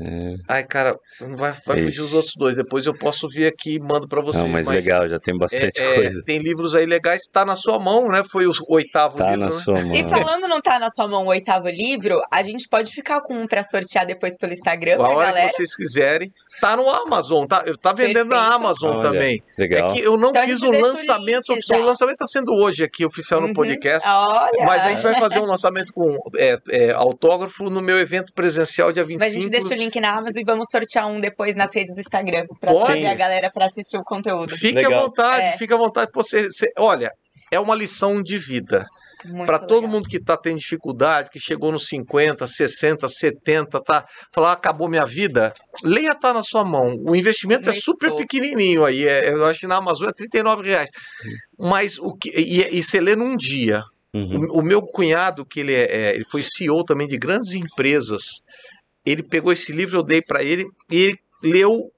É. 0.00 0.34
Ai, 0.48 0.64
cara, 0.64 0.96
não 1.20 1.36
vai, 1.36 1.52
vai 1.64 1.82
fugir 1.82 2.00
os 2.00 2.12
outros 2.12 2.34
dois. 2.36 2.56
Depois 2.56 2.84
eu 2.84 2.94
posso 2.98 3.28
vir 3.28 3.46
aqui 3.46 3.76
e 3.76 3.78
mando 3.78 4.08
para 4.08 4.20
vocês. 4.20 4.42
Não, 4.42 4.50
mas, 4.50 4.66
mas, 4.66 4.84
legal, 4.84 5.08
já 5.08 5.18
tem 5.20 5.36
bastante 5.38 5.80
é, 5.80 5.86
é 5.86 5.94
coisa. 5.94 6.22
tem 6.24 6.38
livros 6.38 6.74
aí 6.74 6.84
legais, 6.84 7.22
tá 7.32 7.44
na 7.44 7.54
sua 7.54 7.78
mão, 7.78 8.08
né? 8.08 8.22
Foi 8.28 8.44
o 8.46 8.52
oitavo 8.68 9.16
tá 9.16 9.30
livro. 9.30 9.40
Na 9.40 9.46
né? 9.46 9.52
sua 9.52 9.80
mão. 9.80 9.94
E 9.94 10.02
falando 10.08 10.48
não 10.48 10.60
tá 10.60 10.80
na 10.80 10.90
sua 10.90 11.06
mão 11.06 11.24
o 11.24 11.28
oitavo 11.28 11.68
livro, 11.68 12.20
a 12.28 12.42
gente 12.42 12.68
pode 12.68 12.90
ficar 12.90 13.20
com 13.20 13.34
um 13.40 13.46
para 13.46 13.62
sortear 13.62 14.04
depois 14.04 14.36
pelo 14.36 14.52
Instagram. 14.52 14.96
A 14.96 15.08
hora 15.08 15.26
galera. 15.26 15.48
que 15.48 15.56
vocês 15.56 15.76
quiserem. 15.76 16.32
Tá 16.60 16.76
no 16.76 16.90
Amazon, 16.90 17.46
tá? 17.46 17.64
Tá 17.80 17.92
vendendo 17.92 18.30
Perfeito. 18.30 18.48
na 18.48 18.54
Amazon 18.54 18.96
Olha, 18.96 19.02
também. 19.02 19.40
Legal. 19.56 19.90
É 19.90 19.94
que 19.94 20.00
eu 20.00 20.16
não 20.16 20.30
então 20.30 20.44
fiz 20.44 20.60
o 20.62 20.72
lançamento 20.72 21.50
o 21.50 21.52
oficial. 21.52 21.80
O 21.80 21.84
lançamento 21.84 22.16
tá 22.16 22.26
sendo 22.26 22.52
hoje 22.52 22.82
aqui, 22.82 23.06
oficial 23.06 23.40
no 23.40 23.48
uhum. 23.48 23.54
podcast. 23.54 24.08
Olha. 24.08 24.64
Mas 24.64 24.82
a 24.82 24.88
gente 24.88 25.02
vai 25.02 25.18
fazer 25.20 25.38
um 25.38 25.46
lançamento 25.46 25.92
com 25.92 26.16
é, 26.36 26.58
é, 26.70 26.90
autógrafo 26.90 27.70
no 27.70 27.80
meu 27.80 27.98
evento 28.00 28.32
presencial 28.32 28.92
dia 28.92 29.04
25. 29.04 29.24
Mas 29.24 29.36
a 29.36 29.40
gente 29.40 29.50
deixa 29.50 29.74
o 29.74 29.78
link 29.78 29.83
na 30.00 30.16
Amazon 30.16 30.40
e 30.40 30.44
vamos 30.44 30.68
sortear 30.70 31.06
um 31.06 31.18
depois 31.18 31.54
nas 31.54 31.74
redes 31.74 31.94
do 31.94 32.00
Instagram 32.00 32.46
para 32.60 32.72
a 32.72 33.14
galera 33.14 33.50
para 33.52 33.66
assistir 33.66 33.96
o 33.96 34.04
conteúdo. 34.04 34.56
Fique 34.56 34.74
Legal. 34.74 34.92
à 34.92 35.02
vontade, 35.02 35.46
é. 35.46 35.58
fique 35.58 35.72
à 35.72 35.76
vontade. 35.76 36.10
Você, 36.14 36.44
você, 36.44 36.68
olha, 36.78 37.10
é 37.50 37.58
uma 37.58 37.74
lição 37.74 38.22
de 38.22 38.38
vida. 38.38 38.86
Para 39.46 39.58
todo 39.58 39.88
mundo 39.88 40.06
que 40.06 40.18
está 40.18 40.36
tendo 40.36 40.58
dificuldade, 40.58 41.30
que 41.30 41.40
chegou 41.40 41.72
nos 41.72 41.86
50, 41.88 42.46
60, 42.46 43.08
70, 43.08 43.80
tá, 43.80 44.04
falar, 44.30 44.52
acabou 44.52 44.86
minha 44.86 45.06
vida, 45.06 45.52
leia 45.82 46.14
tá 46.14 46.34
na 46.34 46.42
sua 46.42 46.62
mão. 46.62 46.94
O 47.08 47.16
investimento 47.16 47.70
é 47.70 47.72
super 47.72 48.14
pequenininho 48.16 48.84
aí, 48.84 49.06
é, 49.06 49.30
eu 49.30 49.46
acho 49.46 49.60
que 49.60 49.66
na 49.66 49.76
Amazônia 49.76 50.10
é 50.10 50.14
39 50.14 50.68
reais. 50.68 50.90
Mas 51.58 51.98
o 51.98 52.14
que, 52.14 52.28
e, 52.38 52.78
e 52.78 52.82
você 52.82 53.00
lê 53.00 53.16
num 53.16 53.34
dia. 53.34 53.82
Uhum. 54.12 54.46
O, 54.50 54.58
o, 54.60 54.62
meu 54.62 54.80
cunhado, 54.80 55.44
que 55.44 55.58
ele, 55.58 55.74
é, 55.74 55.84
é 55.90 56.14
ele 56.14 56.24
foi 56.24 56.42
CEO 56.42 56.84
também 56.84 57.08
de 57.08 57.16
grandes 57.16 57.54
empresas, 57.54 58.22
ele 59.04 59.22
pegou 59.22 59.52
esse 59.52 59.72
livro, 59.72 59.98
eu 59.98 60.02
dei 60.02 60.22
para 60.22 60.42
ele, 60.42 60.66
e 60.90 60.96
ele 60.96 61.18
leu 61.42 61.92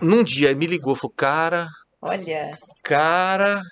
num 0.00 0.22
dia, 0.22 0.54
me 0.54 0.66
ligou, 0.66 0.94
falou, 0.94 1.14
cara... 1.16 1.68
Olha... 2.00 2.58
Cara, 2.82 3.62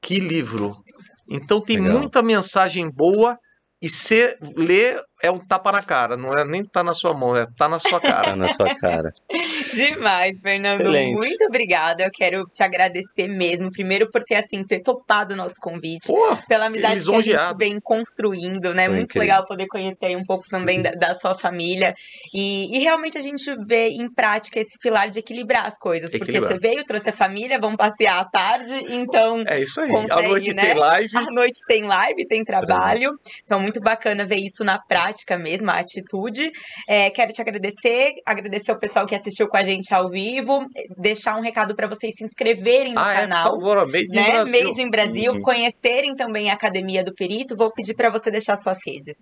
que 0.00 0.18
livro. 0.18 0.82
Então 1.28 1.60
tem 1.60 1.80
Legal. 1.80 1.98
muita 1.98 2.22
mensagem 2.22 2.90
boa 2.90 3.38
e 3.80 3.88
você 3.88 4.36
lê 4.56 5.00
é 5.22 5.30
um 5.30 5.38
tapa 5.38 5.72
na 5.72 5.82
cara, 5.82 6.16
não 6.16 6.32
é 6.32 6.44
nem 6.44 6.64
tá 6.64 6.82
na 6.84 6.94
sua 6.94 7.12
mão, 7.12 7.36
é 7.36 7.46
tá 7.56 7.68
na 7.68 7.78
sua 7.78 8.00
cara. 8.00 8.30
tá 8.30 8.36
na 8.36 8.52
sua 8.52 8.74
cara. 8.76 9.12
Demais, 9.74 10.40
Fernando. 10.40 10.80
Excelente. 10.82 11.16
Muito 11.16 11.44
obrigada. 11.44 12.04
Eu 12.04 12.10
quero 12.10 12.44
te 12.44 12.62
agradecer 12.62 13.26
mesmo, 13.26 13.70
primeiro 13.70 14.10
por 14.10 14.22
ter 14.22 14.36
assim 14.36 14.62
ter 14.62 14.80
topado 14.80 15.34
o 15.34 15.36
nosso 15.36 15.56
convite, 15.60 16.06
Pô, 16.06 16.36
pela 16.46 16.66
amizade 16.66 17.04
que 17.04 17.14
a 17.14 17.20
gente 17.20 17.56
vem 17.56 17.80
construindo, 17.80 18.72
né? 18.72 18.84
Foi 18.84 18.94
Muito 18.94 19.04
incrível. 19.06 19.28
legal 19.28 19.46
poder 19.46 19.66
conhecer 19.66 20.06
aí 20.06 20.16
um 20.16 20.24
pouco 20.24 20.48
também 20.48 20.82
da, 20.82 20.92
da 20.92 21.14
sua 21.14 21.34
família 21.34 21.94
e, 22.32 22.76
e, 22.76 22.78
realmente 22.80 23.18
a 23.18 23.20
gente 23.20 23.52
vê 23.66 23.88
em 23.88 24.08
prática 24.12 24.60
esse 24.60 24.78
pilar 24.78 25.10
de 25.10 25.18
equilibrar 25.18 25.66
as 25.66 25.78
coisas, 25.78 26.12
equilibrar. 26.12 26.42
porque 26.42 26.54
você 26.54 26.58
veio, 26.60 26.84
trouxe 26.84 27.10
a 27.10 27.12
família, 27.12 27.58
vamos 27.58 27.76
passear 27.76 28.20
à 28.20 28.24
tarde, 28.24 28.72
então 28.88 29.42
é 29.46 29.60
isso 29.60 29.80
aí. 29.80 29.90
Consegue, 29.90 30.12
à 30.12 30.28
noite 30.28 30.54
né? 30.54 30.62
tem 30.62 30.74
live, 30.74 31.16
à 31.16 31.22
noite 31.22 31.60
tem 31.66 31.84
live, 31.84 32.26
tem 32.26 32.44
trabalho, 32.44 33.18
então 33.44 33.58
muito 33.58 33.80
bacana 33.80 34.24
ver 34.24 34.36
isso 34.36 34.62
na 34.62 34.78
prática 34.78 35.07
prática 35.08 35.38
mesmo, 35.38 35.70
a 35.70 35.78
atitude. 35.78 36.50
É, 36.86 37.10
quero 37.10 37.32
te 37.32 37.40
agradecer, 37.40 38.12
agradecer 38.26 38.72
o 38.72 38.76
pessoal 38.76 39.06
que 39.06 39.14
assistiu 39.14 39.48
com 39.48 39.56
a 39.56 39.62
gente 39.62 39.92
ao 39.94 40.08
vivo, 40.08 40.64
deixar 40.96 41.36
um 41.36 41.40
recado 41.40 41.74
para 41.74 41.88
vocês 41.88 42.14
se 42.16 42.24
inscreverem 42.24 42.92
no 42.92 43.00
ah, 43.00 43.14
canal. 43.14 43.46
É, 43.46 43.50
por 43.50 43.60
favor, 43.60 43.86
Made 43.86 44.08
né? 44.08 44.22
in 44.22 44.30
Brasil. 44.30 44.66
Made 44.66 44.82
in 44.82 44.90
Brasil, 44.90 45.32
uhum. 45.32 45.40
conhecerem 45.40 46.16
também 46.16 46.50
a 46.50 46.54
Academia 46.54 47.02
do 47.02 47.14
Perito. 47.14 47.56
Vou 47.56 47.72
pedir 47.72 47.94
para 47.94 48.10
você 48.10 48.30
deixar 48.30 48.56
suas 48.56 48.78
redes. 48.86 49.16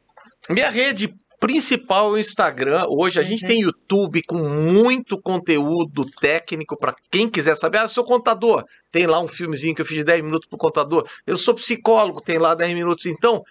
Minha 0.51 0.71
rede 0.71 1.13
principal 1.39 2.09
é 2.09 2.13
o 2.13 2.19
Instagram. 2.19 2.87
Hoje 2.89 3.19
a 3.19 3.23
uhum. 3.23 3.29
gente 3.29 3.47
tem 3.47 3.61
YouTube 3.61 4.23
com 4.27 4.39
muito 4.39 5.21
conteúdo 5.21 6.05
técnico 6.21 6.77
para 6.77 6.95
quem 7.11 7.29
quiser 7.29 7.57
saber. 7.57 7.79
Ah, 7.79 7.89
sou 7.89 8.05
contador, 8.05 8.65
tem 8.91 9.07
lá 9.07 9.21
um 9.21 9.29
filmezinho 9.29 9.75
que 9.75 9.83
eu 9.83 9.87
fiz 9.87 9.99
de 9.99 10.05
10 10.05 10.23
minutos 10.23 10.49
pro 10.49 10.59
contador. 10.59 11.07
Eu 11.27 11.37
sou 11.37 11.55
psicólogo, 11.55 12.21
tem 12.21 12.39
lá 12.39 12.55
10 12.55 12.75
minutos. 12.75 13.07
Então, 13.07 13.43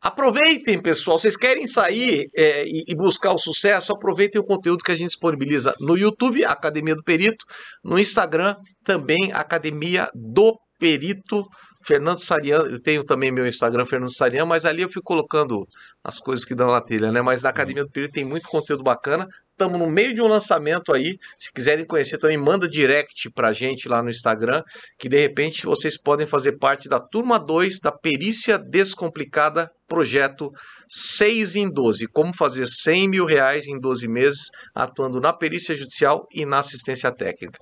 Aproveitem, 0.00 0.80
pessoal. 0.80 1.18
Vocês 1.18 1.36
querem 1.36 1.66
sair 1.66 2.26
é, 2.34 2.64
e, 2.66 2.94
buscar 2.94 3.32
o 3.32 3.38
sucesso? 3.38 3.92
Aproveitem 3.92 4.40
o 4.40 4.44
conteúdo 4.44 4.82
que 4.82 4.90
a 4.90 4.96
gente 4.96 5.10
disponibiliza 5.10 5.74
no 5.78 5.96
YouTube, 5.96 6.42
Academia 6.42 6.96
do 6.96 7.04
Perito, 7.04 7.44
no 7.84 7.98
Instagram, 7.98 8.56
também 8.82 9.30
Academia 9.32 10.08
do 10.14 10.58
Perito. 10.78 11.44
Fernando 11.82 12.20
Sarian, 12.20 12.62
eu 12.68 12.80
tenho 12.80 13.04
também 13.04 13.32
meu 13.32 13.46
Instagram, 13.46 13.86
Fernando 13.86 14.14
Sarian, 14.14 14.44
mas 14.44 14.64
ali 14.64 14.82
eu 14.82 14.88
fico 14.88 15.02
colocando 15.02 15.66
as 16.04 16.18
coisas 16.18 16.44
que 16.44 16.54
dão 16.54 16.70
na 16.70 16.80
telha, 16.80 17.10
né? 17.10 17.22
Mas 17.22 17.42
na 17.42 17.48
Academia 17.48 17.84
do 17.84 17.90
Perito 17.90 18.14
tem 18.14 18.24
muito 18.24 18.48
conteúdo 18.48 18.82
bacana 18.82 19.28
estamos 19.60 19.78
no 19.78 19.90
meio 19.90 20.14
de 20.14 20.22
um 20.22 20.26
lançamento 20.26 20.90
aí. 20.90 21.18
Se 21.38 21.52
quiserem 21.52 21.84
conhecer, 21.84 22.16
também 22.18 22.38
manda 22.38 22.66
direct 22.66 23.30
pra 23.30 23.52
gente 23.52 23.88
lá 23.88 24.02
no 24.02 24.08
Instagram, 24.08 24.62
que 24.98 25.08
de 25.08 25.18
repente 25.18 25.66
vocês 25.66 26.00
podem 26.00 26.26
fazer 26.26 26.52
parte 26.52 26.88
da 26.88 26.98
turma 26.98 27.38
2 27.38 27.78
da 27.80 27.92
Perícia 27.92 28.56
Descomplicada 28.58 29.70
Projeto 29.86 30.50
6 30.88 31.56
em 31.56 31.70
12. 31.70 32.06
Como 32.06 32.34
fazer 32.34 32.66
100 32.66 33.08
mil 33.08 33.26
reais 33.26 33.66
em 33.66 33.78
12 33.78 34.08
meses, 34.08 34.40
atuando 34.74 35.20
na 35.20 35.32
perícia 35.32 35.74
judicial 35.74 36.26
e 36.32 36.46
na 36.46 36.60
assistência 36.60 37.12
técnica. 37.12 37.58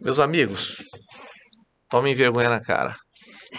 Meus 0.00 0.18
amigos, 0.18 0.82
tomem 1.90 2.14
vergonha 2.14 2.48
na 2.48 2.62
cara 2.62 2.96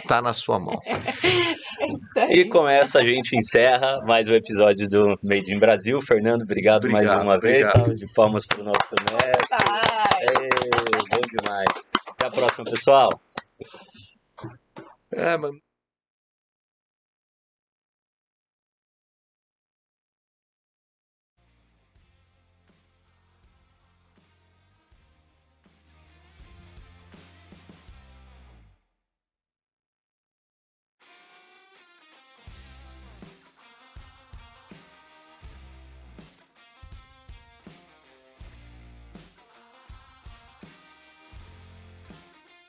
tá 0.08 0.22
na 0.22 0.34
sua 0.34 0.60
mão. 0.60 0.80
e 2.30 2.46
com 2.46 2.68
essa 2.68 3.00
a 3.00 3.04
gente 3.04 3.36
encerra 3.36 4.02
mais 4.06 4.28
um 4.28 4.34
episódio 4.34 4.90
do 4.90 5.16
Made 5.24 5.54
in 5.54 5.60
Brasil. 5.60 6.02
Fernando, 6.02 6.44
obrigado, 6.44 6.86
obrigado 6.86 7.08
mais 7.08 7.24
uma 7.24 7.36
obrigado. 7.36 7.62
vez. 7.62 7.72
Salve 7.72 7.96
de 7.96 8.14
palmas 8.14 8.46
para 8.46 8.62
o 8.62 8.64
nosso 8.64 8.96
mestre. 9.12 9.58
Ei, 10.42 10.50
bom 11.12 11.22
demais. 11.42 11.88
Até 12.10 12.28
a 12.28 12.32
próxima, 12.32 12.66
pessoal. 12.66 13.10
É, 15.12 15.38
mano. 15.38 15.63